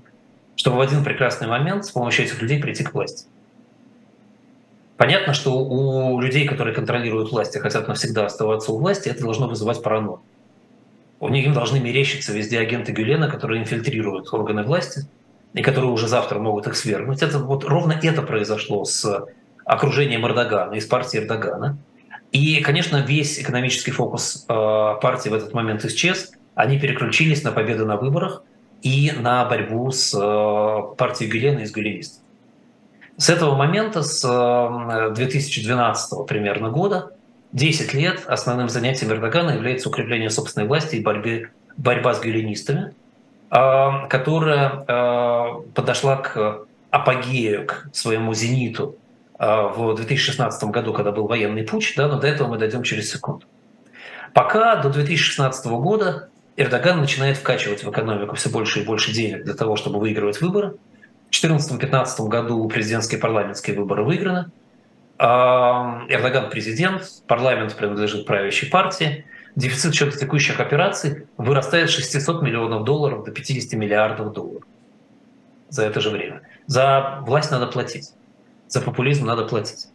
чтобы 0.57 0.79
в 0.79 0.81
один 0.81 1.05
прекрасный 1.05 1.47
момент 1.47 1.85
с 1.85 1.91
помощью 1.91 2.25
этих 2.25 2.41
людей 2.43 2.61
прийти 2.61 2.83
к 2.83 2.95
власти. 2.95 3.27
Понятно, 4.97 5.35
что 5.35 5.59
у 5.59 6.19
людей, 6.21 6.49
которые 6.49 6.75
контролируют 6.75 7.31
власть 7.31 7.55
и 7.55 7.59
хотят 7.59 7.87
навсегда 7.87 8.27
оставаться 8.27 8.73
у 8.73 8.79
власти, 8.79 9.11
это 9.11 9.23
должно 9.23 9.47
вызывать 9.47 9.83
паранойю. 9.83 10.21
У 11.19 11.29
них 11.29 11.47
им 11.47 11.53
должны 11.55 11.81
мерещиться 11.81 12.33
везде 12.33 12.59
агенты 12.59 12.93
Гюлена, 12.93 13.29
которые 13.29 13.62
инфильтрируют 13.62 14.33
органы 14.33 14.62
власти 14.62 15.07
и 15.55 15.62
которые 15.62 15.91
уже 15.91 16.09
завтра 16.09 16.39
могут 16.39 16.67
их 16.67 16.77
свергнуть. 16.77 17.23
Это, 17.23 17.39
вот 17.39 17.64
ровно 17.64 17.99
это 18.03 18.23
произошло 18.23 18.85
с 18.85 19.27
окружением 19.64 20.27
Эрдогана, 20.27 20.75
из 20.75 20.87
партии 20.87 21.19
Эрдогана. 21.19 21.79
И, 22.33 22.61
конечно, 22.61 22.99
весь 22.99 23.41
экономический 23.41 23.93
фокус 23.93 24.45
э, 24.49 24.53
партии 24.53 25.31
в 25.31 25.35
этот 25.35 25.55
момент 25.55 25.85
исчез. 25.87 26.33
Они 26.55 26.79
переключились 26.79 27.43
на 27.43 27.53
победу 27.53 27.87
на 27.87 27.97
выборах 27.97 28.43
и 28.83 29.12
на 29.19 29.45
борьбу 29.47 29.91
с 29.91 30.12
э, 30.14 30.97
партией 30.97 31.31
Гюлена 31.31 31.61
и 31.61 31.67
с 31.67 31.73
гюленистами. 31.73 32.25
С 33.17 33.31
этого 33.31 33.57
момента, 33.57 34.03
с 34.03 34.21
2012 35.14 36.12
э, 36.12 36.25
примерно 36.27 36.69
года, 36.69 37.16
10 37.53 37.95
лет 37.95 38.23
основным 38.27 38.69
занятием 38.69 39.13
Эрдогана 39.13 39.51
является 39.51 39.89
укрепление 39.89 40.31
собственной 40.31 40.67
власти 40.67 40.97
и 40.97 41.03
борьбы, 41.03 41.51
борьба 41.77 42.15
с 42.15 42.21
гюленистами, 42.21 42.95
а, 43.51 44.07
которая 44.09 44.85
а, 44.87 45.63
подошла 45.75 46.17
к 46.17 46.67
апогею, 46.91 47.67
к 47.67 47.89
своему 47.93 48.35
зениту 48.35 48.97
а, 49.39 49.69
в 49.69 49.95
2016 49.95 50.65
году, 50.65 50.93
когда 50.93 51.13
был 51.13 51.27
военный 51.27 51.63
путь, 51.63 51.95
да, 51.97 52.09
но 52.09 52.19
до 52.19 52.27
этого 52.27 52.49
мы 52.49 52.59
дойдем 52.59 52.83
через 52.83 53.11
секунду. 53.11 53.47
Пока 54.35 54.77
до 54.77 54.91
2016 54.91 55.67
года 55.67 56.29
Эрдоган 56.57 57.01
начинает 57.01 57.37
вкачивать 57.37 57.85
в 57.85 57.91
экономику 57.91 58.35
все 58.37 58.51
больше 58.51 58.81
и 58.81 58.85
больше 58.85 59.13
денег 59.13 59.45
для 59.45 59.55
того, 59.55 59.77
чтобы 59.77 59.99
выигрывать 59.99 60.41
выборы. 60.41 60.75
В 61.31 61.45
2014-2015 61.45 62.29
году 62.29 62.69
президентские 62.69 63.19
и 63.19 63.23
парламентские 63.23 63.79
выборы 63.79 64.05
выиграны– 64.05 64.47
Эрдоган 65.19 66.51
президент, 66.51 67.23
парламент 67.27 67.75
принадлежит 67.75 68.27
правящей 68.27 68.71
партии, 68.71 69.25
дефицит 69.55 69.95
счета 69.95 70.17
текущих 70.17 70.61
операций 70.61 71.27
вырастает 71.39 71.89
с 71.89 71.95
600 71.95 72.43
миллионов 72.43 72.85
долларов 72.85 73.25
до 73.25 73.31
50 73.31 73.73
миллиардов 73.79 74.33
долларов 74.33 74.64
за 75.71 75.85
это 75.85 76.01
же 76.01 76.11
время. 76.11 76.43
За 76.67 77.21
власть 77.23 77.51
надо 77.51 77.67
платить, 77.67 78.12
за 78.69 78.83
популизм 78.83 79.27
надо 79.27 79.45
платить. 79.45 79.89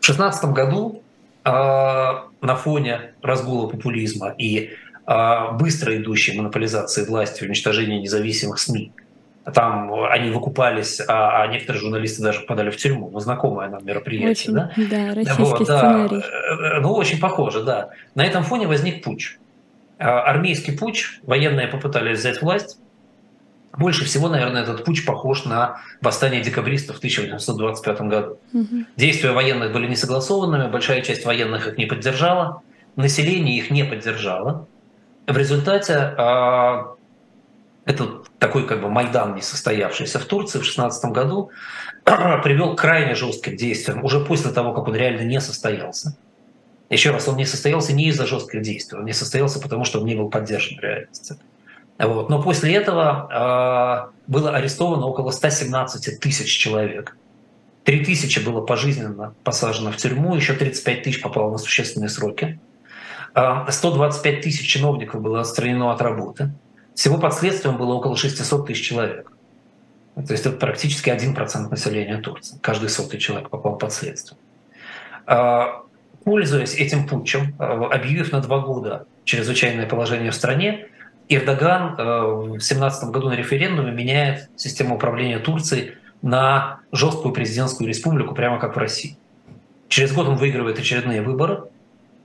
В 0.00 0.06
2016 0.06 0.44
году 0.46 1.02
э, 1.44 1.50
на 1.50 2.56
фоне 2.56 3.14
разгула 3.22 3.68
популизма 3.68 4.34
и 4.36 4.70
э, 5.06 5.52
быстро 5.52 5.96
идущей 5.96 6.36
монополизации 6.36 7.04
власти, 7.04 7.44
уничтожения 7.44 8.00
независимых 8.00 8.58
СМИ– 8.58 8.92
там 9.54 9.94
они 10.10 10.30
выкупались, 10.30 11.00
а, 11.06 11.42
а 11.42 11.46
некоторые 11.46 11.80
журналисты 11.80 12.22
даже 12.22 12.40
попадали 12.40 12.70
в 12.70 12.76
тюрьму. 12.76 13.10
Ну, 13.10 13.20
знакомое 13.20 13.68
нам 13.68 13.84
мероприятие, 13.84 14.30
очень, 14.30 14.52
да? 14.54 14.72
Да, 14.76 15.14
российский 15.14 15.42
вот, 15.42 15.62
сценарий. 15.62 16.20
Да. 16.20 16.80
Ну, 16.80 16.92
очень 16.92 17.20
похоже, 17.20 17.62
да. 17.62 17.90
На 18.16 18.24
этом 18.24 18.42
фоне 18.42 18.66
возник 18.66 19.04
путь. 19.04 19.38
А, 19.98 20.22
армейский 20.22 20.76
путь, 20.76 21.20
военные 21.22 21.68
попытались 21.68 22.18
взять 22.18 22.42
власть. 22.42 22.78
Больше 23.78 24.04
всего, 24.04 24.28
наверное, 24.28 24.62
этот 24.62 24.84
путь 24.84 25.04
похож 25.06 25.44
на 25.44 25.80
восстание 26.00 26.40
декабристов 26.40 26.96
в 26.96 26.98
1825 26.98 28.00
году. 28.02 28.38
Угу. 28.52 28.84
Действия 28.96 29.30
военных 29.30 29.72
были 29.72 29.86
не 29.86 29.96
согласованными, 29.96 30.68
большая 30.68 31.02
часть 31.02 31.24
военных 31.24 31.68
их 31.68 31.78
не 31.78 31.86
поддержала, 31.86 32.62
население 32.96 33.56
их 33.56 33.70
не 33.70 33.84
поддержало. 33.84 34.66
В 35.26 35.36
результате 35.36 35.94
а, 35.94 36.96
этот 37.86 38.28
такой 38.38 38.66
как 38.66 38.82
бы 38.82 38.88
Майдан 38.88 39.34
несостоявшийся 39.34 40.18
в 40.18 40.24
Турции 40.24 40.58
в 40.58 40.62
2016 40.62 41.04
году 41.12 41.50
привел 42.04 42.74
к 42.74 42.80
крайне 42.80 43.14
жестким 43.14 43.56
действиям 43.56 44.04
уже 44.04 44.20
после 44.20 44.50
того, 44.50 44.72
как 44.72 44.88
он 44.88 44.94
реально 44.94 45.22
не 45.22 45.40
состоялся. 45.40 46.16
Еще 46.88 47.10
раз, 47.10 47.26
он 47.26 47.36
не 47.36 47.46
состоялся 47.46 47.92
не 47.92 48.08
из-за 48.08 48.26
жестких 48.26 48.62
действий, 48.62 48.98
он 48.98 49.06
не 49.06 49.12
состоялся 49.12 49.60
потому, 49.60 49.84
что 49.84 49.98
он 49.98 50.06
не 50.06 50.14
был 50.14 50.30
поддержан 50.30 50.78
в 50.78 50.80
реальности. 50.80 51.36
Вот. 51.98 52.28
Но 52.28 52.42
после 52.42 52.74
этого 52.74 54.12
э, 54.12 54.30
было 54.30 54.54
арестовано 54.54 55.06
около 55.06 55.30
117 55.30 56.20
тысяч 56.20 56.56
человек. 56.56 57.16
3 57.84 58.04
тысячи 58.04 58.38
было 58.38 58.60
пожизненно 58.60 59.34
посажено 59.44 59.90
в 59.90 59.96
тюрьму, 59.96 60.34
еще 60.34 60.52
35 60.54 61.02
тысяч 61.02 61.22
попало 61.22 61.50
на 61.50 61.58
существенные 61.58 62.08
сроки. 62.08 62.60
125 63.34 64.40
тысяч 64.40 64.66
чиновников 64.66 65.20
было 65.20 65.40
отстранено 65.40 65.92
от 65.92 66.00
работы. 66.00 66.52
Всего 66.96 67.18
под 67.18 67.34
следствием 67.34 67.76
было 67.76 67.92
около 67.92 68.16
600 68.16 68.66
тысяч 68.66 68.88
человек. 68.88 69.30
То 70.14 70.32
есть 70.32 70.46
это 70.46 70.56
практически 70.56 71.10
1% 71.10 71.68
населения 71.68 72.16
Турции. 72.16 72.58
Каждый 72.62 72.88
сотый 72.88 73.20
человек 73.20 73.50
попал 73.50 73.76
под 73.76 73.92
следствие. 73.92 74.38
А, 75.26 75.82
пользуясь 76.24 76.74
этим 76.74 77.06
путчем, 77.06 77.54
а, 77.58 77.90
объявив 77.92 78.32
на 78.32 78.40
два 78.40 78.60
года 78.60 79.06
чрезвычайное 79.24 79.86
положение 79.86 80.30
в 80.30 80.34
стране, 80.34 80.88
Эрдоган 81.28 81.96
а, 81.98 82.28
в 82.28 82.48
2017 82.52 83.10
году 83.10 83.28
на 83.28 83.34
референдуме 83.34 83.92
меняет 83.92 84.48
систему 84.56 84.94
управления 84.94 85.38
Турцией 85.38 85.96
на 86.22 86.80
жесткую 86.92 87.34
президентскую 87.34 87.88
республику, 87.88 88.34
прямо 88.34 88.58
как 88.58 88.74
в 88.74 88.78
России. 88.78 89.18
Через 89.88 90.14
год 90.14 90.28
он 90.28 90.36
выигрывает 90.36 90.78
очередные 90.78 91.20
выборы, 91.20 91.64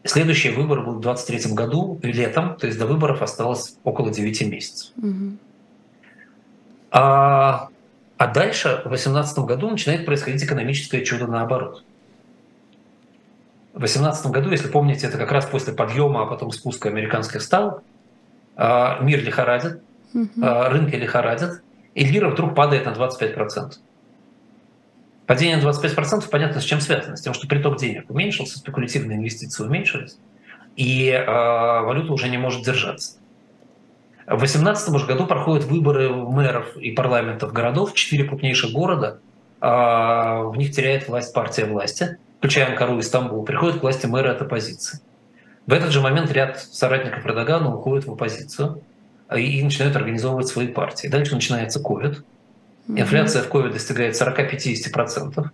Следующие 0.04 0.54
выборы 0.54 0.82
будут 0.82 1.00
в 1.00 1.04
2023 1.04 1.54
году, 1.54 2.00
летом, 2.02 2.56
то 2.56 2.66
есть 2.66 2.80
до 2.80 2.88
выборов 2.88 3.22
осталось 3.22 3.78
около 3.84 4.12
9 4.12 4.42
месяцев. 4.48 4.92
Угу. 4.98 5.38
А, 6.92 7.70
а 8.18 8.28
дальше, 8.28 8.82
в 8.84 8.90
2018 8.90 9.40
году, 9.40 9.70
начинает 9.70 10.06
происходить 10.06 10.44
экономическое 10.44 11.06
чудо 11.06 11.28
наоборот. 11.28 11.84
В 13.74 13.80
2018 13.80 14.26
году, 14.28 14.50
если 14.50 14.68
помните, 14.70 15.06
это 15.08 15.18
как 15.18 15.32
раз 15.32 15.46
после 15.46 15.74
подъема, 15.74 16.24
а 16.24 16.26
потом 16.26 16.52
спуска 16.52 16.90
американских 16.90 17.42
стал, 17.42 17.84
а, 18.56 19.00
мир 19.02 19.24
лихорадит, 19.24 19.82
угу. 20.16 20.30
рынки 20.36 20.96
лихорадят, 20.96 21.62
и 21.94 22.06
лира 22.06 22.30
вдруг 22.30 22.56
падает 22.56 22.86
на 22.86 22.90
25%. 22.90 23.74
Падение 25.32 25.56
на 25.56 25.70
25% 25.70 26.30
понятно, 26.30 26.60
с 26.60 26.66
чем 26.66 26.82
связано. 26.82 27.16
С 27.16 27.22
тем, 27.22 27.34
что 27.34 27.48
приток 27.48 27.78
денег 27.78 28.10
уменьшился, 28.10 28.58
спекулятивные 28.58 29.18
инвестиции 29.18 29.64
уменьшились, 29.64 30.18
и 30.76 31.08
э, 31.08 31.26
валюта 31.26 32.12
уже 32.12 32.28
не 32.28 32.38
может 32.38 32.66
держаться. 32.66 33.14
В 34.26 34.40
2018 34.40 34.90
году 35.08 35.28
проходят 35.28 35.64
выборы 35.64 36.10
мэров 36.10 36.76
и 36.76 36.92
парламентов 36.92 37.54
городов, 37.54 37.94
четыре 37.94 38.26
крупнейших 38.26 38.74
города, 38.74 39.22
э, 39.62 39.68
в 39.68 40.54
них 40.58 40.72
теряет 40.72 41.08
власть 41.08 41.34
партия 41.34 41.64
власти, 41.64 42.18
включая 42.40 42.68
Анкару 42.68 42.98
и 42.98 43.02
Стамбул, 43.02 43.46
приходят 43.46 43.80
к 43.80 43.84
власти 43.84 44.08
мэры 44.08 44.32
от 44.32 44.42
оппозиции. 44.42 45.00
В 45.66 45.72
этот 45.72 45.92
же 45.92 46.02
момент 46.02 46.30
ряд 46.34 46.60
соратников 46.60 47.26
Эрдогана 47.26 47.74
уходят 47.74 48.04
в 48.04 48.12
оппозицию 48.12 48.84
и 49.34 49.64
начинают 49.64 49.96
организовывать 49.96 50.48
свои 50.48 50.68
партии. 50.68 51.08
Дальше 51.08 51.36
начинается 51.36 51.80
COVID, 51.80 52.18
Инфляция 52.88 53.44
в 53.44 53.50
COVID 53.50 53.72
достигает 53.72 54.20
40-50%. 54.20 55.50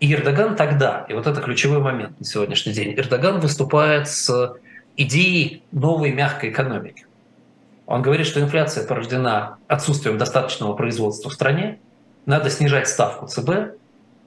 И 0.00 0.14
Эрдоган 0.14 0.54
тогда, 0.54 1.06
и 1.08 1.14
вот 1.14 1.26
это 1.26 1.40
ключевой 1.40 1.80
момент 1.80 2.18
на 2.20 2.24
сегодняшний 2.24 2.72
день, 2.72 2.94
Эрдоган 2.96 3.40
выступает 3.40 4.08
с 4.08 4.54
идеей 4.96 5.62
новой 5.72 6.12
мягкой 6.12 6.50
экономики. 6.50 7.06
Он 7.86 8.02
говорит, 8.02 8.26
что 8.26 8.40
инфляция 8.40 8.86
порождена 8.86 9.56
отсутствием 9.66 10.18
достаточного 10.18 10.74
производства 10.74 11.30
в 11.30 11.32
стране, 11.32 11.78
надо 12.26 12.50
снижать 12.50 12.86
ставку 12.86 13.26
ЦБ, 13.26 13.78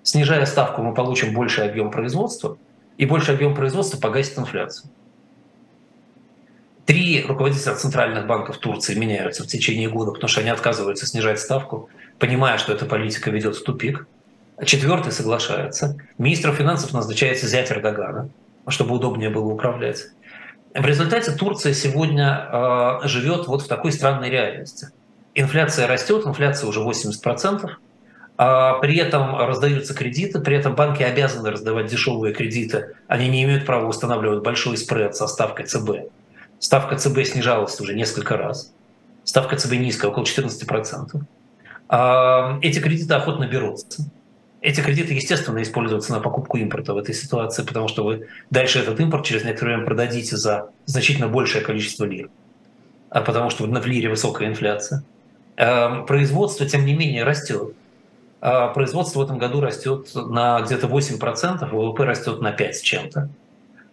снижая 0.04 0.46
ставку 0.46 0.82
мы 0.82 0.94
получим 0.94 1.34
больший 1.34 1.70
объем 1.70 1.92
производства, 1.92 2.58
и 2.98 3.06
больший 3.06 3.36
объем 3.36 3.54
производства 3.54 3.98
погасит 4.00 4.38
инфляцию. 4.40 4.90
Три 6.86 7.24
руководителя 7.24 7.76
центральных 7.76 8.26
банков 8.26 8.58
Турции 8.58 8.96
меняются 8.96 9.44
в 9.44 9.48
течение 9.48 9.90
года, 9.90 10.12
потому 10.12 10.28
что 10.28 10.42
они 10.42 10.50
отказываются 10.50 11.06
снижать 11.06 11.40
ставку, 11.40 11.90
понимая, 12.22 12.60
что 12.60 12.72
эта 12.72 12.86
политика 12.86 13.32
ведет 13.32 13.56
в 13.56 13.64
тупик. 13.64 14.08
Четвертый 14.64 15.12
соглашается. 15.12 15.98
Министром 16.20 16.56
финансов 16.56 16.94
назначается 16.94 17.48
зять 17.48 17.72
Эрдогана, 17.72 18.30
чтобы 18.68 18.96
удобнее 18.96 19.32
было 19.32 19.52
управлять. 19.52 20.06
В 20.76 20.86
результате 20.86 21.32
Турция 21.32 21.74
сегодня 21.74 22.48
э, 23.04 23.08
живет 23.08 23.48
вот 23.48 23.64
в 23.64 23.68
такой 23.68 23.92
странной 23.92 24.30
реальности. 24.30 24.90
Инфляция 25.34 25.88
растет, 25.88 26.26
инфляция 26.26 26.70
уже 26.70 26.82
80%, 26.82 27.70
а 28.38 28.74
при 28.80 28.98
этом 28.98 29.38
раздаются 29.38 29.96
кредиты, 29.96 30.40
при 30.40 30.56
этом 30.56 30.76
банки 30.76 31.02
обязаны 31.02 31.50
раздавать 31.50 31.88
дешевые 31.88 32.34
кредиты, 32.34 32.96
они 33.08 33.30
не 33.30 33.44
имеют 33.44 33.66
права 33.66 33.88
устанавливать 33.88 34.44
большой 34.44 34.78
спред 34.78 35.16
со 35.16 35.28
ставкой 35.28 35.66
ЦБ. 35.66 36.12
Ставка 36.60 36.98
ЦБ 36.98 37.26
снижалась 37.26 37.80
уже 37.82 37.96
несколько 37.96 38.38
раз. 38.38 38.72
Ставка 39.24 39.56
ЦБ 39.58 39.74
низкая, 39.74 40.12
около 40.12 40.24
14%. 40.24 41.22
А, 41.92 42.58
эти 42.62 42.80
кредиты 42.80 43.14
охотно 43.14 43.46
берутся. 43.46 44.10
эти 44.62 44.80
кредиты, 44.80 45.14
естественно, 45.14 45.62
используются 45.62 46.14
на 46.14 46.22
покупку 46.22 46.58
импорта 46.58 46.94
в 46.94 46.98
этой 46.98 47.14
ситуации, 47.14 47.64
потому 47.64 47.90
что 47.90 48.06
вы 48.06 48.28
дальше 48.50 48.80
этот 48.80 49.00
импорт 49.02 49.26
через 49.26 49.44
некоторое 49.44 49.74
время 49.74 49.86
продадите 49.86 50.38
за 50.38 50.70
значительно 50.86 51.28
большее 51.28 51.66
количество 51.66 52.06
лир, 52.06 52.30
а 53.10 53.20
потому 53.22 53.50
что 53.50 53.66
в 53.66 53.86
лире 53.86 54.08
высокая 54.08 54.48
инфляция. 54.48 55.04
Производство, 55.58 56.66
тем 56.66 56.86
не 56.86 56.94
менее, 56.94 57.24
растет. 57.24 57.74
А 58.40 58.70
производство 58.70 59.20
в 59.20 59.24
этом 59.24 59.38
году 59.38 59.60
растет 59.60 60.12
на 60.16 60.62
где-то 60.62 60.88
8%, 60.88 61.70
ВВП 61.70 62.06
растет 62.06 62.42
на 62.42 62.52
5 62.52 62.76
с 62.76 62.82
чем-то. 62.82 63.30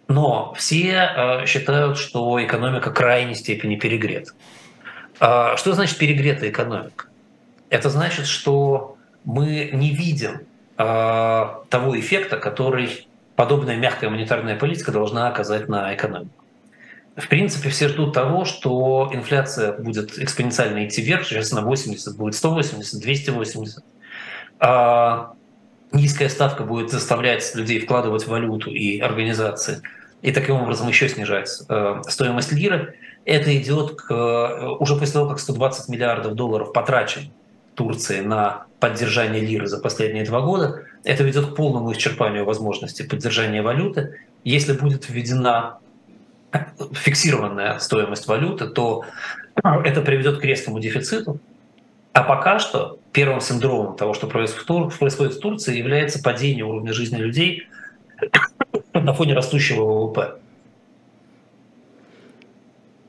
Но 0.07 0.55
все 0.57 1.11
э, 1.14 1.46
считают, 1.46 1.99
что 1.99 2.42
экономика 2.42 2.90
крайней 2.90 3.34
степени 3.34 3.76
перегрета. 3.76 4.32
А 5.20 5.57
что 5.57 5.74
значит 5.74 5.99
перегретая 5.99 6.49
экономика? 6.49 7.07
Это 7.70 7.90
значит, 7.90 8.26
что 8.26 8.96
мы 9.24 9.70
не 9.72 9.90
видим 9.90 10.40
э, 10.78 11.46
того 11.68 11.98
эффекта, 11.98 12.38
который 12.38 13.06
подобная 13.36 13.76
мягкая 13.76 14.10
монетарная 14.10 14.56
политика 14.56 14.90
должна 14.90 15.28
оказать 15.28 15.68
на 15.68 15.94
экономику. 15.94 16.44
В 17.16 17.28
принципе, 17.28 17.68
все 17.68 17.88
ждут 17.88 18.14
того, 18.14 18.44
что 18.44 19.10
инфляция 19.12 19.72
будет 19.72 20.18
экспоненциально 20.18 20.86
идти 20.86 21.02
вверх, 21.02 21.24
сейчас 21.24 21.50
на 21.52 21.62
80, 21.62 22.16
будет 22.16 22.34
180, 22.34 23.00
280. 23.00 23.84
А 24.60 25.32
низкая 25.92 26.28
ставка 26.28 26.64
будет 26.64 26.90
заставлять 26.90 27.54
людей 27.54 27.80
вкладывать 27.80 28.26
валюту 28.26 28.70
и 28.70 29.00
организации, 29.00 29.82
и 30.22 30.32
таким 30.32 30.56
образом 30.56 30.88
еще 30.88 31.08
снижать 31.08 31.50
э, 31.68 32.02
стоимость 32.08 32.52
лиры. 32.52 32.94
Это 33.24 33.56
идет 33.56 34.00
к, 34.00 34.76
уже 34.78 34.94
после 34.94 35.14
того, 35.14 35.28
как 35.28 35.38
120 35.38 35.88
миллиардов 35.88 36.34
долларов 36.34 36.72
потрачен 36.72 37.30
Турции 37.79 38.18
на 38.18 38.66
поддержание 38.81 39.41
лиры 39.41 39.68
за 39.68 39.79
последние 39.79 40.24
два 40.24 40.41
года, 40.41 40.83
это 41.05 41.22
ведет 41.22 41.47
к 41.47 41.55
полному 41.55 41.93
исчерпанию 41.93 42.45
возможности 42.45 43.05
поддержания 43.05 43.62
валюты. 43.62 44.18
Если 44.43 44.72
будет 44.72 45.09
введена 45.09 45.79
фиксированная 46.93 47.79
стоимость 47.79 48.26
валюты, 48.26 48.66
то 48.66 49.05
это 49.62 50.03
приведет 50.03 50.41
к 50.41 50.45
резкому 50.45 50.81
дефициту. 50.81 51.39
А 52.12 52.24
пока 52.24 52.59
что 52.59 52.99
первым 53.12 53.41
синдромом 53.41 53.97
того, 53.97 54.12
что 54.12 54.26
происходит 54.26 55.35
в 55.35 55.39
Турции, 55.39 55.79
является 55.79 56.20
падение 56.20 56.64
уровня 56.64 56.93
жизни 56.93 57.18
людей 57.18 57.68
на 58.93 59.14
фоне 59.14 59.35
растущего 59.35 59.85
ВВП. 59.85 60.41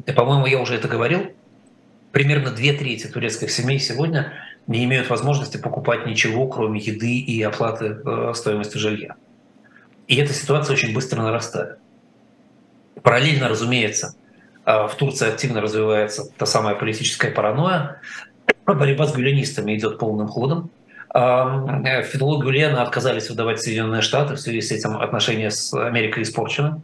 И, 0.06 0.12
по-моему, 0.12 0.46
я 0.46 0.60
уже 0.60 0.76
это 0.76 0.88
говорил. 0.88 1.32
Примерно 2.12 2.52
две 2.52 2.74
трети 2.74 3.08
турецких 3.08 3.50
семей 3.50 3.80
сегодня 3.80 4.34
не 4.70 4.86
имеют 4.86 5.10
возможности 5.10 5.58
покупать 5.58 6.06
ничего, 6.06 6.48
кроме 6.48 6.80
еды 6.80 7.18
и 7.18 7.42
оплаты 7.42 7.98
э, 8.06 8.34
стоимости 8.36 8.78
жилья. 8.78 9.16
И 10.08 10.16
эта 10.16 10.32
ситуация 10.32 10.76
очень 10.76 10.94
быстро 10.94 11.24
нарастает. 11.24 11.80
Параллельно, 13.02 13.50
разумеется, 13.50 14.14
э, 14.66 14.88
в 14.88 14.94
Турции 14.94 15.28
активно 15.28 15.60
развивается 15.62 16.30
та 16.38 16.46
самая 16.46 16.76
политическая 16.76 17.32
паранойя. 17.32 18.00
Борьба 18.68 19.08
с 19.08 19.16
гюленистами 19.16 19.76
идет 19.76 19.98
полным 19.98 20.28
ходом. 20.28 20.70
Э, 21.16 22.04
Федулу 22.04 22.40
Гюлена 22.40 22.84
отказались 22.84 23.28
выдавать 23.28 23.60
Соединенные 23.60 24.04
Штаты, 24.04 24.36
в 24.36 24.40
связи 24.40 24.62
с 24.62 24.72
этим 24.72 24.98
отношения 24.98 25.50
с 25.50 25.74
Америкой 25.74 26.22
испорчены. 26.22 26.80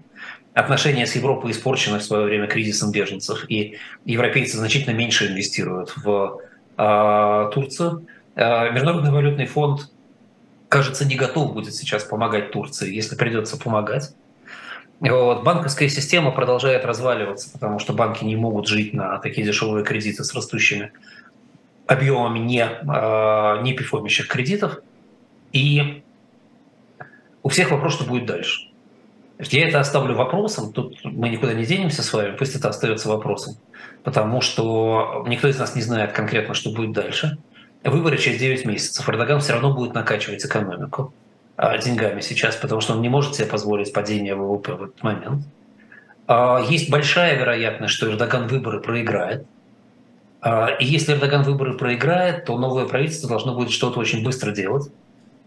Отношения 0.56 1.06
с 1.06 1.16
Европой 1.16 1.52
испорчены 1.52 2.00
в 2.00 2.04
свое 2.04 2.26
время 2.26 2.48
кризисом 2.48 2.92
беженцев, 2.92 3.46
и 3.48 3.78
европейцы 4.06 4.58
значительно 4.58 4.96
меньше 4.96 5.28
инвестируют 5.28 5.94
в 5.98 6.40
Турцию. 6.76 8.08
А, 8.36 8.70
Международный 8.70 9.12
валютный 9.12 9.46
фонд, 9.46 9.90
кажется, 10.70 11.06
не 11.06 11.16
готов 11.16 11.54
будет 11.54 11.74
сейчас 11.74 12.04
помогать 12.04 12.52
Турции, 12.52 12.94
если 12.94 13.16
придется 13.16 13.58
помогать. 13.58 14.14
Вот. 15.00 15.44
Банковская 15.44 15.90
система 15.90 16.32
продолжает 16.32 16.86
разваливаться, 16.86 17.52
потому 17.52 17.80
что 17.80 17.94
банки 17.94 18.24
не 18.24 18.36
могут 18.36 18.68
жить 18.68 18.94
на 18.94 19.18
такие 19.20 19.46
дешевые 19.46 19.84
кредиты 19.84 20.24
с 20.24 20.34
растущими 20.34 20.92
объемами 21.88 22.40
не, 22.40 22.64
а, 22.64 23.62
не 23.62 23.74
пифомящих 23.74 24.28
кредитов. 24.28 24.80
И 25.52 26.04
у 27.44 27.50
всех 27.50 27.72
вопрос, 27.72 27.94
что 27.94 28.06
будет 28.06 28.26
дальше. 28.26 28.70
Я 29.38 29.68
это 29.68 29.80
оставлю 29.80 30.16
вопросом, 30.16 30.72
тут 30.72 31.04
мы 31.04 31.30
никуда 31.30 31.54
не 31.54 31.66
денемся 31.66 32.04
с 32.04 32.14
вами, 32.14 32.36
пусть 32.38 32.56
это 32.56 32.70
остается 32.70 33.10
вопросом, 33.10 33.56
потому 34.06 34.40
что 34.40 35.26
никто 35.28 35.48
из 35.50 35.60
нас 35.60 35.76
не 35.76 35.82
знает 35.82 36.14
конкретно, 36.14 36.54
что 36.54 36.70
будет 36.70 36.94
дальше. 36.94 37.40
Выборы 37.84 38.18
через 38.18 38.40
9 38.40 38.66
месяцев. 38.66 39.10
Эрдоган 39.10 39.40
все 39.42 39.54
равно 39.54 39.74
будет 39.74 39.96
накачивать 39.96 40.46
экономику 40.46 41.12
а, 41.58 41.78
деньгами 41.80 42.22
сейчас, 42.22 42.56
потому 42.56 42.82
что 42.82 42.94
он 42.94 43.02
не 43.02 43.10
может 43.10 43.36
себе 43.36 43.48
позволить 43.48 43.92
падение 43.92 44.36
ВВП 44.36 44.74
в 44.74 44.84
этот 44.84 45.04
момент. 45.04 45.44
А, 46.28 46.64
есть 46.70 46.92
большая 46.92 47.38
вероятность, 47.38 47.96
что 47.96 48.10
Эрдоган 48.10 48.48
выборы 48.48 48.80
проиграет. 48.80 49.48
А, 50.40 50.70
и 50.80 50.86
если 50.86 51.14
Эрдоган 51.14 51.42
выборы 51.42 51.76
проиграет, 51.76 52.46
то 52.46 52.58
новое 52.60 52.86
правительство 52.86 53.28
должно 53.28 53.56
будет 53.56 53.72
что-то 53.72 54.00
очень 54.00 54.24
быстро 54.24 54.52
делать 54.52 54.92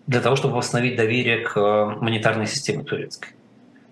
для 0.08 0.20
того, 0.20 0.34
чтобы 0.34 0.56
восстановить 0.56 0.96
доверие 0.96 1.44
к 1.44 1.54
монетарной 2.00 2.48
системе 2.48 2.82
турецкой. 2.82 3.30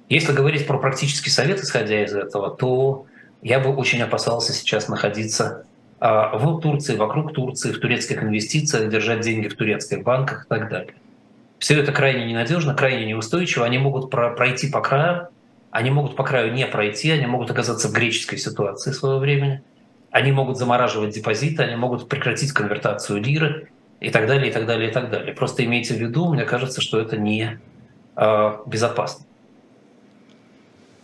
Если 0.08 0.32
говорить 0.32 0.66
про 0.66 0.78
практический 0.78 1.30
совет, 1.30 1.60
исходя 1.60 2.02
из 2.02 2.14
этого, 2.14 2.50
то 2.50 3.06
я 3.42 3.60
бы 3.60 3.74
очень 3.74 4.02
опасался 4.02 4.52
сейчас 4.52 4.88
находиться 4.88 5.64
а, 5.98 6.36
в 6.36 6.60
Турции, 6.60 6.96
вокруг 6.96 7.32
Турции, 7.32 7.72
в 7.72 7.80
турецких 7.80 8.22
инвестициях, 8.22 8.90
держать 8.90 9.20
деньги 9.20 9.48
в 9.48 9.56
турецких 9.56 10.02
банках 10.02 10.44
и 10.44 10.48
так 10.48 10.68
далее. 10.68 10.94
Все 11.58 11.80
это 11.80 11.92
крайне 11.92 12.26
ненадежно, 12.26 12.74
крайне 12.74 13.06
неустойчиво. 13.06 13.64
Они 13.64 13.78
могут 13.78 14.10
пройти 14.10 14.70
по 14.70 14.80
краю, 14.80 15.28
они 15.70 15.90
могут 15.90 16.16
по 16.16 16.24
краю 16.24 16.52
не 16.52 16.66
пройти, 16.66 17.10
они 17.10 17.26
могут 17.26 17.50
оказаться 17.50 17.88
в 17.88 17.92
греческой 17.92 18.38
ситуации 18.38 18.92
своего 18.92 19.18
времени. 19.18 19.62
Они 20.10 20.32
могут 20.32 20.58
замораживать 20.58 21.14
депозиты, 21.14 21.62
они 21.62 21.76
могут 21.76 22.08
прекратить 22.08 22.52
конвертацию 22.52 23.22
лиры 23.22 23.68
и 24.00 24.10
так 24.10 24.26
далее, 24.26 24.50
и 24.50 24.52
так 24.52 24.66
далее, 24.66 24.90
и 24.90 24.92
так 24.92 25.10
далее. 25.10 25.34
Просто 25.34 25.64
имейте 25.64 25.94
в 25.94 25.98
виду, 25.98 26.32
мне 26.32 26.44
кажется, 26.44 26.80
что 26.80 27.00
это 27.00 27.16
не 27.16 27.58
э, 28.16 28.56
безопасно. 28.66 29.26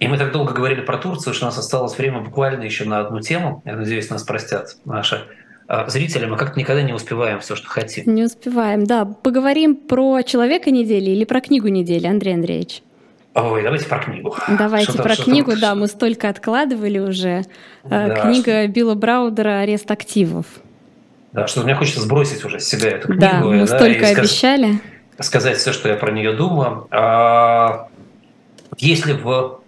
И 0.02 0.08
мы 0.08 0.18
так 0.18 0.32
долго 0.32 0.52
говорили 0.52 0.80
про 0.80 0.98
Турцию, 0.98 1.32
что 1.32 1.44
у 1.44 1.48
нас 1.48 1.56
осталось 1.56 1.96
время 1.96 2.18
буквально 2.18 2.64
еще 2.64 2.84
на 2.84 2.98
одну 2.98 3.20
тему. 3.20 3.62
Я 3.64 3.76
надеюсь, 3.76 4.10
нас 4.10 4.24
простят 4.24 4.74
наши 4.84 5.28
а, 5.68 5.88
зрители. 5.88 6.26
Мы 6.26 6.36
как-то 6.36 6.58
никогда 6.58 6.82
не 6.82 6.92
успеваем 6.92 7.38
все, 7.38 7.54
что 7.54 7.68
хотим. 7.68 8.12
Не 8.12 8.24
успеваем, 8.24 8.84
да. 8.84 9.04
Поговорим 9.04 9.76
про 9.76 10.22
человека 10.22 10.72
недели 10.72 11.10
или 11.10 11.24
про 11.24 11.40
книгу 11.40 11.68
недели, 11.68 12.08
Андрей 12.08 12.34
Андреевич? 12.34 12.82
Ой, 13.34 13.62
давайте 13.62 13.86
про 13.86 14.00
книгу. 14.00 14.34
Давайте 14.58 14.90
что 14.90 15.04
про 15.04 15.14
книгу, 15.14 15.52
да, 15.56 15.76
мы 15.76 15.86
столько 15.86 16.28
откладывали 16.28 16.98
уже. 16.98 17.44
А, 17.84 18.08
да, 18.08 18.16
Книга 18.16 18.64
что... 18.64 18.68
Билла 18.72 18.96
Браудера 18.96 19.60
«Арест 19.60 19.88
активов». 19.88 20.46
Да, 21.30 21.46
что 21.46 21.62
мне 21.62 21.76
хочется 21.76 22.00
сбросить 22.00 22.44
уже 22.44 22.58
с 22.58 22.64
себя 22.64 22.90
эту 22.90 23.06
книгу. 23.06 23.20
Да, 23.20 23.40
мы 23.40 23.66
да, 23.66 23.66
столько 23.68 24.08
обещали. 24.08 24.80
Сказать 25.20 25.58
все, 25.58 25.72
что 25.72 25.88
я 25.88 25.94
про 25.94 26.10
нее 26.10 26.32
думаю. 26.32 26.88
А, 26.90 27.86
если 28.78 29.12
в 29.12 29.61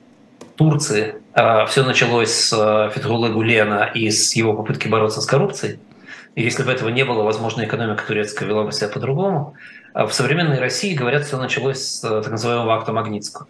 Турции 0.57 1.16
а, 1.32 1.66
все 1.66 1.84
началось 1.84 2.30
с 2.30 2.52
а, 2.52 2.90
Фетхулы 2.90 3.30
Гулена 3.30 3.90
и 3.94 4.11
с 4.11 4.34
его 4.34 4.55
попытки 4.55 4.88
бороться 4.88 5.20
с 5.20 5.26
коррупцией. 5.26 5.78
И 6.34 6.42
если 6.42 6.62
бы 6.62 6.72
этого 6.72 6.88
не 6.88 7.05
было, 7.05 7.22
возможно, 7.22 7.64
экономика 7.64 8.05
турецкая 8.07 8.48
вела 8.48 8.64
бы 8.64 8.72
себя 8.72 8.88
по-другому. 8.88 9.55
А 9.92 10.07
в 10.07 10.12
современной 10.12 10.59
России, 10.59 10.94
говорят, 10.94 11.24
все 11.24 11.38
началось 11.38 11.78
с 11.78 12.00
так 12.00 12.30
называемого 12.30 12.74
акта 12.74 12.92
Магнитского. 12.92 13.46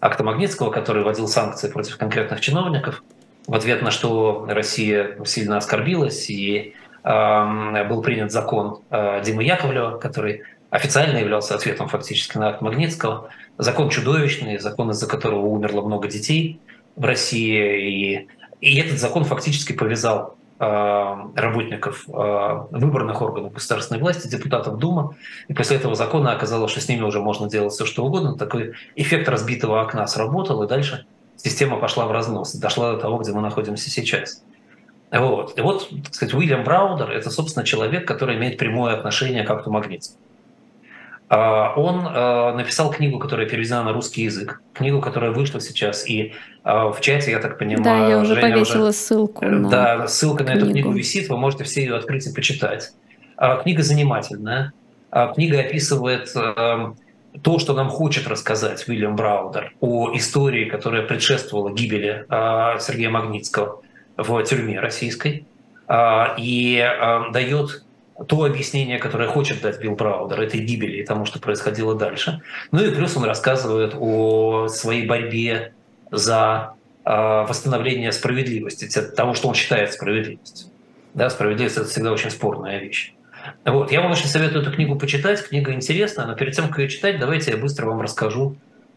Акта 0.00 0.22
Магнитского, 0.22 0.70
который 0.70 1.02
вводил 1.02 1.26
санкции 1.26 1.68
против 1.68 1.96
конкретных 1.96 2.40
чиновников, 2.40 3.02
в 3.46 3.54
ответ 3.54 3.82
на 3.82 3.90
что 3.90 4.46
Россия 4.48 5.16
сильно 5.24 5.56
оскорбилась, 5.56 6.28
и 6.30 6.74
э, 7.02 7.84
был 7.88 8.02
принят 8.02 8.30
закон 8.30 8.80
э, 8.90 9.22
Димы 9.24 9.44
Яковлева, 9.44 9.98
который 9.98 10.42
официально 10.70 11.18
являлся 11.18 11.54
ответом 11.54 11.88
фактически 11.88 12.38
на 12.38 12.48
акт 12.48 12.60
Магнитского. 12.60 13.30
Закон 13.58 13.88
чудовищный, 13.88 14.58
закон, 14.58 14.90
из-за 14.90 15.06
которого 15.06 15.46
умерло 15.46 15.82
много 15.82 16.08
детей 16.08 16.60
в 16.94 17.04
России. 17.04 18.20
И, 18.20 18.28
и 18.60 18.78
этот 18.78 18.98
закон 18.98 19.24
фактически 19.24 19.72
повязал 19.72 20.36
э, 20.58 20.64
работников 21.34 22.04
э, 22.08 22.60
выборных 22.70 23.22
органов 23.22 23.52
государственной 23.52 24.00
власти, 24.00 24.28
депутатов 24.28 24.78
Думы. 24.78 25.16
И 25.48 25.54
после 25.54 25.76
этого 25.76 25.94
закона 25.94 26.32
оказалось, 26.32 26.70
что 26.70 26.80
с 26.80 26.88
ними 26.88 27.02
уже 27.02 27.20
можно 27.20 27.48
делать 27.48 27.72
все, 27.72 27.86
что 27.86 28.04
угодно. 28.04 28.36
Такой 28.36 28.74
эффект 28.94 29.28
разбитого 29.28 29.80
окна 29.80 30.06
сработал, 30.06 30.62
и 30.62 30.68
дальше 30.68 31.06
система 31.36 31.78
пошла 31.78 32.06
в 32.06 32.12
разнос, 32.12 32.54
дошла 32.54 32.92
до 32.92 32.98
того, 32.98 33.18
где 33.18 33.32
мы 33.32 33.40
находимся 33.40 33.90
сейчас. 33.90 34.42
Вот. 35.10 35.58
И 35.58 35.62
вот, 35.62 35.88
так 36.04 36.14
сказать, 36.14 36.34
Уильям 36.34 36.64
Браудер– 36.64 37.10
это, 37.12 37.30
собственно, 37.30 37.64
человек, 37.64 38.06
который 38.06 38.36
имеет 38.36 38.58
прямое 38.58 38.94
отношение 38.94 39.44
к 39.44 39.50
акту 39.50 39.70
Магнитского. 39.70 40.18
А, 40.18 40.25
он 41.28 42.06
а, 42.06 42.54
написал 42.54 42.90
книгу, 42.90 43.18
которая 43.18 43.48
переведена 43.48 43.82
на 43.82 43.92
русский 43.92 44.22
язык, 44.22 44.60
книгу, 44.72 45.00
которая 45.00 45.32
вышла 45.32 45.60
сейчас, 45.60 46.08
и 46.08 46.34
а, 46.62 46.92
в 46.92 47.00
чате, 47.00 47.32
я 47.32 47.40
так 47.40 47.58
понимаю... 47.58 47.82
Да, 47.82 48.08
я 48.08 48.18
уже 48.18 48.34
Женя 48.36 48.54
повесила 48.54 48.90
уже... 48.90 48.92
ссылку 48.92 49.44
э, 49.44 49.48
на 49.48 49.68
Да, 49.68 50.06
ссылка 50.06 50.44
книгу. 50.44 50.58
на 50.58 50.62
эту 50.62 50.70
книгу 50.70 50.92
висит, 50.92 51.28
вы 51.28 51.36
можете 51.36 51.64
все 51.64 51.80
ее 51.80 51.96
открыть 51.96 52.26
и 52.26 52.32
почитать. 52.32 52.92
Книга 53.62 53.82
занимательная. 53.82 54.72
Книга 55.34 55.60
описывает 55.60 56.32
то, 56.32 57.58
что 57.58 57.74
нам 57.74 57.90
хочет 57.90 58.28
рассказать 58.28 58.88
Уильям 58.88 59.14
Браудер 59.14 59.74
о 59.80 60.16
истории, 60.16 60.66
которая 60.66 61.02
предшествовала 61.02 61.70
гибели 61.70 62.24
Сергея 62.80 63.10
Магнитского 63.10 63.82
в 64.16 64.42
тюрьме 64.44 64.80
российской, 64.80 65.46
и 66.38 66.88
дает 67.32 67.84
то 68.26 68.44
объяснение, 68.44 68.98
которое 68.98 69.28
хочет 69.28 69.60
дать 69.60 69.80
Билл 69.80 69.94
Браудер 69.94 70.40
этой 70.40 70.60
гибели 70.60 70.98
и 70.98 71.04
тому, 71.04 71.26
что 71.26 71.38
происходило 71.38 71.94
дальше. 71.94 72.40
Ну 72.72 72.84
и 72.84 72.90
плюс 72.94 73.16
он 73.16 73.24
рассказывает 73.24 73.94
о 73.98 74.68
своей 74.68 75.06
борьбе 75.06 75.72
за 76.10 76.72
восстановление 77.04 78.10
справедливости, 78.10 78.88
того, 79.00 79.34
что 79.34 79.48
он 79.48 79.54
считает 79.54 79.92
справедливостью. 79.92 80.68
Да, 81.14 81.30
справедливость– 81.30 81.76
это 81.78 81.86
всегда 81.86 82.10
очень 82.10 82.30
спорная 82.30 82.80
вещь. 82.80 83.14
Вот. 83.64 83.92
Я 83.92 84.00
вам 84.00 84.10
очень 84.10 84.26
советую 84.26 84.62
эту 84.62 84.72
книгу 84.72 84.96
почитать. 84.96 85.42
Книга 85.46 85.72
интересная, 85.72 86.26
но 86.26 86.34
перед 86.34 86.54
тем, 86.54 86.68
как 86.68 86.78
ее 86.80 86.88
читать, 86.88 87.20
давайте 87.20 87.52
я 87.52 87.56
быстро 87.56 87.86
вам 87.86 88.00
расскажу 88.00 88.56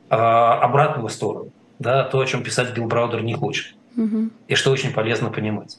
э, 0.09 0.15
обратную 0.15 1.09
сторону. 1.09 1.51
Да, 1.78 2.03
то, 2.03 2.20
о 2.20 2.26
чем 2.26 2.43
писать 2.43 2.74
Билл 2.74 2.88
Браудер 2.88 3.22
не 3.22 3.36
хочет. 3.36 3.76
Угу. 3.95 4.30
И 4.47 4.55
что 4.55 4.72
очень 4.72 4.91
полезно 4.91 5.30
понимать. 5.30 5.78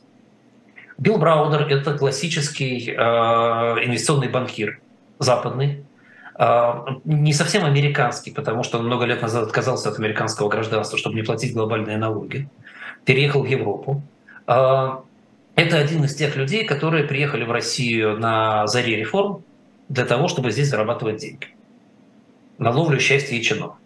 Билл 1.01 1.16
Браудер– 1.16 1.62
это 1.70 1.96
классический 1.96 2.90
э, 2.90 2.94
инвестиционный 2.94 4.28
банкир, 4.28 4.80
западный, 5.18 5.82
э, 6.38 6.72
не 7.05 7.32
совсем 7.32 7.64
американский, 7.64 8.30
потому 8.30 8.62
что 8.64 8.78
он 8.78 8.84
много 8.84 9.07
лет 9.07 9.22
назад 9.22 9.44
отказался 9.44 9.88
от 9.88 9.98
американского 9.98 10.51
гражданства, 10.51 10.98
чтобы 10.98 11.16
не 11.16 11.22
платить 11.22 11.55
глобальные 11.55 11.96
налоги, 11.96 12.51
переехал 13.07 13.42
в 13.42 13.46
Европу. 13.46 14.03
Э, 14.46 14.98
это 15.55 15.78
один 15.78 16.05
из 16.05 16.14
тех 16.14 16.36
людей, 16.36 16.66
которые 16.66 17.05
приехали 17.05 17.44
в 17.44 17.51
Россию 17.51 18.18
на 18.18 18.66
заре 18.66 18.96
реформ 18.96 19.42
для 19.88 20.05
того, 20.05 20.28
чтобы 20.28 20.51
здесь 20.51 20.68
зарабатывать 20.68 21.16
деньги. 21.16 21.46
На 22.59 22.72
ловлю 22.72 23.01
счастья 23.01 23.36
и 23.36 23.42
чинов. 23.42 23.76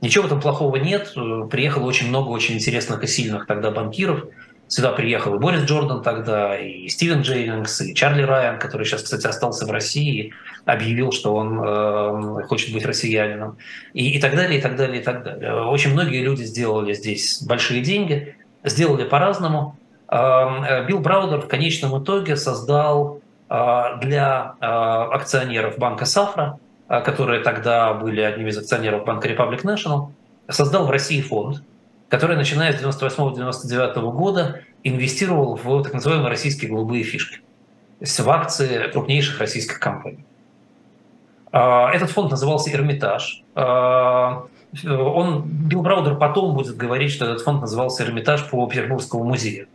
Ничего 0.00 0.22
в 0.22 0.26
этом 0.28 0.40
плохого 0.40 0.76
нет. 0.76 1.12
Приехало 1.50 1.84
очень 1.84 2.08
много 2.08 2.30
очень 2.30 2.54
интересных 2.54 3.04
и 3.04 3.06
сильных 3.06 3.46
тогда 3.46 3.70
банкиров– 3.70 4.24
Сюда 4.66 4.92
приехал 4.92 5.34
и 5.34 5.38
Борис 5.38 5.64
Джордан 5.64 6.02
тогда, 6.02 6.58
и 6.58 6.88
Стивен 6.88 7.20
Джейнингс, 7.20 7.82
и 7.82 7.94
Чарли 7.94 8.22
Райан, 8.22 8.58
который 8.58 8.86
сейчас, 8.86 9.02
кстати, 9.02 9.26
остался 9.26 9.66
в 9.66 9.70
России, 9.70 10.32
объявил, 10.64 11.12
что 11.12 11.34
он 11.34 11.60
э, 11.62 12.42
хочет 12.48 12.72
быть 12.72 12.86
россиянином, 12.86 13.58
и, 13.92 14.16
и 14.16 14.20
так 14.20 14.34
далее, 14.34 14.58
и 14.58 14.62
так 14.62 14.76
далее, 14.76 15.02
и 15.02 15.04
так 15.04 15.22
далее. 15.22 15.66
Очень 15.66 15.92
многие 15.92 16.22
люди 16.22 16.44
сделали 16.44 16.94
здесь 16.94 17.42
большие 17.42 17.82
деньги, 17.82 18.36
сделали 18.64 19.04
по-разному. 19.04 19.76
Эм, 20.08 20.64
э, 20.64 20.86
Билл 20.86 21.00
Браудер 21.00 21.40
в 21.40 21.48
конечном 21.48 22.02
итоге 22.02 22.36
создал 22.36 23.20
э, 23.50 23.82
для 24.00 24.54
э, 24.60 24.64
акционеров 24.64 25.76
банка 25.76 26.06
Сафра, 26.06 26.58
э, 26.88 27.02
которые 27.02 27.42
тогда 27.42 27.92
были 27.92 28.22
одними 28.22 28.48
из 28.48 28.56
акционеров 28.56 29.04
банка 29.04 29.28
Republic 29.28 29.62
National, 29.62 30.08
создал 30.48 30.86
в 30.86 30.90
России 30.90 31.20
фонд, 31.20 31.62
который, 32.14 32.36
начиная 32.36 32.72
с 32.72 32.80
98-99 32.80 34.12
года, 34.12 34.60
инвестировал 34.84 35.56
в 35.56 35.82
так 35.82 35.94
называемые 35.94 36.28
российские 36.30 36.70
голубые 36.70 37.02
фишки, 37.02 37.40
в 37.98 38.30
акции 38.30 38.88
крупнейших 38.92 39.40
российских 39.40 39.80
компаний. 39.80 40.24
А, 41.50 41.90
этот 41.92 42.12
фонд 42.12 42.30
назывался 42.30 42.70
«Эрмитаж». 42.70 43.42
А, 43.56 44.44
он, 44.84 45.42
Билл 45.42 45.82
Браудер 45.82 46.14
потом 46.14 46.54
будет 46.54 46.76
говорить, 46.76 47.10
что 47.10 47.24
этот 47.24 47.42
фонд 47.42 47.62
назывался 47.62 48.04
«Эрмитаж» 48.04 48.48
по 48.48 48.64
Петербургскому 48.68 49.24
музею. 49.24 49.66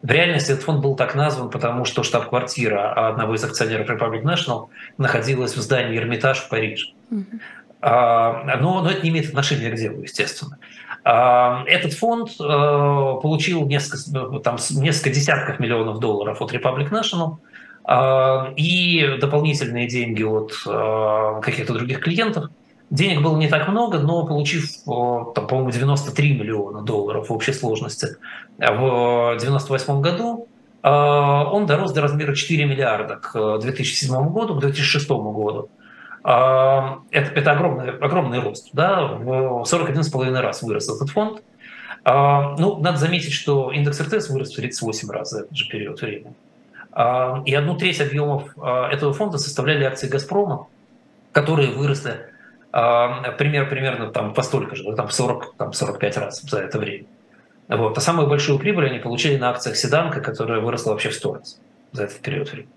В 0.00 0.10
реальности 0.10 0.52
этот 0.52 0.64
фонд 0.64 0.80
был 0.80 0.96
так 0.96 1.14
назван, 1.14 1.50
потому 1.50 1.84
что 1.84 2.02
штаб-квартира 2.02 3.08
одного 3.08 3.34
из 3.34 3.44
акционеров 3.44 3.90
Republic 3.90 4.22
National 4.22 4.68
находилась 4.96 5.54
в 5.54 5.60
здании 5.60 5.98
Эрмитаж 5.98 6.38
в 6.38 6.48
Париже. 6.48 6.86
Mm-hmm. 7.10 7.40
Но, 7.82 8.80
но 8.80 8.88
это 8.88 9.02
не 9.02 9.10
имеет 9.10 9.28
отношения 9.28 9.68
к 9.70 9.74
делу, 9.74 10.02
естественно. 10.02 10.58
А, 11.04 11.64
этот 11.66 11.94
фонд 11.94 12.30
э, 12.38 12.42
получил 12.42 13.66
несколько, 13.66 14.38
там, 14.38 14.56
несколько 14.70 15.10
десятков 15.10 15.58
миллионов 15.58 15.98
долларов 15.98 16.40
от 16.40 16.52
Republic 16.52 16.90
National 16.90 17.38
а, 17.84 18.52
и 18.56 19.18
дополнительные 19.20 19.88
деньги 19.88 20.22
от 20.22 20.52
э, 20.64 21.40
каких-то 21.42 21.74
других 21.74 22.00
клиентов. 22.00 22.50
Денег 22.90 23.22
было 23.22 23.36
не 23.36 23.48
так 23.48 23.68
много, 23.68 23.98
но 23.98 24.26
получив, 24.26 24.66
там, 24.84 25.46
по-моему, 25.46 25.70
93 25.70 26.38
миллиона 26.38 26.82
долларов 26.82 27.30
в 27.30 27.32
общей 27.32 27.52
сложности 27.52 28.18
в 28.58 29.32
1998 29.38 30.00
году, 30.02 30.46
э, 30.84 30.88
он 30.88 31.66
дорос 31.66 31.92
до 31.92 32.02
размера 32.02 32.34
4 32.34 32.64
миллиарда 32.64 33.16
к 33.16 33.58
2007 33.58 34.28
году, 34.28 34.54
к 34.54 34.60
2006 34.60 35.08
году. 35.08 35.68
Это, 36.24 37.00
это 37.10 37.52
огромный, 37.52 37.90
огромный 37.90 38.38
рост. 38.38 38.70
Да? 38.72 39.06
В 39.06 39.62
41,5 39.62 40.40
раз 40.40 40.62
вырос 40.62 40.88
этот 40.88 41.10
фонд. 41.10 41.42
Ну, 42.04 42.78
надо 42.80 42.96
заметить, 42.96 43.32
что 43.32 43.70
индекс 43.72 44.00
РТС 44.00 44.28
вырос 44.30 44.52
в 44.52 44.56
38 44.56 45.10
раз 45.10 45.30
за 45.30 45.40
этот 45.40 45.56
же 45.56 45.68
период 45.68 46.00
времени. 46.00 46.34
И 47.46 47.54
одну 47.54 47.76
треть 47.76 48.00
объемов 48.00 48.56
этого 48.58 49.12
фонда 49.12 49.38
составляли 49.38 49.84
акции 49.84 50.08
«Газпрома», 50.08 50.66
которые 51.32 51.70
выросли 51.70 52.26
пример, 52.70 53.68
примерно 53.68 54.10
там 54.10 54.34
по 54.34 54.42
столько 54.42 54.76
же, 54.76 54.92
там 54.94 55.10
40, 55.10 55.54
там 55.56 55.72
45 55.72 56.16
раз 56.18 56.42
за 56.42 56.60
это 56.60 56.78
время. 56.78 57.06
Вот. 57.68 57.96
А 57.96 58.00
самую 58.00 58.28
большую 58.28 58.58
прибыль 58.58 58.86
они 58.86 58.98
получили 58.98 59.36
на 59.36 59.50
акциях 59.50 59.76
«Седанка», 59.76 60.20
которая 60.20 60.60
выросла 60.60 60.90
вообще 60.90 61.10
в 61.10 61.14
100 61.14 61.34
раз 61.34 61.60
за 61.92 62.04
этот 62.04 62.20
период 62.20 62.50
времени. 62.50 62.70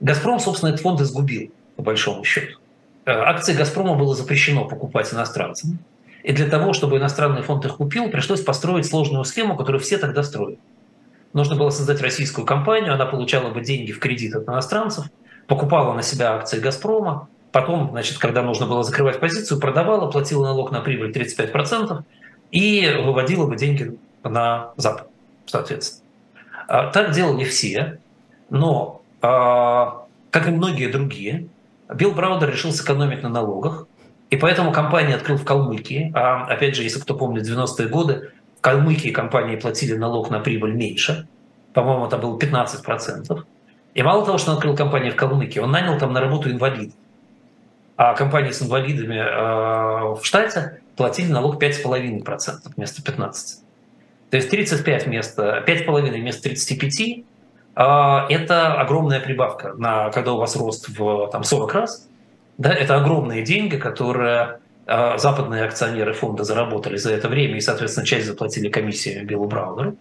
«Газпром», 0.00 0.38
собственно, 0.38 0.70
этот 0.70 0.82
фонд 0.82 1.00
изгубил 1.00 1.52
по 1.76 1.82
большому 1.82 2.24
счету. 2.24 2.58
Э, 3.04 3.12
акции 3.12 3.54
«Газпрома» 3.54 3.94
было 3.94 4.14
запрещено 4.14 4.64
покупать 4.64 5.12
иностранцам. 5.12 5.78
И 6.22 6.32
для 6.32 6.48
того, 6.48 6.72
чтобы 6.72 6.96
иностранный 6.96 7.42
фонд 7.42 7.66
их 7.66 7.76
купил, 7.76 8.08
пришлось 8.10 8.40
построить 8.40 8.86
сложную 8.86 9.24
схему, 9.24 9.56
которую 9.56 9.80
все 9.80 9.98
тогда 9.98 10.22
строили. 10.22 10.58
Нужно 11.34 11.56
было 11.56 11.70
создать 11.70 12.00
российскую 12.00 12.46
компанию, 12.46 12.94
она 12.94 13.06
получала 13.06 13.50
бы 13.50 13.60
деньги 13.60 13.92
в 13.92 13.98
кредит 13.98 14.34
от 14.34 14.48
иностранцев, 14.48 15.06
покупала 15.46 15.92
на 15.92 16.02
себя 16.02 16.34
акции 16.34 16.60
«Газпрома», 16.60 17.28
потом, 17.52 17.90
значит, 17.90 18.18
когда 18.18 18.42
нужно 18.42 18.66
было 18.66 18.82
закрывать 18.82 19.20
позицию, 19.20 19.60
продавала, 19.60 20.10
платила 20.10 20.44
налог 20.44 20.72
на 20.72 20.80
прибыль 20.80 21.10
35% 21.10 22.02
и 22.52 22.88
выводила 23.04 23.46
бы 23.46 23.56
деньги 23.56 23.96
на 24.22 24.72
Запад, 24.76 25.08
соответственно. 25.46 26.04
А, 26.68 26.90
так 26.90 27.12
делали 27.12 27.44
все, 27.44 27.98
но, 28.48 29.02
а, 29.20 30.06
как 30.30 30.48
и 30.48 30.50
многие 30.50 30.86
другие, 30.90 31.48
Билл 31.92 32.12
Браудер 32.12 32.50
решил 32.50 32.72
сэкономить 32.72 33.22
на 33.22 33.28
налогах, 33.28 33.86
и 34.30 34.36
поэтому 34.36 34.72
компания 34.72 35.14
открыл 35.14 35.36
в 35.36 35.44
Калмыкии. 35.44 36.10
А, 36.14 36.46
опять 36.46 36.74
же, 36.76 36.82
если 36.82 37.00
кто 37.00 37.14
помнит, 37.14 37.46
90-е 37.46 37.88
годы 37.88 38.32
в 38.58 38.60
Калмыкии 38.60 39.10
компании 39.10 39.56
платили 39.56 39.94
налог 39.94 40.30
на 40.30 40.40
прибыль 40.40 40.72
меньше. 40.72 41.26
По-моему, 41.72 42.06
это 42.06 42.18
было 42.18 42.38
15%. 42.38 43.44
И 43.94 44.02
мало 44.02 44.24
того, 44.24 44.38
что 44.38 44.52
он 44.52 44.56
открыл 44.56 44.76
компанию 44.76 45.12
в 45.12 45.16
Калмыкии, 45.16 45.60
он 45.60 45.70
нанял 45.70 45.98
там 45.98 46.12
на 46.12 46.20
работу 46.20 46.50
инвалидов. 46.50 46.94
А 47.96 48.14
компании 48.14 48.50
с 48.50 48.60
инвалидами 48.60 49.16
э, 49.16 50.14
в 50.14 50.24
штате 50.24 50.80
платили 50.96 51.30
налог 51.30 51.62
5,5% 51.62 52.72
вместо 52.76 53.02
15%. 53.02 53.32
То 54.30 54.36
есть 54.36 54.50
35 54.50 55.06
вместо 55.06 55.64
5,5 55.64 56.10
вместо 56.10 56.42
35 56.42 57.00
а, 57.00 57.33
это 57.74 58.74
огромная 58.80 59.20
прибавка, 59.20 59.74
на, 59.74 60.10
когда 60.10 60.32
у 60.32 60.38
вас 60.38 60.54
рост 60.56 60.88
в 60.96 61.28
там, 61.30 61.42
40 61.42 61.74
раз. 61.74 62.08
Да, 62.56 62.72
это 62.72 62.96
огромные 62.96 63.42
деньги, 63.42 63.76
которые 63.76 64.60
а, 64.86 65.18
западные 65.18 65.64
акционеры 65.64 66.12
фонда 66.12 66.44
заработали 66.44 66.96
за 66.96 67.12
это 67.12 67.28
время 67.28 67.56
и, 67.56 67.60
соответственно, 67.60 68.06
часть 68.06 68.26
заплатили 68.26 68.68
комиссию 68.68 69.26
Биллу 69.26 69.46
Браунеру. 69.46 69.96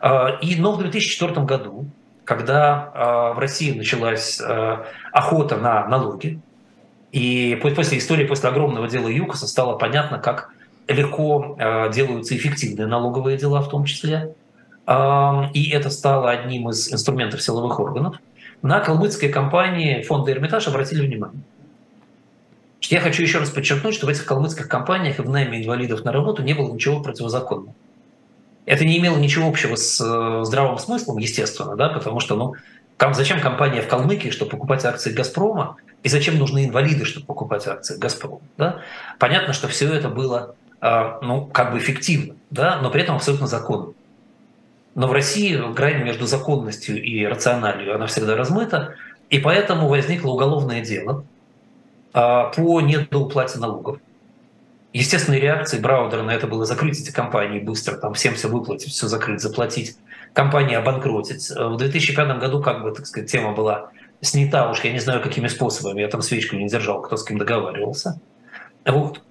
А, 0.00 0.38
и, 0.40 0.54
но 0.60 0.72
в 0.72 0.78
2004 0.78 1.44
году, 1.44 1.86
когда 2.24 3.32
в 3.34 3.38
России 3.40 3.76
началась 3.76 4.40
охота 5.12 5.56
на 5.56 5.88
налоги, 5.88 6.38
и 7.10 7.58
после 7.60 7.98
истории, 7.98 8.24
после 8.24 8.48
огромного 8.48 8.86
дела 8.88 9.08
ЮКОСа 9.08 9.48
стало 9.48 9.76
понятно, 9.76 10.18
как 10.18 10.50
легко 10.86 11.58
делаются 11.92 12.36
эффективные 12.36 12.86
налоговые 12.86 13.36
дела 13.36 13.60
в 13.60 13.68
том 13.68 13.86
числе, 13.86 14.34
и 14.86 15.70
это 15.70 15.90
стало 15.90 16.30
одним 16.30 16.68
из 16.70 16.92
инструментов 16.92 17.40
силовых 17.42 17.78
органов, 17.78 18.16
на 18.62 18.80
калмыцкой 18.80 19.28
компании 19.28 20.02
фонда 20.02 20.32
«Эрмитаж» 20.32 20.68
обратили 20.68 21.06
внимание. 21.06 21.42
Я 22.82 23.00
хочу 23.00 23.22
еще 23.22 23.38
раз 23.38 23.50
подчеркнуть, 23.50 23.94
что 23.94 24.06
в 24.06 24.08
этих 24.08 24.24
калмыцких 24.24 24.68
компаниях 24.68 25.18
и 25.18 25.22
в 25.22 25.30
найме 25.30 25.62
инвалидов 25.62 26.04
на 26.04 26.12
работу 26.12 26.42
не 26.42 26.52
было 26.52 26.72
ничего 26.72 27.00
противозаконного. 27.00 27.74
Это 28.66 28.84
не 28.84 28.98
имело 28.98 29.16
ничего 29.16 29.48
общего 29.48 29.76
с 29.76 30.00
э, 30.00 30.44
здравым 30.44 30.78
смыслом, 30.78 31.18
естественно, 31.18 31.74
да, 31.74 31.88
потому 31.88 32.20
что, 32.20 32.36
ну, 32.36 32.54
зачем 33.12 33.40
компания 33.40 33.82
в 33.82 33.88
Калмыкии, 33.88 34.30
чтобы 34.30 34.52
покупать 34.52 34.84
акции 34.84 35.12
«Газпрома», 35.12 35.76
и 36.02 36.08
зачем 36.08 36.38
нужны 36.38 36.66
инвалиды, 36.66 37.04
чтобы 37.04 37.26
покупать 37.26 37.66
акции 37.66 37.98
«Газпрома», 37.98 38.40
да? 38.58 38.82
Понятно, 39.18 39.52
что 39.52 39.68
все 39.68 39.92
это 39.92 40.08
было, 40.08 40.54
э, 40.80 41.18
ну, 41.22 41.46
как 41.46 41.72
бы 41.72 41.78
эффективно, 41.78 42.34
да, 42.50 42.78
но 42.80 42.90
при 42.90 43.02
этом 43.02 43.16
абсолютно 43.16 43.46
законно. 43.46 43.94
Но 44.94 45.06
в 45.06 45.12
России 45.12 45.56
грань 45.72 46.02
между 46.02 46.26
законностью 46.26 47.02
и 47.02 47.24
рациональю, 47.24 47.94
она 47.94 48.06
всегда 48.06 48.36
размыта. 48.36 48.94
И 49.30 49.38
поэтому 49.38 49.88
возникло 49.88 50.32
уголовное 50.32 50.82
дело 50.82 51.24
а, 52.12 52.50
по 52.50 52.80
недоуплате 52.80 53.58
налогов. 53.58 53.98
Естественной 54.92 55.40
реакцией 55.40 55.80
Браудера 55.80 56.22
на 56.22 56.32
это 56.34 56.46
было 56.46 56.66
закрыть 56.66 57.00
эти 57.00 57.10
компании 57.10 57.60
быстро, 57.60 57.96
там 57.96 58.12
всем 58.12 58.34
все 58.34 58.48
выплатить, 58.48 58.92
все 58.92 59.08
закрыть, 59.08 59.40
заплатить, 59.40 59.96
компании 60.34 60.74
обанкротить. 60.74 61.48
В 61.48 61.76
2005 61.78 62.38
году, 62.38 62.60
как 62.62 62.82
бы, 62.82 62.92
так 62.92 63.06
сказать, 63.06 63.30
тема 63.30 63.52
была 63.52 63.90
снята 64.20 64.70
уж, 64.70 64.84
я 64.84 64.92
не 64.92 64.98
знаю, 64.98 65.22
какими 65.22 65.48
способами, 65.48 66.02
я 66.02 66.08
там 66.08 66.20
свечку 66.20 66.56
не 66.56 66.68
держал, 66.68 67.00
кто 67.00 67.16
с 67.16 67.24
кем 67.24 67.38
договаривался. 67.38 68.20
Вот. 68.84 69.22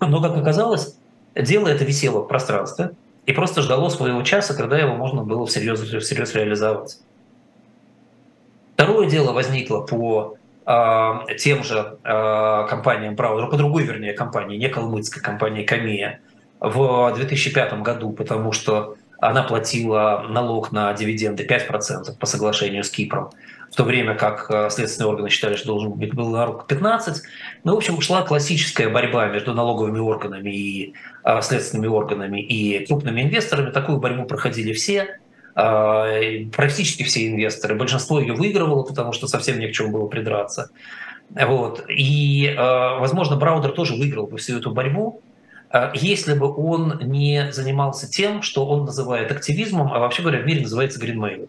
Но, 0.00 0.22
как 0.22 0.36
оказалось, 0.36 0.96
дело 1.34 1.66
это 1.66 1.84
висело 1.84 2.20
в 2.20 2.28
пространстве 2.28 2.92
и 3.26 3.32
просто 3.32 3.62
ждало 3.62 3.88
своего 3.88 4.22
часа, 4.22 4.54
когда 4.54 4.78
его 4.78 4.94
можно 4.94 5.22
было 5.22 5.46
всерьез, 5.46 5.80
всерьез 5.80 6.34
реализовать. 6.34 6.98
Второе 8.74 9.08
дело 9.08 9.32
возникло 9.32 9.80
по 9.80 10.36
э, 10.66 11.12
тем 11.38 11.62
же 11.62 11.98
э, 12.02 12.66
компаниям, 12.68 13.16
правда, 13.16 13.46
по 13.46 13.56
другой, 13.56 13.84
вернее, 13.84 14.12
компании, 14.12 14.56
не 14.56 14.68
калмыцкой 14.68 15.22
компании 15.22 15.64
Камея, 15.64 16.20
в 16.60 17.12
2005 17.14 17.82
году, 17.82 18.12
потому 18.12 18.52
что 18.52 18.96
она 19.20 19.42
платила 19.42 20.26
налог 20.28 20.72
на 20.72 20.92
дивиденды 20.92 21.46
5% 21.46 22.18
по 22.18 22.26
соглашению 22.26 22.84
с 22.84 22.90
Кипром, 22.90 23.30
в 23.70 23.76
то 23.76 23.84
время 23.84 24.14
как 24.14 24.50
э, 24.50 24.70
следственные 24.70 25.08
органы 25.10 25.30
считали, 25.30 25.56
что 25.56 25.68
должен 25.68 25.92
быть 25.92 26.14
был 26.14 26.28
налог 26.28 26.66
15%. 26.70 27.16
Ну, 27.64 27.74
в 27.74 27.76
общем, 27.76 28.00
шла 28.00 28.22
классическая 28.22 28.88
борьба 28.88 29.26
между 29.26 29.54
налоговыми 29.54 29.98
органами 29.98 30.50
и 30.50 30.94
а, 31.22 31.42
следственными 31.42 31.88
органами 31.88 32.40
и 32.40 32.86
крупными 32.86 33.22
инвесторами. 33.22 33.70
Такую 33.70 33.98
борьбу 33.98 34.26
проходили 34.26 34.72
все 34.72 35.18
а, 35.54 36.06
практически 36.52 37.02
все 37.02 37.28
инвесторы. 37.28 37.74
Большинство 37.74 38.20
ее 38.20 38.34
выигрывало, 38.34 38.82
потому 38.84 39.12
что 39.12 39.26
совсем 39.26 39.58
не 39.58 39.68
к 39.68 39.72
чему 39.72 39.90
было 39.90 40.06
придраться. 40.06 40.70
Вот. 41.30 41.84
И, 41.88 42.54
возможно, 42.56 43.36
Браудер 43.36 43.72
тоже 43.72 43.94
выиграл 43.94 44.26
бы 44.26 44.36
всю 44.36 44.58
эту 44.58 44.72
борьбу, 44.72 45.22
если 45.94 46.34
бы 46.34 46.54
он 46.54 47.00
не 47.02 47.50
занимался 47.50 48.08
тем, 48.08 48.42
что 48.42 48.66
он 48.66 48.84
называет 48.84 49.32
активизмом, 49.32 49.92
а 49.92 49.98
вообще 49.98 50.22
говоря, 50.22 50.40
в 50.40 50.46
мире 50.46 50.62
называется 50.62 51.00
гринмейл. 51.00 51.48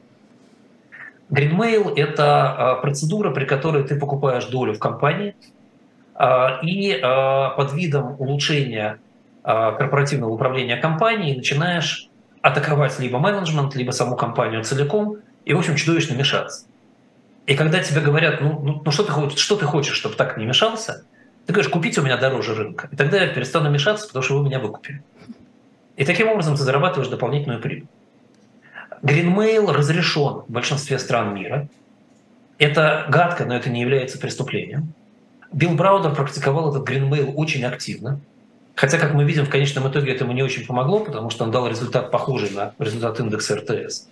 Гринмейл– 1.29 1.93
это 1.95 2.79
процедура, 2.81 3.31
при 3.31 3.45
которой 3.45 3.83
ты 3.83 3.99
покупаешь 3.99 4.45
долю 4.45 4.73
в 4.73 4.79
компании, 4.79 5.35
и 6.63 6.99
под 7.01 7.73
видом 7.73 8.15
улучшения 8.19 8.99
корпоративного 9.43 10.31
управления 10.31 10.77
компанией 10.77 11.35
начинаешь 11.35 12.09
атаковать 12.41 12.99
либо 12.99 13.19
менеджмент, 13.19 13.75
либо 13.75 13.91
саму 13.91 14.15
компанию 14.15 14.63
целиком 14.63 15.17
и, 15.45 15.53
в 15.53 15.59
общем, 15.59 15.75
чудовищно 15.75 16.13
мешаться. 16.13 16.65
И 17.45 17.55
когда 17.55 17.79
тебе 17.79 18.01
говорят, 18.01 18.41
ну, 18.41 18.59
ну, 18.63 18.81
ну 18.83 18.91
что, 18.91 19.03
ты 19.03 19.37
что 19.37 19.55
ты 19.55 19.65
хочешь, 19.65 19.95
чтобы 19.95 20.15
так 20.15 20.37
не 20.37 20.45
мешался, 20.45 21.05
ты 21.45 21.53
говоришь, 21.53 21.71
купите 21.71 22.01
у 22.01 22.03
меня 22.03 22.17
дороже 22.17 22.55
рынка. 22.55 22.89
И 22.91 22.95
тогда 22.95 23.21
я 23.21 23.27
перестану 23.27 23.69
мешаться, 23.69 24.07
потому 24.07 24.23
что 24.23 24.39
вы 24.39 24.45
меня 24.45 24.59
выкупили. 24.59 25.03
И 25.95 26.03
таким 26.03 26.27
образом 26.27 26.55
ты 26.55 26.63
зарабатываешь 26.63 27.09
дополнительную 27.09 27.61
прибыль. 27.61 27.87
Гринмейл 29.01 29.71
разрешен 29.71 30.43
в 30.47 30.49
большинстве 30.49 30.97
стран 30.97 31.35
мира. 31.35 31.67
Это 32.57 33.05
гадко, 33.09 33.45
но 33.45 33.55
это 33.55 33.69
не 33.69 33.81
является 33.81 34.17
преступлением. 34.17 34.93
Билл 35.51 35.75
Браудер 35.75 36.15
практиковал 36.15 36.71
этот 36.71 36.83
гринмейл 36.83 37.33
очень 37.35 37.63
активно. 37.63 38.19
Хотя, 38.75 38.97
как 38.97 39.13
мы 39.13 39.23
видим, 39.23 39.45
в 39.45 39.49
конечном 39.49 39.89
итоге 39.89 40.13
это 40.13 40.23
ему 40.25 40.33
не 40.33 40.43
очень 40.43 40.65
помогло, 40.65 40.99
потому 40.99 41.29
что 41.29 41.45
он 41.45 41.51
дал 41.51 41.67
результат 41.67 42.11
похожий 42.11 42.49
на 42.49 42.73
результат 42.77 43.19
индекса 43.19 43.55
РТС. 43.55 44.07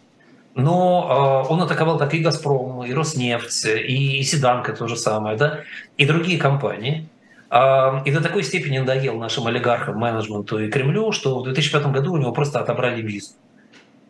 Но 0.56 1.44
э, 1.48 1.52
он 1.52 1.62
атаковал 1.62 1.98
так 1.98 2.14
и 2.14 2.20
«Газпром», 2.20 2.86
и 2.86 2.94
«Роснефть», 2.94 3.66
и, 3.66 4.20
и 4.20 4.24
«Седанка» 4.24 4.74
то 4.74 4.88
же 4.88 4.96
самое, 4.96 5.36
да, 5.36 5.62
и 5.98 6.06
другие 6.06 6.40
компании. 6.40 7.10
И 7.54 8.12
до 8.12 8.22
такой 8.22 8.44
степени 8.44 8.80
надоел 8.80 9.20
нашим 9.20 9.46
олигархам, 9.46 9.96
менеджменту 9.98 10.58
и 10.58 10.72
Кремлю, 10.72 11.12
что 11.12 11.40
в 11.40 11.44
2005 11.44 11.86
году 11.92 12.14
у 12.14 12.18
него 12.18 12.32
просто 12.32 12.60
отобрали 12.60 13.02
визу 13.02 13.34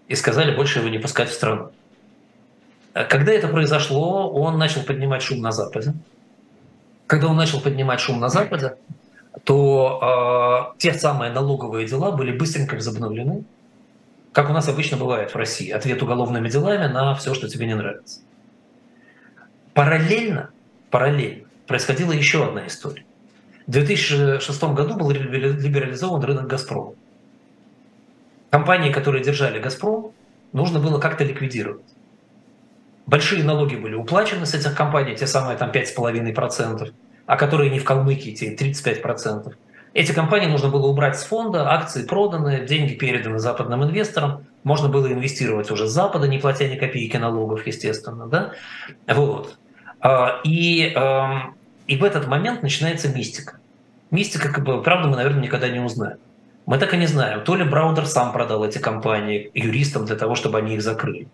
и 0.07 0.15
сказали 0.15 0.55
больше 0.55 0.79
его 0.79 0.87
не 0.87 0.97
пускать 0.97 1.29
в 1.29 1.33
страну. 1.33 1.71
Когда 2.93 3.33
это 3.33 3.49
произошло, 3.49 4.31
он 4.31 4.57
начал 4.57 4.83
поднимать 4.83 5.23
шум 5.23 5.41
на 5.41 5.51
Западе. 5.51 5.93
Когда 7.07 7.27
он 7.27 7.35
начал 7.35 7.59
поднимать 7.59 7.99
шум 7.99 8.19
на 8.19 8.29
Западе, 8.29 8.75
то 9.43 10.71
э, 10.75 10.79
те 10.79 10.93
самые 10.93 11.31
налоговые 11.31 11.87
дела 11.87 12.11
были 12.11 12.31
быстренько 12.31 12.75
возобновлены, 12.75 13.43
как 14.31 14.49
у 14.49 14.53
нас 14.53 14.69
обычно 14.69 14.97
бывает 14.97 15.31
в 15.31 15.35
России, 15.35 15.69
ответ 15.69 16.01
уголовными 16.01 16.49
делами 16.49 16.87
на 16.91 17.13
все, 17.15 17.33
что 17.33 17.49
тебе 17.49 17.65
не 17.65 17.75
нравится. 17.75 18.21
Параллельно, 19.73 20.51
параллельно 20.91 21.45
происходила 21.67 22.11
еще 22.11 22.45
одна 22.45 22.67
история. 22.67 23.05
В 23.68 23.72
2006 23.72 24.64
году 24.64 24.95
был 24.95 25.11
либерализован 25.11 26.24
рынок 26.24 26.47
«Газпрома». 26.47 26.93
Компании, 28.49 28.91
которые 28.91 29.24
держали 29.24 29.59
«Газпром», 29.59 30.11
нужно 30.51 30.80
было 30.80 30.99
как-то 30.99 31.24
ликвидировать. 31.24 31.86
Большие 33.05 33.43
налоги 33.43 33.76
были 33.76 33.95
уплачены 33.95 34.45
с 34.45 34.53
этих 34.53 34.76
компаний, 34.76 35.16
те 35.16 35.28
самые 35.28 35.57
там 35.57 35.72
5,5% 35.72 36.93
а 37.26 37.38
которые 37.38 37.70
не 37.70 37.80
в 37.80 37.86
Калмыкии, 37.86 38.32
те 38.32 38.53
35%. 38.53 39.53
Эти 39.93 40.11
компании 40.11 40.47
нужно 40.47 40.70
было 40.70 40.88
убрать 40.88 41.20
с 41.20 41.24
фонда, 41.24 41.72
акции 41.72 42.05
проданы, 42.05 42.66
деньги 42.66 42.93
переданы 42.93 43.39
западным 43.39 43.84
инвесторам, 43.84 44.45
можно 44.64 44.89
было 44.89 45.11
инвестировать 45.11 45.70
уже 45.70 45.88
с 45.88 45.91
Запада, 45.91 46.28
не 46.28 46.39
платя 46.39 46.68
ни 46.68 46.78
копейки 46.78 47.18
налогов, 47.18 47.66
естественно. 47.68 48.28
Да? 48.28 48.53
Вот. 49.07 49.57
А, 49.99 50.41
и, 50.43 50.91
эм, 50.95 51.55
и 51.88 51.97
в 51.97 52.03
этот 52.03 52.27
момент 52.27 52.63
начинается 52.63 53.09
мистика. 53.09 53.57
Мистика, 54.11 54.49
как 54.49 54.63
бы, 54.63 54.81
правда, 54.81 55.07
мы, 55.07 55.15
наверное, 55.15 55.41
никогда 55.41 55.69
не 55.69 55.79
узнаем. 55.79 56.17
Мы 56.65 56.77
так 56.77 56.93
и 56.93 56.97
не 56.97 57.07
знаем, 57.07 57.43
то 57.43 57.55
ли 57.55 57.63
Браудер 57.65 58.05
сам 58.05 58.31
продал 58.31 58.63
эти 58.63 58.77
компании 58.77 59.51
юристам 59.53 60.05
для 60.05 60.15
того, 60.15 60.36
чтобы 60.36 60.59
они 60.59 60.75
их 60.75 60.81
закрыли, 60.81 61.27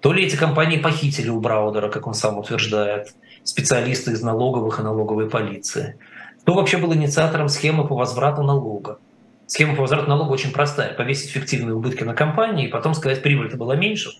то 0.00 0.12
ли 0.12 0.24
эти 0.24 0.34
компании 0.34 0.78
похитили 0.78 1.28
у 1.28 1.40
Браудера, 1.40 1.88
как 1.88 2.08
он 2.08 2.14
сам 2.14 2.38
утверждает, 2.38 3.14
специалисты 3.44 4.12
из 4.12 4.22
налоговых 4.22 4.80
и 4.80 4.82
налоговой 4.82 5.30
полиции. 5.30 5.96
Кто 6.40 6.54
вообще 6.54 6.78
был 6.78 6.92
инициатором 6.92 7.48
схемы 7.48 7.86
по 7.86 7.94
возврату 7.94 8.42
налога? 8.42 8.98
Схема 9.46 9.76
по 9.76 9.82
возврату 9.82 10.08
налога 10.08 10.32
очень 10.32 10.50
простая. 10.50 10.94
Повесить 10.94 11.30
фиктивные 11.30 11.74
убытки 11.74 12.02
на 12.02 12.14
компании 12.14 12.66
и 12.66 12.70
потом 12.70 12.94
сказать, 12.94 13.22
прибыль-то 13.22 13.56
была 13.56 13.76
меньше, 13.76 14.10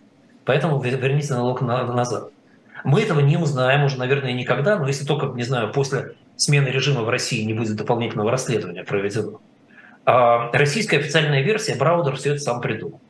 поэтому 0.45 0.81
верните 0.81 1.35
налог 1.35 1.61
назад. 1.63 2.31
Мы 2.85 3.03
этого 3.03 3.21
не 3.21 3.37
узнаем 3.37 3.85
уже, 3.85 3.99
наверное, 3.99 4.33
никогда, 4.33 4.79
но 4.79 4.87
если 4.87 5.05
только, 5.05 5.27
не 5.27 5.45
знаю, 5.45 5.73
после 5.73 6.15
смены 6.37 6.69
режима 6.69 7.03
в 7.03 7.09
России 7.09 7.45
не 7.45 7.55
будет 7.55 7.77
дополнительного 7.77 8.31
расследования 8.31 8.85
проведено. 8.85 9.41
А 10.05 10.51
российская 10.53 10.99
официальная 10.99 11.43
версия 11.43 11.77
Браудер 11.77 12.17
все 12.17 12.31
это 12.31 12.41
сам 12.41 12.61
придумал. 12.61 13.01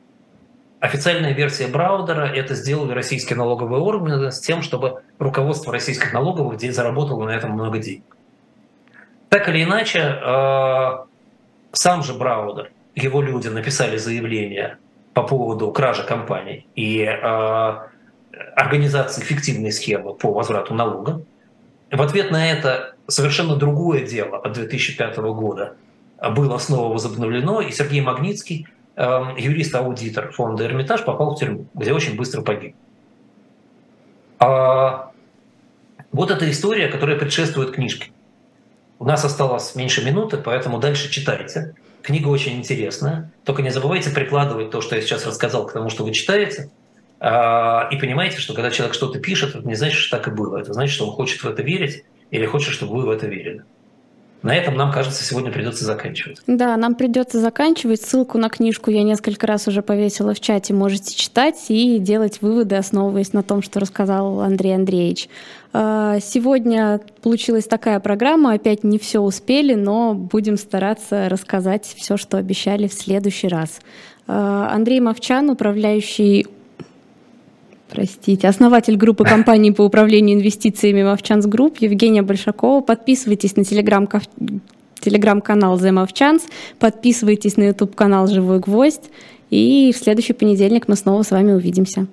Официальная 0.81 1.33
версия 1.33 1.69
Браудера– 1.69 2.27
это 2.35 2.55
сделали 2.55 2.93
российские 2.93 3.37
налоговые 3.37 3.81
органы 3.81 4.33
с 4.33 4.41
тем, 4.41 4.63
чтобы 4.63 5.03
руководство 5.19 5.73
российских 5.73 6.13
налоговых 6.13 6.61
заработало 6.61 7.25
на 7.25 7.31
этом 7.31 7.53
много 7.53 7.79
денег. 7.79 8.17
Так 9.29 9.49
или 9.49 9.63
иначе, 9.63 10.01
э, 10.01 10.91
сам 11.71 12.03
же 12.03 12.15
Браудер, 12.15 12.73
его 12.95 13.23
люди 13.23 13.49
написали 13.49 13.97
заявление 13.97 14.77
по 15.15 15.23
поводу 15.23 15.71
кражи 15.71 16.03
компаний 16.03 16.67
и 16.75 17.03
э, 17.05 17.79
организации 18.57 19.23
фиктивной 19.23 19.73
схемы 19.73 20.15
по 20.15 20.33
возврату 20.33 20.75
налога. 20.75 21.23
В 21.91 22.01
ответ 22.01 22.31
на 22.31 22.51
это 22.51 22.95
совершенно 23.07 23.57
другое 23.57 24.07
дело 24.07 24.39
от 24.39 24.53
2005 24.53 25.17
года 25.19 25.75
было 26.31 26.59
снова 26.59 26.93
возобновлено, 26.93 27.61
и 27.61 27.71
Сергей 27.71 28.01
Магнитский– 28.01 28.67
Эм, 28.95 29.37
юрист-аудитор 29.37 30.33
фонда 30.33 30.67
«Эрмитаж» 30.67 31.03
попал 31.05 31.35
в 31.35 31.39
тюрьму, 31.39 31.67
где 31.73 31.95
очень 31.95 32.15
быстро 32.15 32.43
погиб. 32.43 32.77
А 34.39 35.13
вот 36.11 36.31
эта 36.31 36.51
история, 36.51 36.89
которая 36.89 37.19
предшествует 37.19 37.71
книжке. 37.71 38.11
У 38.99 39.07
нас 39.07 39.25
осталось 39.25 39.75
меньше 39.75 40.05
минуты, 40.05 40.37
поэтому 40.37 40.79
дальше 40.79 41.11
читайте. 41.11 41.75
Книга 42.03 42.29
очень 42.29 42.59
интересная. 42.59 43.33
Только 43.45 43.63
не 43.63 43.71
забывайте 43.71 44.11
прикладывать 44.11 44.71
то, 44.71 44.83
что 44.83 44.95
я 44.95 45.01
сейчас 45.01 45.25
рассказал, 45.25 45.67
к 45.67 45.73
тому, 45.73 45.89
что 45.89 46.05
вы 46.05 46.13
читаете. 46.13 46.71
А, 47.25 47.87
и 47.93 47.97
понимаете, 47.97 48.39
что 48.39 48.53
когда 48.53 48.73
человек 48.73 48.95
что-то 48.95 49.21
пишет, 49.21 49.55
это 49.55 49.67
не 49.67 49.77
значит, 49.77 49.97
что 49.97 50.17
так 50.17 50.27
и 50.27 50.33
было. 50.33 50.57
Это 50.57 50.73
значит, 50.73 50.93
что 50.93 51.07
он 51.07 51.13
хочет 51.13 51.41
в 51.41 51.47
это 51.47 51.63
верить 51.63 52.03
или 52.33 52.47
хочет, 52.47 52.75
чтобы 52.75 52.97
вы 52.97 53.07
в 53.07 53.11
это 53.11 53.29
верили. 53.29 53.63
На 54.43 54.57
этом 54.57 54.75
нам, 54.75 54.91
кажется, 54.91 55.23
сегодня 55.23 55.53
придется 55.53 55.85
заканчивать. 55.85 56.41
Да, 56.49 56.77
нам 56.77 56.97
придется 56.97 57.39
заканчивать. 57.39 58.03
Ссылку 58.03 58.39
на 58.39 58.49
книжку 58.49 58.91
я 58.91 59.05
несколько 59.05 59.47
раз 59.47 59.69
уже 59.69 59.83
повесила 59.83 60.35
в 60.35 60.41
чате. 60.41 60.75
Можете 60.75 61.15
читать 61.15 61.65
и 61.69 62.01
делать 62.01 62.43
выводы, 62.43 62.75
основываясь 62.75 63.33
на 63.33 63.45
том, 63.45 63.63
что 63.63 63.79
рассказал 63.79 64.41
Андрей 64.41 64.75
Андреевич. 64.75 65.29
А, 65.73 66.19
сегодня 66.19 67.01
получилась 67.23 67.67
такая 67.67 68.01
программа. 68.01 68.55
Опять 68.55 68.83
не 68.83 68.99
все 68.99 69.21
успели, 69.21 69.75
но 69.75 70.15
будем 70.15 70.57
стараться 70.57 71.29
рассказать 71.29 71.87
все, 71.97 72.17
что 72.17 72.37
обещали 72.37 72.89
в 72.89 72.95
следующий 72.95 73.47
раз. 73.47 73.81
А, 74.27 74.73
Андрей 74.75 74.99
Мовчан, 74.99 75.51
управляющий 75.51 76.49
Простите. 77.93 78.49
Основатель 78.49 78.97
группы 78.97 79.23
компаний 79.23 79.71
по 79.71 79.83
управлению 79.83 80.39
инвестициями 80.39 81.03
Movchan's 81.03 81.45
Group 81.45 81.77
Евгения 81.79 82.23
Большакова. 82.23 82.81
Подписывайтесь 82.81 83.55
на 83.57 83.65
телеграм-канал 83.65 84.27
телеграм-канал 84.99 85.79
The 85.79 85.91
Movchans, 85.91 86.43
подписывайтесь 86.79 87.57
на 87.57 87.65
YouTube-канал 87.65 88.29
«Живой 88.29 88.61
гвоздь», 88.61 89.11
и 89.51 89.93
в 89.93 89.99
следующий 89.99 90.33
понедельник 90.33 90.87
мы 90.87 90.95
снова 90.95 91.25
с 91.25 91.33
вами 91.33 91.53
увидимся. 91.53 92.07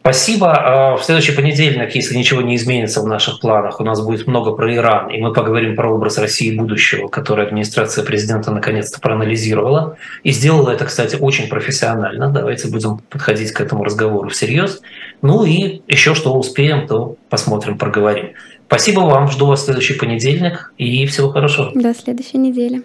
Спасибо. 0.00 0.52
А, 0.52 0.96
в 0.96 1.04
следующий 1.04 1.32
понедельник, 1.32 1.94
если 1.94 2.16
ничего 2.16 2.40
не 2.40 2.56
изменится 2.56 3.02
в 3.02 3.06
наших 3.06 3.40
планах, 3.40 3.80
у 3.80 3.84
нас 3.84 4.00
будет 4.00 4.26
много 4.26 4.52
про 4.52 4.74
Иран, 4.74 5.10
и 5.10 5.20
мы 5.20 5.32
поговорим 5.32 5.76
про 5.76 5.92
образ 5.92 6.16
России 6.16 6.56
будущего, 6.56 7.08
который 7.08 7.46
администрация 7.46 8.02
президента 8.02 8.50
наконец-то 8.50 8.98
проанализировала. 8.98 9.96
И 10.22 10.30
сделала 10.30 10.70
это, 10.70 10.86
кстати, 10.86 11.16
очень 11.16 11.48
профессионально. 11.48 12.30
Давайте 12.30 12.68
будем 12.68 12.98
подходить 13.10 13.52
к 13.52 13.60
этому 13.60 13.84
разговору 13.84 14.30
всерьез. 14.30 14.80
Ну 15.20 15.44
и 15.44 15.82
еще 15.86 16.14
что 16.14 16.34
успеем, 16.34 16.86
то 16.86 17.16
посмотрим, 17.28 17.76
проговорим. 17.76 18.30
Спасибо 18.66 19.00
вам. 19.00 19.28
Жду 19.30 19.46
вас 19.46 19.62
в 19.62 19.64
следующий 19.66 19.94
понедельник 19.94 20.72
и 20.78 21.04
всего 21.06 21.28
хорошего. 21.28 21.72
До 21.74 21.92
следующей 21.92 22.38
недели. 22.38 22.82